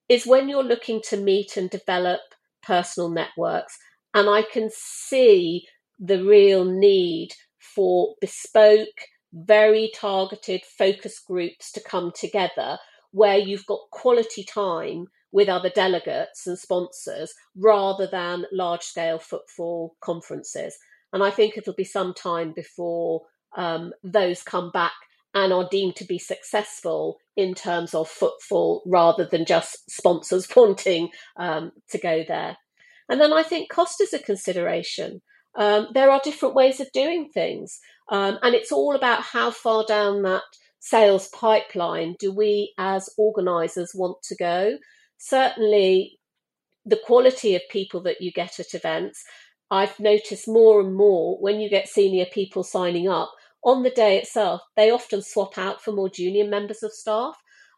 is 0.07 0.27
when 0.27 0.47
you're 0.47 0.63
looking 0.63 1.01
to 1.09 1.17
meet 1.17 1.57
and 1.57 1.69
develop 1.69 2.21
personal 2.63 3.09
networks 3.09 3.77
And 4.13 4.29
I 4.29 4.43
can 4.43 4.69
see 4.73 5.67
the 6.01 6.23
real 6.23 6.65
need 6.65 7.29
for 7.59 8.15
bespoke, 8.19 9.07
very 9.31 9.91
targeted 9.95 10.61
focus 10.77 11.19
groups 11.19 11.71
to 11.71 11.79
come 11.79 12.11
together 12.13 12.77
where 13.11 13.37
you've 13.37 13.65
got 13.65 13.79
quality 13.91 14.43
time 14.43 15.05
with 15.31 15.47
other 15.47 15.69
delegates 15.69 16.47
and 16.47 16.57
sponsors 16.57 17.33
rather 17.55 18.07
than 18.07 18.45
large 18.51 18.81
scale 18.81 19.19
footfall 19.19 19.95
conferences. 20.01 20.77
And 21.13 21.23
I 21.23 21.29
think 21.29 21.57
it'll 21.57 21.73
be 21.73 21.83
some 21.83 22.13
time 22.13 22.51
before 22.53 23.21
um, 23.55 23.93
those 24.03 24.43
come 24.43 24.71
back 24.71 24.93
and 25.33 25.53
are 25.53 25.67
deemed 25.69 25.95
to 25.97 26.05
be 26.05 26.19
successful 26.19 27.19
in 27.37 27.53
terms 27.53 27.93
of 27.93 28.09
footfall 28.09 28.83
rather 28.85 29.25
than 29.25 29.45
just 29.45 29.89
sponsors 29.89 30.47
wanting 30.55 31.09
um, 31.37 31.71
to 31.89 31.97
go 31.97 32.23
there. 32.27 32.57
And 33.07 33.19
then 33.19 33.33
I 33.33 33.43
think 33.43 33.69
cost 33.69 34.01
is 34.01 34.13
a 34.13 34.19
consideration. 34.19 35.21
Um, 35.55 35.87
there 35.93 36.09
are 36.09 36.21
different 36.23 36.55
ways 36.55 36.79
of 36.79 36.91
doing 36.93 37.29
things, 37.33 37.79
um, 38.09 38.39
and 38.41 38.55
it's 38.55 38.71
all 38.71 38.95
about 38.95 39.21
how 39.21 39.51
far 39.51 39.83
down 39.85 40.21
that 40.23 40.43
sales 40.79 41.27
pipeline 41.29 42.15
do 42.19 42.33
we 42.33 42.73
as 42.77 43.09
organisers 43.17 43.91
want 43.93 44.17
to 44.23 44.35
go. 44.35 44.77
Certainly, 45.17 46.17
the 46.85 46.99
quality 47.05 47.55
of 47.55 47.61
people 47.69 48.01
that 48.03 48.21
you 48.21 48.31
get 48.31 48.59
at 48.59 48.73
events, 48.73 49.23
I've 49.69 49.99
noticed 49.99 50.47
more 50.47 50.81
and 50.81 50.95
more 50.95 51.37
when 51.39 51.59
you 51.59 51.69
get 51.69 51.87
senior 51.87 52.25
people 52.25 52.63
signing 52.63 53.07
up 53.07 53.31
on 53.63 53.83
the 53.83 53.91
day 53.91 54.17
itself, 54.17 54.61
they 54.75 54.89
often 54.89 55.21
swap 55.21 55.57
out 55.57 55.81
for 55.81 55.91
more 55.91 56.09
junior 56.09 56.47
members 56.47 56.83
of 56.83 56.91
staff. 56.91 57.35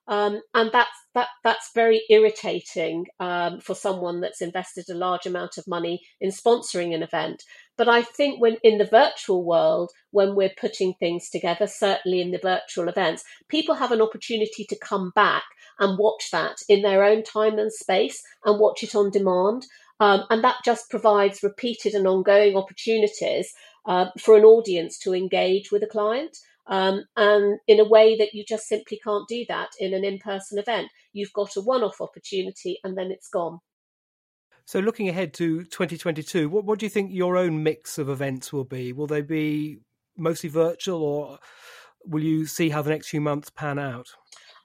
Um, 0.08 0.42
and 0.54 0.70
that's 0.74 0.98
that 1.16 1.30
that's 1.46 1.72
very 1.74 2.04
irritating 2.10 3.06
um, 3.22 3.62
for 3.62 3.74
someone 3.74 4.20
that's 4.20 4.42
invested 4.42 4.90
a 4.90 4.96
large 4.96 5.26
amount 5.26 5.58
of 5.58 5.66
money 5.66 6.02
in 6.20 6.30
sponsoring 6.30 6.94
an 6.94 7.04
event. 7.04 7.44
But 7.78 7.90
I 7.90 8.04
think 8.04 8.40
when 8.40 8.58
in 8.64 8.78
the 8.78 8.86
virtual 8.86 9.44
world, 9.44 9.92
when 10.12 10.36
we're 10.36 10.54
putting 10.58 10.94
things 10.94 11.30
together, 11.30 11.66
certainly 11.68 12.22
in 12.22 12.32
the 12.32 12.38
virtual 12.38 12.88
events, 12.88 13.24
people 13.50 13.76
have 13.76 13.92
an 13.92 14.02
opportunity 14.02 14.64
to 14.66 14.78
come 14.78 15.12
back 15.16 15.44
and 15.80 15.98
watch 15.98 16.30
that 16.32 16.58
in 16.70 16.84
their 16.84 17.04
own 17.04 17.24
time 17.24 17.58
and 17.58 17.74
space 17.74 18.22
and 18.46 18.60
watch 18.60 18.84
it 18.84 18.96
on 18.96 19.10
demand. 19.10 19.66
Um, 20.00 20.26
and 20.30 20.44
that 20.44 20.58
just 20.64 20.90
provides 20.90 21.44
repeated 21.44 21.94
and 21.94 22.08
ongoing 22.08 22.56
opportunities 22.56 23.54
uh, 23.86 24.08
for 24.20 24.38
an 24.38 24.44
audience 24.44 25.00
to 25.00 25.14
engage 25.14 25.72
with 25.72 25.84
a 25.84 25.88
client. 25.88 26.38
Um, 26.68 27.04
and 27.18 27.60
in 27.68 27.80
a 27.80 27.88
way 27.88 28.16
that 28.18 28.34
you 28.34 28.46
just 28.48 28.68
simply 28.68 29.00
can't 29.04 29.28
do 29.28 29.46
that 29.50 29.70
in 29.80 29.94
an 29.94 30.06
in 30.06 30.20
person 30.20 30.58
event. 30.58 30.90
You've 31.12 31.34
got 31.34 31.58
a 31.58 31.62
one 31.62 31.84
off 31.84 32.00
opportunity 32.00 32.80
and 32.84 32.98
then 32.98 33.12
it's 33.12 33.30
gone. 33.30 33.60
So, 34.66 34.80
looking 34.80 35.10
ahead 35.10 35.34
to 35.36 35.64
2022, 35.64 36.50
what, 36.50 36.66
what 36.66 36.80
do 36.80 36.86
you 36.86 36.90
think 36.90 37.12
your 37.12 37.36
own 37.38 37.64
mix 37.64 37.98
of 37.98 38.10
events 38.10 38.54
will 38.54 38.64
be? 38.64 38.94
Will 38.94 39.08
they 39.08 39.22
be 39.22 39.80
mostly 40.18 40.50
virtual 40.50 41.04
or 41.04 41.40
will 42.06 42.24
you 42.24 42.46
see 42.46 42.70
how 42.70 42.82
the 42.82 42.90
next 42.90 43.10
few 43.10 43.22
months 43.22 43.50
pan 43.50 43.78
out? 43.78 44.08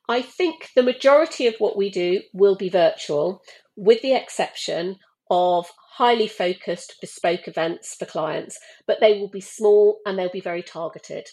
I 0.09 0.23
think 0.23 0.71
the 0.75 0.83
majority 0.83 1.47
of 1.47 1.57
what 1.59 1.77
we 1.77 1.91
do 1.91 2.23
will 2.33 2.57
be 2.57 2.69
virtual, 2.69 3.43
with 3.77 4.01
the 4.01 4.15
exception 4.15 4.97
of 5.31 5.71
highly 5.97 6.29
focused 6.29 6.95
bespoke 7.01 7.47
events 7.47 7.95
for 7.95 8.07
clients, 8.07 8.59
but 8.87 8.99
they 9.01 9.19
will 9.19 9.29
be 9.29 9.41
small 9.41 9.99
and 10.07 10.19
they'll 10.19 10.31
be 10.31 10.41
very 10.41 10.63
targeted. 10.63 11.29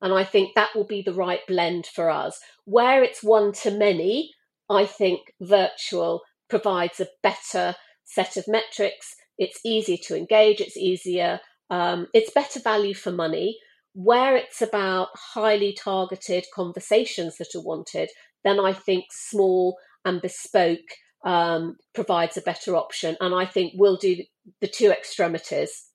And 0.00 0.12
I 0.12 0.24
think 0.24 0.54
that 0.54 0.70
will 0.74 0.86
be 0.86 1.02
the 1.02 1.14
right 1.14 1.40
blend 1.46 1.86
for 1.86 2.08
us. 2.08 2.40
Where 2.64 3.04
it's 3.04 3.22
one 3.22 3.52
to 3.62 3.70
many, 3.70 4.32
I 4.68 4.86
think 4.86 5.34
virtual 5.40 6.22
provides 6.48 7.00
a 7.00 7.08
better 7.22 7.76
set 8.08 8.36
of 8.36 8.48
metrics. 8.48 9.14
It's 9.36 9.60
easier 9.64 9.98
to 10.04 10.16
engage, 10.16 10.60
it's 10.60 10.76
easier, 10.76 11.40
um, 11.70 12.08
it's 12.14 12.32
better 12.32 12.60
value 12.60 12.94
for 12.94 13.12
money. 13.12 13.58
Where 13.94 14.36
it's 14.36 14.62
about 14.62 15.08
highly 15.14 15.72
targeted 15.72 16.44
conversations 16.54 17.36
that 17.38 17.54
are 17.54 17.62
wanted, 17.62 18.10
then 18.44 18.60
I 18.60 18.72
think 18.72 19.06
small 19.10 19.76
and 20.04 20.22
bespoke 20.22 20.78
um, 21.24 21.76
provides 21.94 22.36
a 22.36 22.42
better 22.42 22.76
option. 22.76 23.16
And 23.20 23.34
I 23.34 23.44
think 23.44 23.72
we'll 23.76 23.96
do 23.96 24.22
the 24.60 24.68
two 24.68 24.90
extremities. 24.90 25.86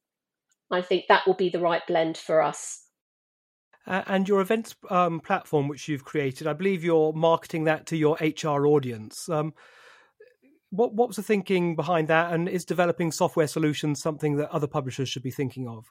I 0.70 0.82
think 0.82 1.06
that 1.08 1.26
will 1.26 1.36
be 1.36 1.50
the 1.50 1.62
right 1.62 1.86
blend 1.88 2.18
for 2.18 2.42
us. 2.42 2.84
And 3.86 4.30
your 4.30 4.40
events 4.40 4.76
um, 4.90 5.20
platform, 5.20 5.68
which 5.68 5.88
you've 5.88 6.06
created, 6.06 6.48
I 6.48 6.54
believe 6.54 6.84
you're 6.84 7.14
marketing 7.14 7.66
that 7.66 7.86
to 7.88 7.98
your 7.98 8.18
HR 8.22 8.66
audience. 8.66 9.28
Um, 9.28 9.54
what, 10.74 10.94
what 10.94 11.08
was 11.10 11.18
the 11.18 11.24
thinking 11.24 11.76
behind 11.76 12.08
that? 12.08 12.34
And 12.34 12.50
is 12.50 12.66
developing 12.66 13.12
software 13.12 13.48
solutions 13.48 14.02
something 14.02 14.38
that 14.38 14.50
other 14.50 14.68
publishers 14.68 15.08
should 15.08 15.22
be 15.22 15.32
thinking 15.32 15.68
of? 15.68 15.86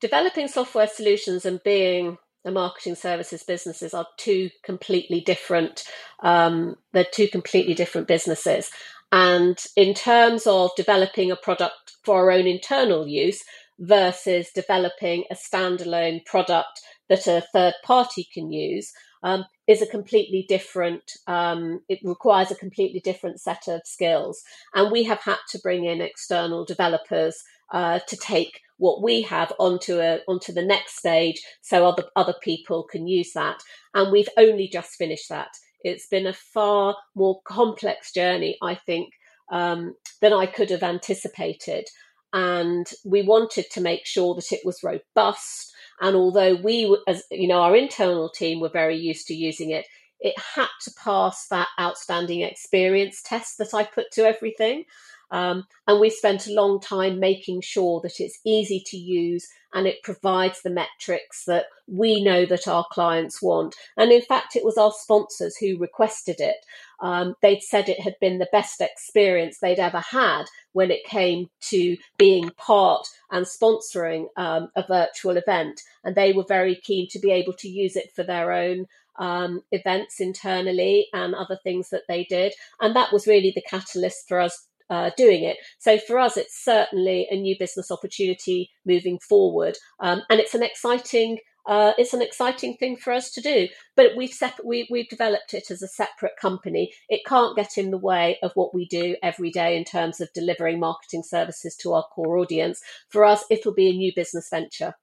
Developing 0.00 0.46
software 0.46 0.86
solutions 0.86 1.44
and 1.44 1.60
being 1.64 2.16
the 2.44 2.52
marketing 2.52 2.94
services 2.94 3.42
businesses 3.42 3.92
are 3.92 4.06
two 4.16 4.50
completely 4.62 5.20
different. 5.20 5.82
Um, 6.22 6.76
they're 6.92 7.04
two 7.10 7.26
completely 7.26 7.74
different 7.74 8.06
businesses. 8.06 8.70
And 9.10 9.58
in 9.76 9.94
terms 9.94 10.46
of 10.46 10.70
developing 10.76 11.32
a 11.32 11.36
product 11.36 11.96
for 12.04 12.16
our 12.18 12.30
own 12.30 12.46
internal 12.46 13.08
use 13.08 13.42
versus 13.80 14.50
developing 14.54 15.24
a 15.30 15.34
standalone 15.34 16.24
product 16.24 16.80
that 17.08 17.26
a 17.26 17.44
third 17.52 17.74
party 17.84 18.28
can 18.32 18.52
use, 18.52 18.92
um, 19.24 19.44
is 19.66 19.82
a 19.82 19.86
completely 19.86 20.44
different, 20.48 21.12
um, 21.26 21.80
it 21.88 21.98
requires 22.04 22.50
a 22.50 22.56
completely 22.56 23.00
different 23.00 23.40
set 23.40 23.66
of 23.68 23.80
skills. 23.84 24.42
And 24.74 24.92
we 24.92 25.04
have 25.04 25.20
had 25.20 25.38
to 25.50 25.58
bring 25.58 25.84
in 25.84 26.00
external 26.00 26.64
developers 26.64 27.42
uh, 27.72 28.00
to 28.06 28.16
take 28.16 28.60
what 28.78 29.02
we 29.02 29.22
have 29.22 29.52
onto 29.58 29.98
a 30.00 30.20
onto 30.28 30.52
the 30.52 30.64
next 30.64 30.98
stage 30.98 31.42
so 31.62 31.86
other 31.86 32.04
other 32.14 32.34
people 32.42 32.84
can 32.84 33.06
use 33.06 33.32
that. 33.32 33.62
And 33.94 34.12
we've 34.12 34.28
only 34.36 34.68
just 34.68 34.96
finished 34.96 35.28
that. 35.30 35.48
It's 35.82 36.06
been 36.06 36.26
a 36.26 36.32
far 36.32 36.96
more 37.14 37.40
complex 37.44 38.12
journey 38.12 38.56
i 38.62 38.74
think 38.74 39.12
um, 39.50 39.94
than 40.20 40.32
i 40.32 40.46
could 40.46 40.70
have 40.70 40.82
anticipated. 40.82 41.88
And 42.32 42.86
we 43.04 43.22
wanted 43.22 43.66
to 43.70 43.80
make 43.80 44.04
sure 44.04 44.34
that 44.34 44.52
it 44.52 44.60
was 44.64 44.82
robust 44.82 45.72
and 46.00 46.16
although 46.16 46.54
we 46.54 46.96
as 47.06 47.22
you 47.30 47.48
know 47.48 47.60
our 47.60 47.76
internal 47.76 48.28
team 48.28 48.60
were 48.60 48.68
very 48.68 48.96
used 48.96 49.26
to 49.26 49.34
using 49.34 49.70
it 49.70 49.86
it 50.20 50.34
had 50.38 50.68
to 50.82 50.90
pass 51.02 51.46
that 51.48 51.68
outstanding 51.80 52.40
experience 52.40 53.22
test 53.22 53.58
that 53.58 53.74
i 53.74 53.84
put 53.84 54.10
to 54.12 54.24
everything 54.24 54.84
um, 55.30 55.64
and 55.86 56.00
we 56.00 56.10
spent 56.10 56.46
a 56.46 56.54
long 56.54 56.80
time 56.80 57.18
making 57.18 57.60
sure 57.60 58.00
that 58.02 58.20
it's 58.20 58.40
easy 58.44 58.82
to 58.86 58.96
use 58.96 59.48
and 59.74 59.86
it 59.86 60.02
provides 60.02 60.62
the 60.62 60.70
metrics 60.70 61.44
that 61.44 61.66
we 61.86 62.22
know 62.22 62.46
that 62.46 62.66
our 62.66 62.86
clients 62.90 63.42
want. 63.42 63.74
And 63.96 64.10
in 64.10 64.22
fact, 64.22 64.56
it 64.56 64.64
was 64.64 64.78
our 64.78 64.92
sponsors 64.92 65.56
who 65.56 65.78
requested 65.78 66.36
it. 66.38 66.56
Um, 67.02 67.34
they'd 67.42 67.62
said 67.62 67.88
it 67.88 68.00
had 68.00 68.14
been 68.20 68.38
the 68.38 68.48
best 68.52 68.80
experience 68.80 69.58
they'd 69.58 69.78
ever 69.78 70.00
had 70.00 70.44
when 70.72 70.90
it 70.90 71.04
came 71.04 71.50
to 71.62 71.96
being 72.16 72.50
part 72.56 73.06
and 73.30 73.44
sponsoring 73.44 74.28
um, 74.36 74.70
a 74.76 74.86
virtual 74.86 75.36
event. 75.36 75.82
And 76.04 76.14
they 76.14 76.32
were 76.32 76.46
very 76.48 76.76
keen 76.76 77.08
to 77.10 77.18
be 77.18 77.30
able 77.32 77.52
to 77.54 77.68
use 77.68 77.96
it 77.96 78.12
for 78.14 78.22
their 78.22 78.52
own 78.52 78.86
um, 79.18 79.62
events 79.72 80.20
internally 80.20 81.08
and 81.12 81.34
other 81.34 81.58
things 81.62 81.90
that 81.90 82.04
they 82.08 82.24
did. 82.24 82.54
And 82.80 82.96
that 82.96 83.12
was 83.12 83.26
really 83.26 83.52
the 83.54 83.62
catalyst 83.62 84.28
for 84.28 84.40
us 84.40 84.66
uh, 84.90 85.10
doing 85.16 85.44
it. 85.44 85.56
So 85.78 85.98
for 85.98 86.18
us, 86.18 86.36
it's 86.36 86.62
certainly 86.62 87.26
a 87.30 87.36
new 87.36 87.56
business 87.58 87.90
opportunity 87.90 88.70
moving 88.84 89.18
forward, 89.18 89.76
um, 90.00 90.22
and 90.30 90.40
it's 90.40 90.54
an 90.54 90.62
exciting. 90.62 91.38
Uh, 91.68 91.92
it's 91.98 92.14
an 92.14 92.22
exciting 92.22 92.76
thing 92.76 92.96
for 92.96 93.12
us 93.12 93.32
to 93.32 93.40
do, 93.40 93.66
but 93.96 94.12
we've 94.16 94.30
sep- 94.32 94.60
we, 94.64 94.86
we've 94.88 95.08
developed 95.08 95.52
it 95.52 95.68
as 95.68 95.82
a 95.82 95.88
separate 95.88 96.34
company. 96.40 96.92
It 97.08 97.22
can't 97.26 97.56
get 97.56 97.76
in 97.76 97.90
the 97.90 97.98
way 97.98 98.38
of 98.44 98.52
what 98.54 98.72
we 98.72 98.86
do 98.86 99.16
every 99.20 99.50
day 99.50 99.76
in 99.76 99.82
terms 99.82 100.20
of 100.20 100.32
delivering 100.32 100.78
marketing 100.78 101.24
services 101.24 101.74
to 101.78 101.94
our 101.94 102.04
core 102.14 102.38
audience. 102.38 102.80
For 103.08 103.24
us, 103.24 103.44
it'll 103.50 103.74
be 103.74 103.90
a 103.90 103.92
new 103.92 104.12
business 104.14 104.48
venture. 104.48 104.94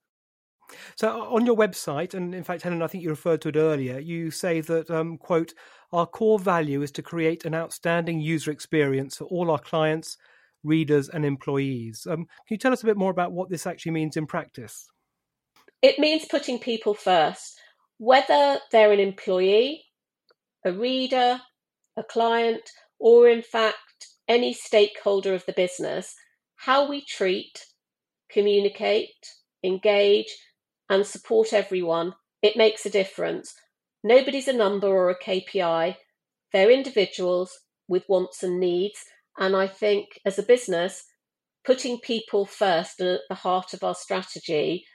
So 0.95 1.09
on 1.09 1.45
your 1.45 1.57
website, 1.57 2.13
and 2.13 2.33
in 2.33 2.43
fact, 2.43 2.63
Helen, 2.63 2.81
I 2.81 2.87
think 2.87 3.03
you 3.03 3.09
referred 3.09 3.41
to 3.41 3.49
it 3.49 3.55
earlier, 3.55 3.99
you 3.99 4.31
say 4.31 4.61
that, 4.61 4.89
um, 4.89 5.17
quote, 5.17 5.53
our 5.93 6.07
core 6.07 6.39
value 6.39 6.81
is 6.81 6.91
to 6.91 7.03
create 7.03 7.45
an 7.45 7.53
outstanding 7.53 8.19
user 8.19 8.51
experience 8.51 9.17
for 9.17 9.25
all 9.25 9.51
our 9.51 9.59
clients, 9.59 10.17
readers, 10.63 11.07
and 11.07 11.23
employees. 11.23 12.07
Um, 12.09 12.25
can 12.25 12.25
you 12.49 12.57
tell 12.57 12.73
us 12.73 12.81
a 12.81 12.87
bit 12.87 12.97
more 12.97 13.11
about 13.11 13.31
what 13.31 13.49
this 13.49 13.67
actually 13.67 13.91
means 13.91 14.17
in 14.17 14.25
practice? 14.25 14.87
It 15.83 15.99
means 15.99 16.25
putting 16.25 16.57
people 16.57 16.95
first, 16.95 17.59
whether 17.99 18.57
they're 18.71 18.91
an 18.91 18.99
employee, 18.99 19.83
a 20.65 20.73
reader, 20.73 21.41
a 21.95 22.03
client, 22.03 22.71
or 22.99 23.29
in 23.29 23.43
fact, 23.43 24.07
any 24.27 24.53
stakeholder 24.53 25.33
of 25.33 25.45
the 25.45 25.53
business, 25.53 26.15
how 26.55 26.89
we 26.89 27.05
treat, 27.05 27.65
communicate, 28.31 29.09
engage, 29.63 30.33
and 30.89 31.05
support 31.05 31.53
everyone, 31.53 32.13
it 32.41 32.57
makes 32.57 32.85
a 32.85 32.89
difference 32.89 33.53
Nobody's 34.03 34.47
a 34.47 34.53
number 34.53 34.87
or 34.87 35.09
a 35.09 35.19
KPI. 35.19 35.95
They're 36.51 36.71
individuals 36.71 37.51
with 37.87 38.03
wants 38.09 38.43
and 38.43 38.59
needs. 38.59 38.99
And 39.37 39.55
I 39.55 39.67
think 39.67 40.19
as 40.25 40.37
a 40.37 40.43
business, 40.43 41.03
putting 41.65 41.99
people 41.99 42.45
first 42.45 42.99
and 42.99 43.09
at 43.09 43.21
the 43.29 43.35
heart 43.35 43.73
of 43.73 43.83
our 43.83 43.95
strategy 43.95 44.85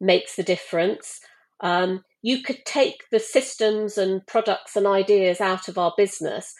makes 0.00 0.36
the 0.36 0.42
difference. 0.42 1.20
Um, 1.60 2.04
you 2.22 2.42
could 2.42 2.64
take 2.64 3.04
the 3.10 3.18
systems 3.18 3.96
and 3.96 4.26
products 4.26 4.76
and 4.76 4.86
ideas 4.86 5.40
out 5.40 5.68
of 5.68 5.78
our 5.78 5.94
business, 5.96 6.54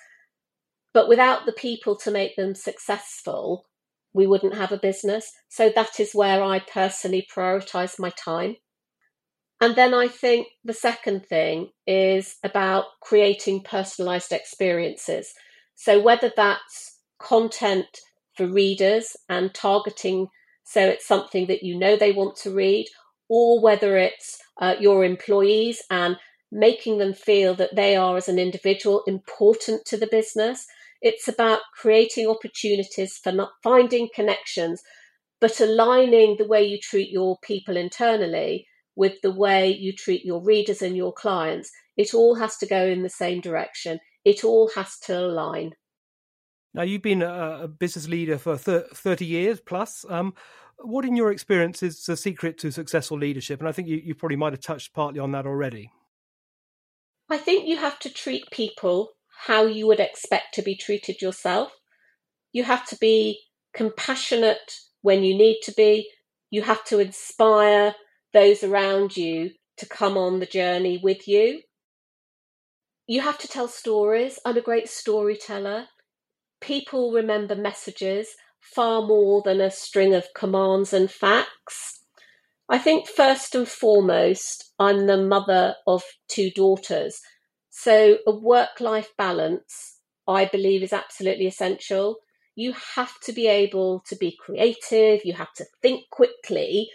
but 0.95 1.09
without 1.09 1.47
the 1.47 1.53
people 1.53 1.97
to 1.97 2.11
make 2.11 2.37
them 2.37 2.55
successful, 2.55 3.67
we 4.13 4.27
wouldn't 4.27 4.55
have 4.55 4.73
a 4.73 4.79
business. 4.79 5.31
So 5.49 5.71
that 5.75 6.01
is 6.01 6.15
where 6.15 6.43
I 6.43 6.61
personally 6.61 7.27
prioritize 7.35 7.99
my 7.99 8.11
time. 8.11 8.57
And 9.61 9.77
then 9.77 9.93
I 9.93 10.09
think 10.09 10.49
the 10.65 10.73
second 10.73 11.27
thing 11.27 11.71
is 11.87 12.37
about 12.43 12.85
creating 13.03 13.63
personalized 13.63 14.33
experiences. 14.33 15.35
So 15.75 16.01
whether 16.01 16.33
that's 16.35 16.99
content 17.19 17.87
for 18.37 18.47
readers 18.47 19.17
and 19.29 19.53
targeting 19.55 20.29
so 20.65 20.83
it's 20.87 21.07
something 21.07 21.49
that 21.49 21.65
you 21.65 21.77
know 21.77 21.97
they 21.97 22.13
want 22.13 22.37
to 22.37 22.55
read, 22.55 22.87
or 23.29 23.61
whether 23.61 23.97
it's 23.97 24.39
uh, 24.61 24.77
your 24.79 25.05
employees 25.05 25.83
and 25.91 26.17
making 26.53 26.99
them 26.99 27.13
feel 27.13 27.55
that 27.55 27.75
they 27.75 27.97
are, 27.97 28.17
as 28.17 28.29
an 28.29 28.39
individual, 28.39 29.03
important 29.09 29.85
to 29.87 29.97
the 29.97 30.07
business. 30.07 30.67
It's 31.03 31.27
about 31.27 31.63
creating 31.75 32.29
opportunities 32.29 33.19
for 33.19 33.33
not 33.33 33.51
finding 33.65 34.11
connections, 34.15 34.81
but 35.41 35.61
aligning 35.61 36.37
the 36.37 36.47
way 36.47 36.65
you 36.65 36.79
treat 36.79 37.11
your 37.11 37.39
people 37.43 37.77
internally 37.77 38.69
with 39.01 39.23
the 39.23 39.33
way 39.33 39.75
you 39.75 39.95
treat 39.95 40.27
your 40.27 40.43
readers 40.43 40.83
and 40.83 40.95
your 40.95 41.11
clients. 41.11 41.71
It 41.97 42.13
all 42.13 42.35
has 42.35 42.59
to 42.59 42.67
go 42.67 42.85
in 42.85 43.03
the 43.03 43.09
same 43.09 43.41
direction. 43.41 43.99
It 44.27 44.45
all 44.45 44.71
has 44.75 44.99
to 45.05 45.19
align. 45.19 45.71
Now, 46.75 46.83
you've 46.83 47.01
been 47.01 47.23
a, 47.23 47.67
business 47.67 48.09
leader 48.09 48.37
for 48.37 48.59
30 48.59 49.25
years 49.25 49.59
plus. 49.59 50.05
Um, 50.11 50.35
what, 50.77 51.07
in 51.07 51.17
your 51.17 51.33
experience, 51.33 51.83
is 51.83 52.05
the 52.05 52.15
secret 52.15 52.59
to 52.59 52.71
successful 52.71 53.17
leadership? 53.17 53.59
And 53.59 53.69
I 53.71 53.73
think 53.73 53.89
you, 53.89 53.97
you 53.97 54.15
probably 54.15 54.37
might 54.37 54.53
have 54.53 54.61
touched 54.61 54.93
partly 54.93 55.19
on 55.19 55.33
that 55.33 55.47
already. 55.47 55.91
I 57.31 57.39
think 57.39 57.67
you 57.67 57.79
have 57.79 57.99
to 58.01 58.13
treat 58.13 58.51
people 58.51 59.13
how 59.47 59.65
you 59.65 59.87
would 59.87 60.01
expect 60.01 60.53
to 60.57 60.63
be 60.63 60.77
treated 60.77 61.23
yourself. 61.23 61.73
You 62.53 62.65
have 62.65 62.85
to 62.89 62.99
be 63.01 63.41
compassionate 63.73 64.75
when 65.01 65.25
you 65.25 65.35
need 65.35 65.61
to 65.63 65.73
be. 65.73 66.11
You 66.51 66.61
have 66.61 66.85
to 66.85 66.99
inspire 66.99 67.95
those 68.33 68.63
around 68.63 69.17
you 69.17 69.51
to 69.79 69.87
come 69.87 70.17
on 70.17 70.41
the 70.41 70.47
journey 70.47 71.01
with 71.03 71.27
you. 71.27 71.63
You 73.07 73.23
have 73.23 73.39
to 73.39 73.49
tell 73.49 73.67
stories. 73.67 74.39
I'm 74.45 74.57
a 74.57 74.63
great 74.63 74.89
storyteller. 74.89 75.87
People 76.61 77.13
remember 77.13 77.57
messages 77.57 78.29
far 78.61 79.03
more 79.03 79.43
than 79.45 79.61
a 79.61 79.71
string 79.71 80.15
of 80.15 80.29
commands 80.35 80.93
and 80.93 81.11
facts. 81.11 82.05
I 82.69 82.79
think 82.79 83.09
first 83.09 83.55
and 83.57 83.67
foremost, 83.67 84.73
I'm 84.79 85.07
the 85.07 85.17
mother 85.17 85.75
of 85.87 86.05
two 86.29 86.51
daughters. 86.51 87.21
So 87.71 88.19
a 88.27 88.31
work 88.31 88.81
life 88.81 89.11
balance, 89.19 89.99
I 90.29 90.45
believe, 90.45 90.83
is 90.83 90.93
absolutely 90.93 91.47
essential. 91.47 92.19
You 92.55 92.75
have 92.95 93.19
to 93.23 93.33
be 93.33 93.49
able 93.49 94.05
to 94.07 94.15
be 94.15 94.37
creative, 94.39 95.25
you 95.25 95.33
have 95.33 95.53
to 95.55 95.65
think 95.83 96.11
quickly, 96.11 96.91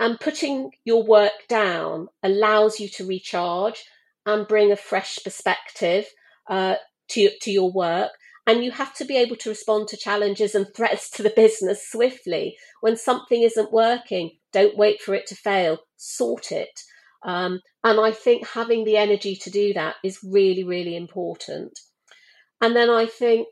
and 0.00 0.18
putting 0.18 0.70
your 0.84 1.04
work 1.04 1.32
down 1.48 2.08
allows 2.22 2.80
you 2.80 2.88
to 2.90 3.06
recharge 3.06 3.84
and 4.26 4.48
bring 4.48 4.72
a 4.72 4.76
fresh 4.76 5.18
perspective 5.22 6.06
uh, 6.48 6.76
to, 7.08 7.30
to 7.42 7.50
your 7.50 7.72
work. 7.72 8.10
And 8.46 8.64
you 8.64 8.72
have 8.72 8.94
to 8.96 9.04
be 9.04 9.16
able 9.16 9.36
to 9.36 9.50
respond 9.50 9.88
to 9.88 9.96
challenges 9.96 10.54
and 10.54 10.66
threats 10.74 11.10
to 11.10 11.22
the 11.22 11.32
business 11.34 11.88
swiftly. 11.88 12.56
When 12.80 12.96
something 12.96 13.42
isn't 13.42 13.72
working, 13.72 14.32
don't 14.52 14.76
wait 14.76 15.00
for 15.00 15.14
it 15.14 15.26
to 15.28 15.36
fail, 15.36 15.78
sort 15.96 16.50
it. 16.50 16.80
Um, 17.24 17.60
and 17.84 18.00
I 18.00 18.10
think 18.10 18.48
having 18.48 18.84
the 18.84 18.96
energy 18.96 19.36
to 19.36 19.50
do 19.50 19.72
that 19.74 19.96
is 20.02 20.18
really, 20.24 20.64
really 20.64 20.96
important. 20.96 21.78
And 22.60 22.74
then 22.74 22.90
I 22.90 23.06
think 23.06 23.46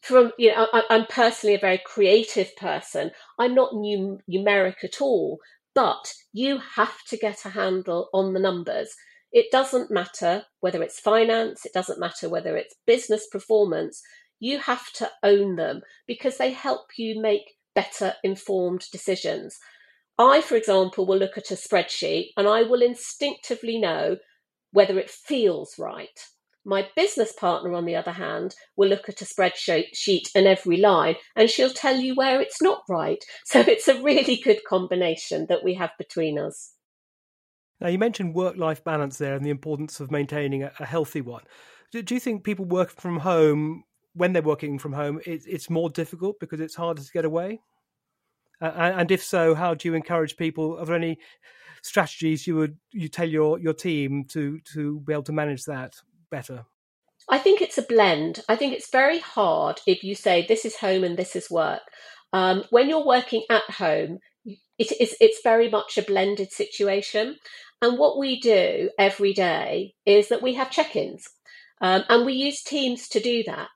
from, 0.00 0.32
you 0.38 0.50
know, 0.50 0.66
I, 0.72 0.82
am 0.90 1.06
personally 1.06 1.54
a 1.54 1.60
very 1.60 1.80
creative 1.84 2.54
person. 2.56 3.10
I'm 3.38 3.54
not 3.54 3.70
num- 3.74 4.18
numeric 4.30 4.84
at 4.84 5.00
all, 5.00 5.38
but 5.78 6.12
you 6.32 6.58
have 6.74 7.04
to 7.04 7.16
get 7.16 7.44
a 7.44 7.50
handle 7.50 8.08
on 8.12 8.32
the 8.32 8.40
numbers. 8.40 8.96
It 9.30 9.46
doesn't 9.52 9.92
matter 9.92 10.42
whether 10.58 10.82
it's 10.82 10.98
finance, 10.98 11.64
it 11.64 11.72
doesn't 11.72 12.00
matter 12.00 12.28
whether 12.28 12.56
it's 12.56 12.74
business 12.84 13.28
performance. 13.28 14.02
You 14.40 14.58
have 14.58 14.92
to 14.94 15.08
own 15.22 15.54
them 15.54 15.82
because 16.08 16.36
they 16.36 16.50
help 16.50 16.98
you 16.98 17.22
make 17.22 17.54
better 17.76 18.14
informed 18.24 18.86
decisions. 18.90 19.56
I, 20.18 20.40
for 20.40 20.56
example, 20.56 21.06
will 21.06 21.16
look 21.16 21.38
at 21.38 21.52
a 21.52 21.54
spreadsheet 21.54 22.30
and 22.36 22.48
I 22.48 22.62
will 22.62 22.82
instinctively 22.82 23.78
know 23.78 24.16
whether 24.72 24.98
it 24.98 25.08
feels 25.08 25.78
right. 25.78 26.18
My 26.68 26.86
business 26.94 27.32
partner, 27.32 27.72
on 27.72 27.86
the 27.86 27.96
other 27.96 28.12
hand, 28.12 28.54
will 28.76 28.90
look 28.90 29.08
at 29.08 29.22
a 29.22 29.24
spreadsheet 29.24 30.28
and 30.34 30.46
every 30.46 30.76
line 30.76 31.16
and 31.34 31.48
she'll 31.48 31.72
tell 31.72 31.96
you 31.96 32.14
where 32.14 32.42
it's 32.42 32.60
not 32.60 32.82
right. 32.90 33.24
So 33.46 33.60
it's 33.60 33.88
a 33.88 34.02
really 34.02 34.36
good 34.36 34.62
combination 34.68 35.46
that 35.48 35.64
we 35.64 35.72
have 35.74 35.92
between 35.96 36.38
us. 36.38 36.74
Now, 37.80 37.88
you 37.88 37.98
mentioned 37.98 38.34
work 38.34 38.58
life 38.58 38.84
balance 38.84 39.16
there 39.16 39.34
and 39.34 39.46
the 39.46 39.50
importance 39.50 39.98
of 39.98 40.10
maintaining 40.10 40.64
a, 40.64 40.70
healthy 40.84 41.22
one. 41.22 41.44
Do, 41.90 42.14
you 42.14 42.20
think 42.20 42.44
people 42.44 42.66
work 42.66 42.90
from 42.90 43.20
home, 43.20 43.84
when 44.12 44.34
they're 44.34 44.42
working 44.42 44.78
from 44.78 44.92
home, 44.92 45.22
it's 45.24 45.70
more 45.70 45.88
difficult 45.88 46.38
because 46.38 46.60
it's 46.60 46.74
harder 46.74 47.02
to 47.02 47.12
get 47.12 47.24
away? 47.24 47.62
And 48.60 49.10
if 49.10 49.24
so, 49.24 49.54
how 49.54 49.72
do 49.72 49.88
you 49.88 49.94
encourage 49.94 50.36
people? 50.36 50.78
Are 50.78 50.84
there 50.84 50.96
any 50.96 51.18
strategies 51.80 52.46
you 52.46 52.56
would 52.56 52.76
you 52.90 53.08
tell 53.08 53.28
your 53.28 53.58
your 53.60 53.72
team 53.72 54.24
to 54.24 54.58
to 54.74 54.98
be 55.00 55.12
able 55.12 55.22
to 55.22 55.32
manage 55.32 55.64
that 55.64 55.94
better? 56.30 56.66
I 57.28 57.38
think 57.38 57.60
it's 57.60 57.78
a 57.78 57.82
blend. 57.82 58.40
I 58.48 58.56
think 58.56 58.72
it's 58.72 58.90
very 58.90 59.18
hard 59.18 59.80
if 59.86 60.02
you 60.02 60.14
say 60.14 60.46
this 60.46 60.64
is 60.64 60.76
home 60.76 61.04
and 61.04 61.16
this 61.16 61.36
is 61.36 61.50
work. 61.50 61.82
Um, 62.32 62.64
when 62.70 62.88
you're 62.88 63.04
working 63.04 63.44
at 63.50 63.68
home, 63.68 64.18
it 64.44 64.92
is 65.00 65.16
it's 65.20 65.40
very 65.42 65.68
much 65.68 65.98
a 65.98 66.02
blended 66.02 66.52
situation. 66.52 67.36
And 67.82 67.98
what 67.98 68.18
we 68.18 68.40
do 68.40 68.90
every 68.98 69.32
day 69.32 69.94
is 70.04 70.28
that 70.28 70.42
we 70.42 70.54
have 70.54 70.70
check-ins, 70.70 71.28
um, 71.80 72.02
and 72.08 72.26
we 72.26 72.32
use 72.32 72.62
Teams 72.62 73.08
to 73.08 73.20
do 73.20 73.44
that. 73.46 73.68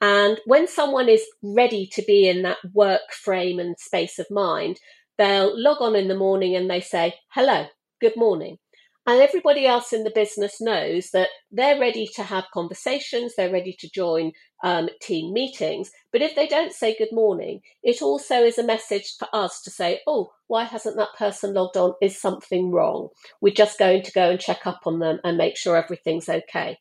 And 0.00 0.40
when 0.44 0.66
someone 0.66 1.08
is 1.08 1.24
ready 1.42 1.86
to 1.92 2.02
be 2.02 2.28
in 2.28 2.42
that 2.42 2.58
work 2.72 3.12
frame 3.12 3.58
and 3.58 3.78
space 3.78 4.18
of 4.18 4.26
mind, 4.30 4.80
they'll 5.18 5.58
log 5.58 5.80
on 5.80 5.94
in 5.94 6.08
the 6.08 6.16
morning 6.16 6.56
and 6.56 6.68
they 6.68 6.80
say, 6.80 7.14
hello, 7.30 7.66
good 8.00 8.16
morning. 8.16 8.58
And 9.06 9.20
everybody 9.20 9.66
else 9.66 9.92
in 9.92 10.04
the 10.04 10.10
business 10.10 10.60
knows 10.60 11.10
that 11.10 11.28
they're 11.50 11.78
ready 11.78 12.08
to 12.14 12.22
have 12.22 12.44
conversations, 12.54 13.34
they're 13.36 13.52
ready 13.52 13.76
to 13.80 13.90
join 13.90 14.32
um, 14.62 14.88
team 15.02 15.34
meetings. 15.34 15.90
But 16.10 16.22
if 16.22 16.34
they 16.34 16.46
don't 16.46 16.72
say 16.72 16.96
good 16.96 17.12
morning, 17.12 17.60
it 17.82 18.00
also 18.00 18.42
is 18.42 18.56
a 18.56 18.64
message 18.64 19.14
for 19.18 19.28
us 19.34 19.60
to 19.62 19.70
say, 19.70 20.00
oh, 20.06 20.32
why 20.46 20.64
hasn't 20.64 20.96
that 20.96 21.14
person 21.18 21.52
logged 21.52 21.76
on? 21.76 21.92
Is 22.00 22.18
something 22.18 22.70
wrong? 22.70 23.08
We're 23.42 23.52
just 23.52 23.78
going 23.78 24.02
to 24.04 24.12
go 24.12 24.30
and 24.30 24.40
check 24.40 24.66
up 24.66 24.80
on 24.86 25.00
them 25.00 25.18
and 25.22 25.36
make 25.36 25.58
sure 25.58 25.76
everything's 25.76 26.28
okay. 26.28 26.78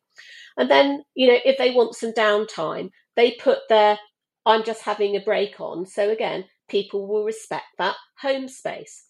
And 0.55 0.71
then, 0.71 1.03
you 1.15 1.27
know, 1.27 1.39
if 1.43 1.57
they 1.57 1.71
want 1.71 1.95
some 1.95 2.13
downtime, 2.13 2.91
they 3.15 3.31
put 3.31 3.59
their 3.67 3.99
I'm 4.45 4.63
just 4.63 4.83
having 4.83 5.15
a 5.15 5.21
break 5.21 5.59
on. 5.59 5.85
So 5.85 6.09
again, 6.09 6.45
people 6.67 7.07
will 7.07 7.23
respect 7.23 7.65
that 7.77 7.95
home 8.19 8.47
space. 8.47 9.05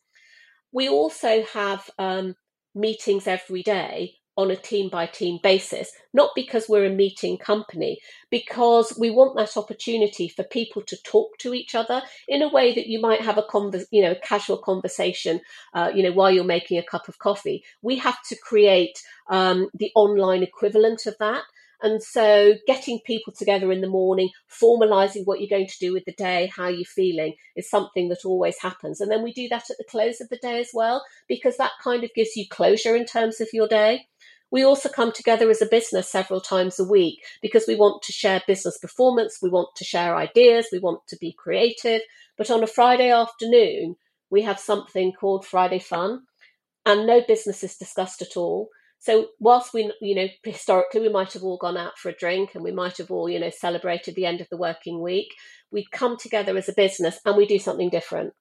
We 0.71 0.89
also 0.89 1.43
have 1.53 1.89
um, 1.97 2.35
meetings 2.75 3.27
every 3.27 3.63
day 3.63 4.15
on 4.35 4.49
a 4.49 4.55
team 4.55 4.89
by 4.89 5.05
team 5.05 5.39
basis, 5.43 5.91
not 6.13 6.31
because 6.35 6.67
we're 6.67 6.85
a 6.85 6.89
meeting 6.89 7.37
company, 7.37 7.99
because 8.31 8.97
we 8.99 9.11
want 9.11 9.35
that 9.37 9.55
opportunity 9.55 10.27
for 10.27 10.43
people 10.45 10.81
to 10.81 10.97
talk 11.03 11.37
to 11.37 11.53
each 11.53 11.75
other 11.75 12.01
in 12.27 12.41
a 12.41 12.49
way 12.49 12.73
that 12.73 12.87
you 12.87 12.99
might 12.99 13.21
have 13.21 13.37
a 13.37 13.43
convers- 13.43 13.85
you 13.91 14.01
know, 14.01 14.15
casual 14.23 14.57
conversation, 14.57 15.39
uh, 15.75 15.91
you 15.93 16.01
know, 16.01 16.11
while 16.11 16.31
you're 16.31 16.43
making 16.43 16.79
a 16.79 16.83
cup 16.83 17.07
of 17.07 17.19
coffee. 17.19 17.63
We 17.83 17.97
have 17.97 18.17
to 18.29 18.35
create 18.35 18.99
um, 19.29 19.69
the 19.75 19.91
online 19.95 20.41
equivalent 20.41 21.05
of 21.05 21.15
that. 21.19 21.43
And 21.83 22.01
so 22.01 22.53
getting 22.65 23.01
people 23.05 23.33
together 23.37 23.69
in 23.69 23.81
the 23.81 23.89
morning, 23.89 24.29
formalizing 24.49 25.23
what 25.25 25.41
you're 25.41 25.49
going 25.49 25.67
to 25.67 25.79
do 25.81 25.91
with 25.91 26.05
the 26.05 26.13
day, 26.13 26.49
how 26.55 26.69
you're 26.69 26.85
feeling 26.85 27.35
is 27.57 27.69
something 27.69 28.07
that 28.07 28.23
always 28.23 28.57
happens. 28.59 29.01
And 29.01 29.11
then 29.11 29.21
we 29.21 29.33
do 29.33 29.49
that 29.49 29.69
at 29.69 29.77
the 29.77 29.83
close 29.83 30.21
of 30.21 30.29
the 30.29 30.37
day 30.37 30.61
as 30.61 30.69
well, 30.73 31.03
because 31.27 31.57
that 31.57 31.73
kind 31.83 32.05
of 32.05 32.13
gives 32.15 32.37
you 32.37 32.45
closure 32.49 32.95
in 32.95 33.05
terms 33.05 33.41
of 33.41 33.49
your 33.51 33.67
day. 33.67 34.07
We 34.49 34.63
also 34.63 34.87
come 34.87 35.11
together 35.11 35.49
as 35.49 35.61
a 35.61 35.65
business 35.65 36.09
several 36.09 36.39
times 36.39 36.79
a 36.79 36.85
week 36.85 37.19
because 37.41 37.65
we 37.67 37.75
want 37.75 38.01
to 38.03 38.13
share 38.13 38.41
business 38.47 38.77
performance, 38.77 39.39
we 39.41 39.49
want 39.49 39.69
to 39.75 39.83
share 39.83 40.15
ideas, 40.15 40.67
we 40.71 40.79
want 40.79 41.01
to 41.09 41.17
be 41.19 41.35
creative. 41.37 42.01
But 42.37 42.49
on 42.49 42.63
a 42.63 42.67
Friday 42.67 43.11
afternoon, 43.11 43.95
we 44.29 44.43
have 44.43 44.59
something 44.59 45.11
called 45.11 45.45
Friday 45.45 45.79
Fun, 45.79 46.21
and 46.85 47.05
no 47.05 47.21
business 47.27 47.63
is 47.63 47.75
discussed 47.75 48.21
at 48.21 48.37
all. 48.37 48.69
So 49.03 49.27
whilst 49.37 49.73
we, 49.73 49.91
you 49.99 50.15
know, 50.15 50.27
historically 50.43 51.01
we 51.01 51.09
might 51.09 51.33
have 51.33 51.43
all 51.43 51.57
gone 51.57 51.75
out 51.75 51.97
for 51.97 52.07
a 52.07 52.15
drink 52.15 52.55
and 52.55 52.63
we 52.63 52.71
might 52.71 52.99
have 52.99 53.11
all, 53.11 53.29
you 53.29 53.37
know, 53.37 53.49
celebrated 53.49 54.15
the 54.15 54.25
end 54.25 54.39
of 54.39 54.47
the 54.49 54.55
working 54.55 55.01
week, 55.01 55.27
we 55.71 55.85
come 55.91 56.15
together 56.15 56.55
as 56.55 56.69
a 56.69 56.73
business 56.73 57.19
and 57.25 57.35
we 57.35 57.45
do 57.45 57.59
something 57.59 57.89
different. 57.89 58.31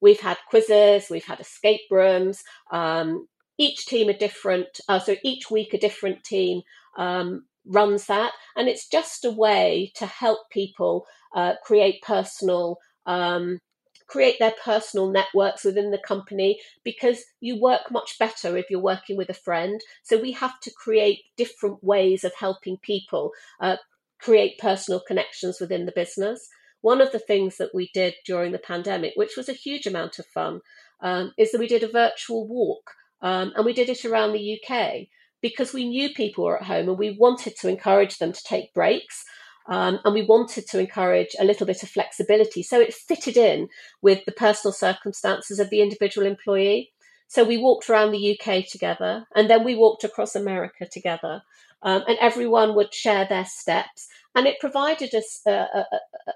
We've 0.00 0.20
had 0.20 0.38
quizzes, 0.48 1.10
we've 1.10 1.26
had 1.26 1.40
escape 1.40 1.82
rooms. 1.90 2.42
Um, 2.72 3.28
each 3.58 3.84
team 3.84 4.08
a 4.08 4.16
different, 4.16 4.80
uh, 4.88 5.00
so 5.00 5.16
each 5.22 5.50
week 5.50 5.74
a 5.74 5.78
different 5.78 6.24
team 6.24 6.62
um, 6.96 7.44
runs 7.66 8.06
that, 8.06 8.32
and 8.56 8.68
it's 8.68 8.88
just 8.88 9.26
a 9.26 9.30
way 9.30 9.92
to 9.96 10.06
help 10.06 10.48
people 10.50 11.04
uh, 11.34 11.54
create 11.62 12.00
personal 12.00 12.78
um, 13.04 13.58
create 14.06 14.38
their 14.38 14.54
personal 14.64 15.10
networks 15.10 15.64
within 15.64 15.90
the 15.90 15.98
company 15.98 16.58
because 16.84 17.24
you 17.40 17.60
work 17.60 17.90
much 17.90 18.18
better 18.18 18.56
if 18.56 18.66
you're 18.70 18.80
working 18.80 19.16
with 19.16 19.30
a 19.30 19.34
friend. 19.34 19.80
So 20.02 20.20
we 20.20 20.32
have 20.32 20.60
to 20.60 20.70
create 20.70 21.24
different 21.36 21.82
ways 21.82 22.24
of 22.24 22.34
helping 22.34 22.78
people 22.78 23.32
uh, 23.60 23.76
create 24.20 24.58
personal 24.58 25.00
connections 25.00 25.60
within 25.60 25.86
the 25.86 25.92
business. 25.92 26.48
One 26.80 27.00
of 27.00 27.12
the 27.12 27.18
things 27.18 27.56
that 27.56 27.74
we 27.74 27.90
did 27.92 28.14
during 28.24 28.52
the 28.52 28.58
pandemic, 28.58 29.14
which 29.16 29.36
was 29.36 29.48
a 29.48 29.54
huge 29.54 29.86
amount 29.86 30.18
of 30.18 30.26
fun, 30.26 30.60
um, 31.00 31.32
is 31.36 31.52
that 31.52 31.58
we 31.58 31.66
did 31.66 31.82
a 31.82 31.88
virtual 31.88 32.46
walk 32.46 32.92
um, 33.20 33.52
and 33.56 33.64
we 33.64 33.72
did 33.72 33.88
it 33.88 34.04
around 34.04 34.32
the 34.32 34.60
UK 34.60 35.08
because 35.42 35.72
we 35.72 35.88
knew 35.88 36.10
people 36.10 36.44
were 36.44 36.56
at 36.56 36.66
home 36.66 36.88
and 36.88 36.98
we 36.98 37.16
wanted 37.18 37.56
to 37.56 37.68
encourage 37.68 38.18
them 38.18 38.32
to 38.32 38.42
take 38.44 38.74
breaks. 38.74 39.24
Um, 39.68 39.98
and 40.04 40.14
we 40.14 40.22
wanted 40.22 40.66
to 40.68 40.78
encourage 40.78 41.34
a 41.38 41.44
little 41.44 41.66
bit 41.66 41.82
of 41.82 41.88
flexibility. 41.88 42.62
So 42.62 42.80
it 42.80 42.94
fitted 42.94 43.36
in 43.36 43.68
with 44.00 44.24
the 44.24 44.32
personal 44.32 44.72
circumstances 44.72 45.58
of 45.58 45.70
the 45.70 45.82
individual 45.82 46.26
employee. 46.26 46.92
So 47.28 47.42
we 47.42 47.58
walked 47.58 47.90
around 47.90 48.12
the 48.12 48.38
UK 48.38 48.66
together 48.66 49.26
and 49.34 49.50
then 49.50 49.64
we 49.64 49.74
walked 49.74 50.04
across 50.04 50.36
America 50.36 50.86
together. 50.90 51.42
Um, 51.82 52.04
and 52.08 52.16
everyone 52.20 52.74
would 52.74 52.94
share 52.94 53.26
their 53.28 53.44
steps. 53.44 54.08
And 54.34 54.46
it 54.46 54.60
provided 54.60 55.14
us 55.14 55.40
a, 55.46 55.50
a, 55.50 55.86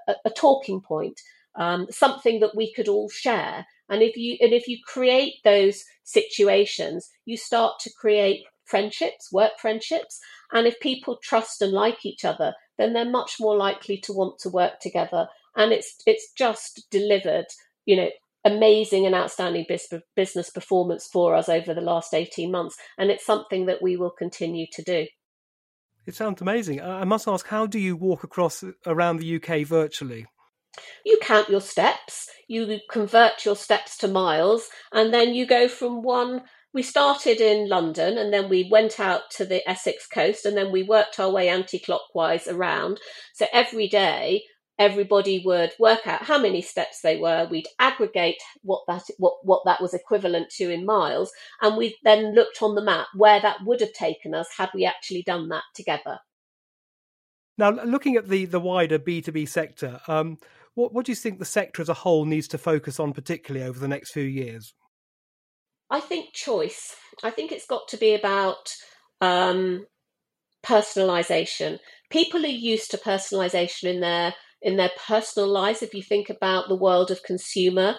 a, 0.07 0.15
a 0.25 0.29
talking 0.29 0.81
point, 0.81 1.19
um, 1.55 1.87
something 1.89 2.39
that 2.41 2.55
we 2.55 2.73
could 2.73 2.87
all 2.87 3.09
share. 3.09 3.65
And 3.89 4.01
if 4.01 4.15
you 4.15 4.37
and 4.39 4.53
if 4.53 4.67
you 4.67 4.77
create 4.85 5.35
those 5.43 5.83
situations, 6.03 7.09
you 7.25 7.37
start 7.37 7.79
to 7.81 7.91
create 7.99 8.43
friendships, 8.65 9.31
work 9.31 9.51
friendships. 9.59 10.19
And 10.53 10.65
if 10.65 10.79
people 10.79 11.17
trust 11.21 11.61
and 11.61 11.73
like 11.73 12.05
each 12.05 12.23
other, 12.23 12.53
then 12.77 12.93
they're 12.93 13.05
much 13.09 13.37
more 13.39 13.55
likely 13.55 13.97
to 13.97 14.13
want 14.13 14.39
to 14.39 14.49
work 14.49 14.79
together. 14.79 15.27
And 15.55 15.71
it's 15.71 16.01
it's 16.05 16.31
just 16.33 16.87
delivered, 16.89 17.47
you 17.85 17.95
know, 17.95 18.09
amazing 18.43 19.05
and 19.05 19.15
outstanding 19.15 19.65
business 20.15 20.49
performance 20.49 21.07
for 21.07 21.35
us 21.35 21.49
over 21.49 21.73
the 21.73 21.81
last 21.81 22.13
18 22.13 22.51
months. 22.51 22.77
And 22.97 23.11
it's 23.11 23.25
something 23.25 23.65
that 23.67 23.81
we 23.81 23.97
will 23.97 24.11
continue 24.11 24.65
to 24.73 24.81
do. 24.81 25.07
It 26.05 26.15
sounds 26.15 26.41
amazing. 26.41 26.81
I 26.81 27.03
must 27.03 27.27
ask, 27.27 27.45
how 27.47 27.67
do 27.67 27.77
you 27.77 27.95
walk 27.95 28.23
across 28.23 28.63
uh, 28.63 28.71
around 28.87 29.17
the 29.17 29.35
UK 29.35 29.67
virtually? 29.67 30.25
You 31.05 31.19
count 31.21 31.49
your 31.49 31.61
steps, 31.61 32.29
you 32.47 32.79
convert 32.89 33.45
your 33.45 33.55
steps 33.55 33.97
to 33.97 34.07
miles, 34.07 34.69
and 34.91 35.13
then 35.13 35.35
you 35.35 35.45
go 35.45 35.67
from 35.67 36.01
one 36.01 36.43
we 36.73 36.81
started 36.81 37.41
in 37.41 37.67
London 37.67 38.17
and 38.17 38.33
then 38.33 38.47
we 38.47 38.67
went 38.71 38.99
out 38.99 39.29
to 39.31 39.45
the 39.45 39.67
Essex 39.69 40.07
coast 40.07 40.45
and 40.45 40.55
then 40.55 40.71
we 40.71 40.83
worked 40.83 41.19
our 41.19 41.29
way 41.29 41.49
anti 41.49 41.79
clockwise 41.79 42.47
around. 42.47 42.99
So 43.33 43.47
every 43.51 43.87
day, 43.87 44.43
everybody 44.79 45.43
would 45.45 45.73
work 45.79 46.07
out 46.07 46.23
how 46.23 46.39
many 46.39 46.61
steps 46.61 47.01
they 47.01 47.17
were. 47.17 47.47
We'd 47.49 47.67
aggregate 47.77 48.41
what 48.63 48.81
that 48.87 49.03
what, 49.17 49.35
what 49.43 49.63
that 49.65 49.81
was 49.81 49.93
equivalent 49.93 50.49
to 50.57 50.71
in 50.71 50.85
miles, 50.85 51.31
and 51.61 51.77
we 51.77 51.97
then 52.03 52.33
looked 52.33 52.61
on 52.61 52.75
the 52.75 52.83
map 52.83 53.07
where 53.15 53.41
that 53.41 53.57
would 53.65 53.81
have 53.81 53.93
taken 53.93 54.33
us 54.33 54.47
had 54.57 54.69
we 54.73 54.85
actually 54.85 55.23
done 55.23 55.49
that 55.49 55.63
together. 55.75 56.19
Now, 57.57 57.69
looking 57.69 58.15
at 58.15 58.29
the 58.29 58.45
the 58.45 58.59
wider 58.59 58.97
B 58.97 59.21
two 59.21 59.33
B 59.33 59.45
sector, 59.45 59.99
um, 60.07 60.37
what 60.73 60.93
what 60.93 61.05
do 61.05 61.11
you 61.11 61.17
think 61.17 61.39
the 61.39 61.45
sector 61.45 61.81
as 61.81 61.89
a 61.89 61.93
whole 61.93 62.25
needs 62.25 62.47
to 62.49 62.57
focus 62.57 62.99
on, 62.99 63.13
particularly 63.13 63.67
over 63.67 63.77
the 63.77 63.89
next 63.89 64.11
few 64.11 64.23
years? 64.23 64.73
I 65.91 65.99
think 65.99 66.33
choice. 66.33 66.95
I 67.21 67.29
think 67.29 67.51
it's 67.51 67.67
got 67.67 67.87
to 67.89 67.97
be 67.97 68.15
about 68.15 68.73
um, 69.19 69.85
personalization. 70.63 71.79
People 72.09 72.43
are 72.45 72.47
used 72.47 72.91
to 72.91 72.97
personalization 72.97 73.83
in 73.83 73.99
their 73.99 74.33
in 74.61 74.77
their 74.77 74.91
personal 75.07 75.49
lives. 75.49 75.81
If 75.83 75.93
you 75.93 76.01
think 76.01 76.29
about 76.29 76.69
the 76.69 76.75
world 76.75 77.11
of 77.11 77.23
consumer, 77.23 77.97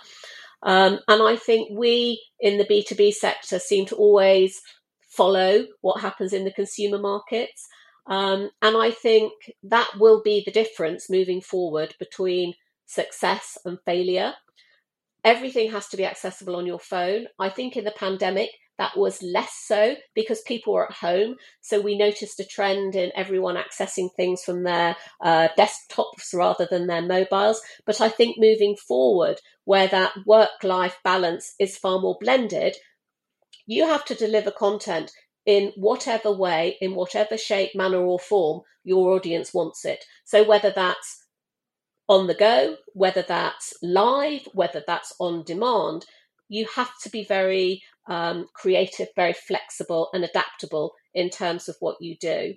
um, 0.63 1.01
and 1.07 1.23
I 1.23 1.37
think 1.37 1.69
we 1.79 2.23
in 2.41 2.59
the 2.59 2.65
B 2.65 2.83
two 2.83 2.95
B 2.95 3.13
sector 3.13 3.59
seem 3.59 3.85
to 3.87 3.97
always 3.97 4.61
follow 5.01 5.67
what 5.83 6.01
happens 6.01 6.33
in 6.33 6.45
the 6.45 6.53
consumer 6.53 6.99
markets. 6.99 7.69
Um, 8.07 8.51
and 8.63 8.77
I 8.77 8.91
think 8.91 9.33
that 9.63 9.91
will 9.99 10.23
be 10.23 10.43
the 10.45 10.51
difference 10.51 11.11
moving 11.11 11.41
forward 11.41 11.95
between 11.99 12.55
success 12.87 13.59
and 13.65 13.79
failure 13.85 14.35
everything 15.25 15.71
has 15.71 15.89
to 15.89 15.97
be 15.97 16.05
accessible 16.05 16.57
on 16.57 16.67
your 16.67 16.79
phone. 16.79 17.27
I 17.39 17.49
think 17.49 17.77
in 17.77 17.85
the 17.85 17.91
pandemic, 17.93 18.51
that 18.79 18.97
was 18.97 19.23
less 19.23 19.53
so 19.67 19.97
because 20.15 20.41
people 20.43 20.73
were 20.73 20.87
at 20.87 20.97
home. 20.97 21.37
So 21.61 21.81
we 21.81 21.97
noticed 21.97 22.41
a 22.41 22.45
trend 22.45 22.97
in 22.97 23.13
everyone 23.15 23.57
accessing 23.57 24.09
things 24.17 24.43
from 24.43 24.65
their 24.65 24.97
uh, 25.23 25.49
desktops 25.59 26.35
rather 26.35 26.67
than 26.69 26.87
their 26.87 27.03
mobiles. 27.03 27.61
But 27.87 28.01
I 28.01 28.09
think 28.09 28.37
moving 28.39 28.77
forward, 28.77 29.41
where 29.65 29.89
that 29.89 30.13
work 30.27 30.65
life 30.65 30.99
balance 31.05 31.55
is 31.61 31.77
far 31.77 32.01
more 32.01 32.17
blended, 32.21 32.77
you 33.67 33.87
have 33.87 34.05
to 34.07 34.15
deliver 34.15 34.51
content 34.51 35.13
in 35.47 35.73
whatever 35.77 36.33
way, 36.33 36.77
in 36.81 36.95
whatever 36.95 37.37
shape, 37.37 37.73
manner, 37.75 38.05
or 38.05 38.19
form 38.19 38.63
your 38.85 39.13
audience 39.13 39.55
wants 39.55 39.85
it. 39.85 40.05
So 40.25 40.43
whether 40.43 40.71
that's 40.71 41.22
on 42.09 42.27
the 42.27 42.35
go, 42.35 42.77
whether 42.95 43.23
that's 43.23 43.73
live, 43.83 44.47
whether 44.53 44.83
that's 44.87 45.15
on 45.19 45.45
demand, 45.45 46.05
you 46.49 46.67
have 46.75 46.91
to 47.03 47.11
be 47.11 47.25
very 47.25 47.83
um, 48.09 48.47
creative, 48.55 49.09
very 49.17 49.33
flexible, 49.33 50.09
and 50.13 50.25
adaptable 50.25 50.93
in 51.15 51.31
terms 51.31 51.69
of 51.69 51.77
what 51.81 51.97
you 52.01 52.17
do. 52.21 52.55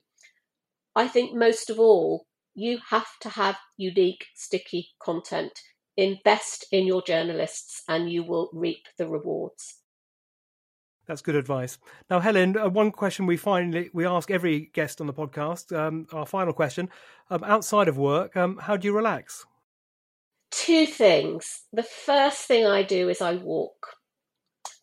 I 0.96 1.08
think 1.08 1.34
most 1.34 1.70
of 1.70 1.80
all, 1.80 2.26
you 2.56 2.80
have 2.90 3.08
to 3.22 3.30
have 3.30 3.58
unique, 3.78 4.26
sticky 4.34 4.90
content. 5.02 5.60
Invest 5.98 6.66
in 6.72 6.88
your 6.88 7.02
journalists, 7.02 7.84
and 7.88 8.12
you 8.12 8.24
will 8.24 8.50
reap 8.54 8.86
the 8.98 9.08
rewards. 9.08 9.82
That's 11.06 11.22
good 11.22 11.36
advice. 11.36 11.78
Now, 12.10 12.20
Helen, 12.20 12.58
uh, 12.58 12.70
one 12.70 12.92
question 12.92 13.26
we 13.26 13.38
finally 13.38 13.90
we 13.94 14.06
ask 14.06 14.32
every 14.32 14.72
guest 14.74 15.00
on 15.02 15.08
the 15.08 15.14
podcast. 15.14 15.76
Um, 15.76 16.08
our 16.12 16.26
final 16.26 16.54
question: 16.54 16.90
um, 17.30 17.44
outside 17.44 17.88
of 17.88 17.98
work, 17.98 18.36
um, 18.36 18.58
how 18.58 18.76
do 18.78 18.88
you 18.88 18.96
relax? 18.96 19.46
Two 20.52 20.86
things. 20.86 21.64
The 21.72 21.84
first 21.84 22.48
thing 22.48 22.66
I 22.66 22.82
do 22.82 23.10
is 23.10 23.22
I 23.22 23.36
walk, 23.36 23.96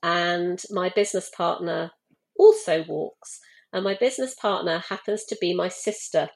and 0.03 0.63
my 0.71 0.91
business 0.95 1.31
partner 1.37 1.91
also 2.39 2.85
walks, 2.85 3.41
and 3.73 3.85
my 3.85 3.95
business 3.95 4.35
partner 4.35 4.79
happens 4.79 5.25
to 5.25 5.37
be 5.41 5.55
my 5.55 5.69
sister. 5.69 6.29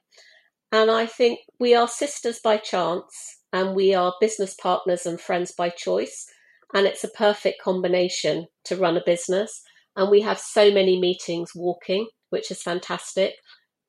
And 0.72 0.90
I 0.90 1.06
think 1.06 1.40
we 1.60 1.74
are 1.74 1.86
sisters 1.86 2.40
by 2.42 2.56
chance, 2.56 3.38
and 3.52 3.76
we 3.76 3.94
are 3.94 4.14
business 4.20 4.54
partners 4.54 5.06
and 5.06 5.20
friends 5.20 5.52
by 5.52 5.70
choice. 5.70 6.26
And 6.74 6.86
it's 6.86 7.04
a 7.04 7.08
perfect 7.08 7.62
combination 7.62 8.48
to 8.64 8.76
run 8.76 8.96
a 8.96 9.02
business 9.06 9.62
and 9.96 10.10
we 10.10 10.20
have 10.20 10.38
so 10.38 10.70
many 10.70 11.00
meetings 11.00 11.52
walking, 11.54 12.08
which 12.30 12.50
is 12.50 12.62
fantastic. 12.62 13.34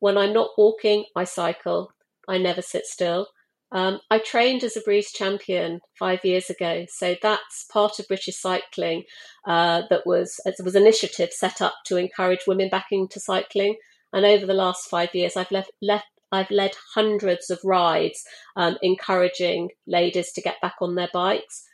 When 0.00 0.16
I'm 0.16 0.32
not 0.32 0.50
walking, 0.56 1.04
I 1.16 1.24
cycle. 1.24 1.92
I 2.28 2.38
never 2.38 2.62
sit 2.62 2.86
still. 2.86 3.28
Um, 3.70 4.00
I 4.10 4.18
trained 4.18 4.64
as 4.64 4.76
a 4.76 4.80
Breeze 4.80 5.12
champion 5.12 5.80
five 5.98 6.24
years 6.24 6.48
ago, 6.48 6.86
so 6.88 7.16
that's 7.20 7.66
part 7.70 7.98
of 7.98 8.08
British 8.08 8.38
cycling. 8.38 9.02
Uh, 9.46 9.82
that 9.90 10.06
was 10.06 10.40
it 10.46 10.54
was 10.64 10.74
an 10.74 10.82
initiative 10.82 11.32
set 11.32 11.60
up 11.60 11.74
to 11.86 11.96
encourage 11.96 12.46
women 12.46 12.70
back 12.70 12.86
into 12.90 13.20
cycling. 13.20 13.76
And 14.12 14.24
over 14.24 14.46
the 14.46 14.54
last 14.54 14.88
five 14.88 15.14
years, 15.14 15.36
I've 15.36 15.50
left, 15.50 15.70
left 15.82 16.06
I've 16.32 16.50
led 16.50 16.72
hundreds 16.94 17.50
of 17.50 17.58
rides, 17.64 18.24
um, 18.56 18.78
encouraging 18.82 19.70
ladies 19.86 20.32
to 20.32 20.40
get 20.40 20.60
back 20.62 20.76
on 20.80 20.94
their 20.94 21.10
bikes. 21.12 21.64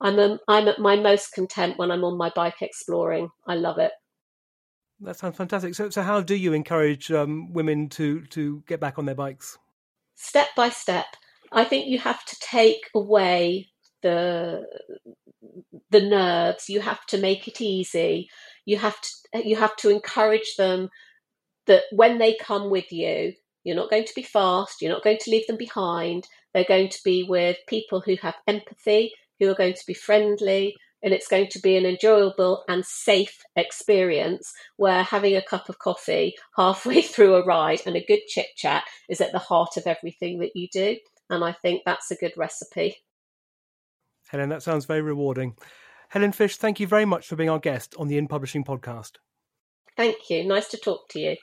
I'm 0.00 0.18
a, 0.18 0.38
I'm 0.48 0.68
at 0.68 0.78
my 0.78 0.96
most 0.96 1.32
content 1.32 1.78
when 1.78 1.90
I'm 1.90 2.04
on 2.04 2.18
my 2.18 2.30
bike 2.34 2.60
exploring. 2.60 3.30
I 3.46 3.54
love 3.54 3.78
it. 3.78 3.92
That 5.00 5.18
sounds 5.18 5.36
fantastic. 5.36 5.74
So, 5.74 5.90
so 5.90 6.02
how 6.02 6.20
do 6.20 6.34
you 6.34 6.52
encourage 6.52 7.10
um, 7.10 7.52
women 7.52 7.88
to 7.90 8.22
to 8.26 8.62
get 8.66 8.80
back 8.80 8.98
on 8.98 9.06
their 9.06 9.14
bikes? 9.14 9.58
Step 10.14 10.48
by 10.56 10.68
step. 10.68 11.06
I 11.52 11.64
think 11.64 11.86
you 11.86 11.98
have 11.98 12.24
to 12.24 12.36
take 12.40 12.90
away 12.94 13.68
the 14.02 14.66
the 15.90 16.00
nerves. 16.00 16.68
You 16.68 16.80
have 16.80 17.04
to 17.06 17.18
make 17.18 17.48
it 17.48 17.60
easy. 17.60 18.28
You 18.64 18.78
have 18.78 18.96
to 19.00 19.44
you 19.44 19.56
have 19.56 19.76
to 19.76 19.90
encourage 19.90 20.56
them 20.56 20.90
that 21.66 21.84
when 21.92 22.18
they 22.18 22.34
come 22.34 22.70
with 22.70 22.92
you, 22.92 23.32
you're 23.64 23.76
not 23.76 23.90
going 23.90 24.04
to 24.04 24.14
be 24.14 24.22
fast. 24.22 24.80
You're 24.80 24.92
not 24.92 25.02
going 25.02 25.18
to 25.20 25.30
leave 25.30 25.46
them 25.46 25.56
behind. 25.56 26.26
They're 26.52 26.64
going 26.64 26.90
to 26.90 27.00
be 27.04 27.24
with 27.24 27.56
people 27.66 28.00
who 28.00 28.16
have 28.22 28.36
empathy, 28.46 29.12
who 29.38 29.50
are 29.50 29.54
going 29.54 29.74
to 29.74 29.86
be 29.86 29.94
friendly, 29.94 30.74
and 31.02 31.12
it's 31.12 31.28
going 31.28 31.48
to 31.48 31.60
be 31.60 31.76
an 31.76 31.84
enjoyable 31.84 32.64
and 32.66 32.84
safe 32.84 33.42
experience 33.56 34.52
where 34.76 35.02
having 35.02 35.36
a 35.36 35.42
cup 35.42 35.68
of 35.68 35.78
coffee 35.78 36.34
halfway 36.56 37.02
through 37.02 37.34
a 37.34 37.44
ride 37.44 37.82
and 37.86 37.94
a 37.94 38.04
good 38.04 38.20
chit 38.26 38.48
chat 38.56 38.84
is 39.08 39.20
at 39.20 39.32
the 39.32 39.38
heart 39.38 39.76
of 39.76 39.86
everything 39.86 40.38
that 40.38 40.52
you 40.54 40.66
do. 40.72 40.96
And 41.28 41.44
I 41.44 41.52
think 41.52 41.82
that's 41.84 42.10
a 42.10 42.16
good 42.16 42.32
recipe. 42.36 42.96
Helen, 44.28 44.48
that 44.48 44.62
sounds 44.62 44.86
very 44.86 45.02
rewarding. 45.02 45.56
Helen 46.08 46.32
Fish, 46.32 46.56
thank 46.56 46.80
you 46.80 46.86
very 46.86 47.04
much 47.04 47.26
for 47.26 47.36
being 47.36 47.50
our 47.50 47.58
guest 47.58 47.94
on 47.98 48.08
the 48.08 48.16
In 48.16 48.26
Publishing 48.26 48.64
podcast. 48.64 49.12
Thank 49.96 50.30
you. 50.30 50.44
Nice 50.44 50.68
to 50.68 50.76
talk 50.76 51.08
to 51.10 51.20
you. 51.20 51.36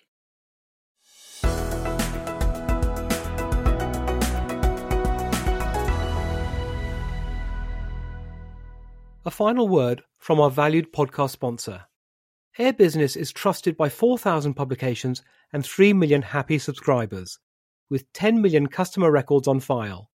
A 9.24 9.30
final 9.30 9.67
word 9.67 10.01
from 10.17 10.39
our 10.39 10.49
valued 10.49 10.91
podcast 10.91 11.30
sponsor. 11.30 11.86
Air 12.57 12.74
Business 12.74 13.15
is 13.15 13.32
trusted 13.32 13.78
by 13.78 13.88
4,000 13.88 14.55
publications 14.55 15.22
and 15.53 15.63
3 15.63 15.93
million 15.93 16.24
happy 16.24 16.57
subscribers, 16.57 17.38
with 17.88 18.11
10 18.13 18.41
million 18.41 18.65
customer 18.65 19.11
records 19.11 19.47
on 19.47 19.59
file. 19.59 20.09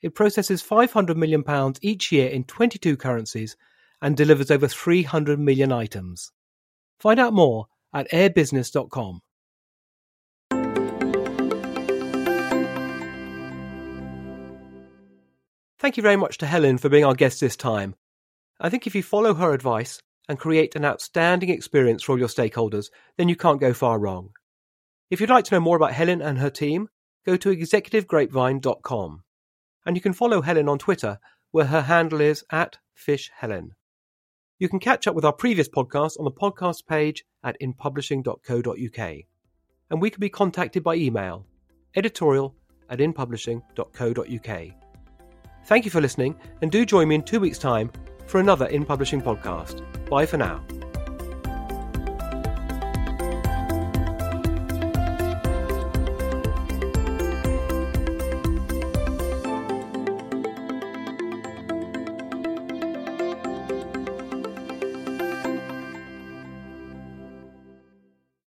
It 0.00 0.14
processes 0.14 0.62
£500 0.62 1.16
million 1.16 1.42
each 1.82 2.12
year 2.12 2.28
in 2.28 2.44
22 2.44 2.96
currencies 2.96 3.56
and 4.00 4.16
delivers 4.16 4.48
over 4.48 4.68
300 4.68 5.40
million 5.40 5.72
items. 5.72 6.30
Find 7.00 7.18
out 7.18 7.32
more 7.32 7.66
at 7.92 8.08
airbusiness.com. 8.12 9.22
Thank 15.80 15.96
you 15.96 16.02
very 16.04 16.16
much 16.16 16.38
to 16.38 16.46
Helen 16.46 16.78
for 16.78 16.88
being 16.88 17.04
our 17.04 17.14
guest 17.14 17.40
this 17.40 17.56
time. 17.56 17.96
I 18.60 18.68
think 18.68 18.86
if 18.86 18.94
you 18.94 19.02
follow 19.02 19.34
her 19.34 19.52
advice 19.52 20.00
and 20.28 20.38
create 20.38 20.76
an 20.76 20.84
outstanding 20.84 21.50
experience 21.50 22.02
for 22.02 22.12
all 22.12 22.18
your 22.18 22.28
stakeholders, 22.28 22.90
then 23.16 23.28
you 23.28 23.36
can't 23.36 23.60
go 23.60 23.72
far 23.72 23.98
wrong. 23.98 24.30
If 25.10 25.20
you'd 25.20 25.30
like 25.30 25.44
to 25.46 25.54
know 25.54 25.60
more 25.60 25.76
about 25.76 25.92
Helen 25.92 26.22
and 26.22 26.38
her 26.38 26.50
team, 26.50 26.88
go 27.26 27.36
to 27.36 27.54
executivegrapevine.com. 27.54 29.22
And 29.86 29.96
you 29.96 30.00
can 30.00 30.12
follow 30.12 30.40
Helen 30.40 30.68
on 30.68 30.78
Twitter, 30.78 31.18
where 31.50 31.66
her 31.66 31.82
handle 31.82 32.20
is 32.20 32.44
at 32.50 32.78
fishhelen. 32.96 33.70
You 34.58 34.68
can 34.68 34.78
catch 34.78 35.06
up 35.06 35.14
with 35.14 35.24
our 35.24 35.32
previous 35.32 35.68
podcast 35.68 36.18
on 36.18 36.24
the 36.24 36.30
podcast 36.30 36.86
page 36.86 37.24
at 37.42 37.56
inpublishing.co.uk. 37.60 39.14
And 39.90 40.00
we 40.00 40.10
can 40.10 40.20
be 40.20 40.30
contacted 40.30 40.82
by 40.82 40.94
email, 40.94 41.44
editorial 41.96 42.54
at 42.88 43.00
inpublishing.co.uk. 43.00 44.74
Thank 45.66 45.84
you 45.84 45.90
for 45.90 46.00
listening, 46.00 46.36
and 46.62 46.70
do 46.70 46.86
join 46.86 47.08
me 47.08 47.16
in 47.16 47.22
two 47.22 47.40
weeks' 47.40 47.58
time 47.58 47.90
for 48.26 48.40
another 48.40 48.66
In 48.66 48.84
Publishing 48.84 49.22
podcast. 49.22 49.82
Bye 50.08 50.26
for 50.26 50.36
now. 50.36 50.64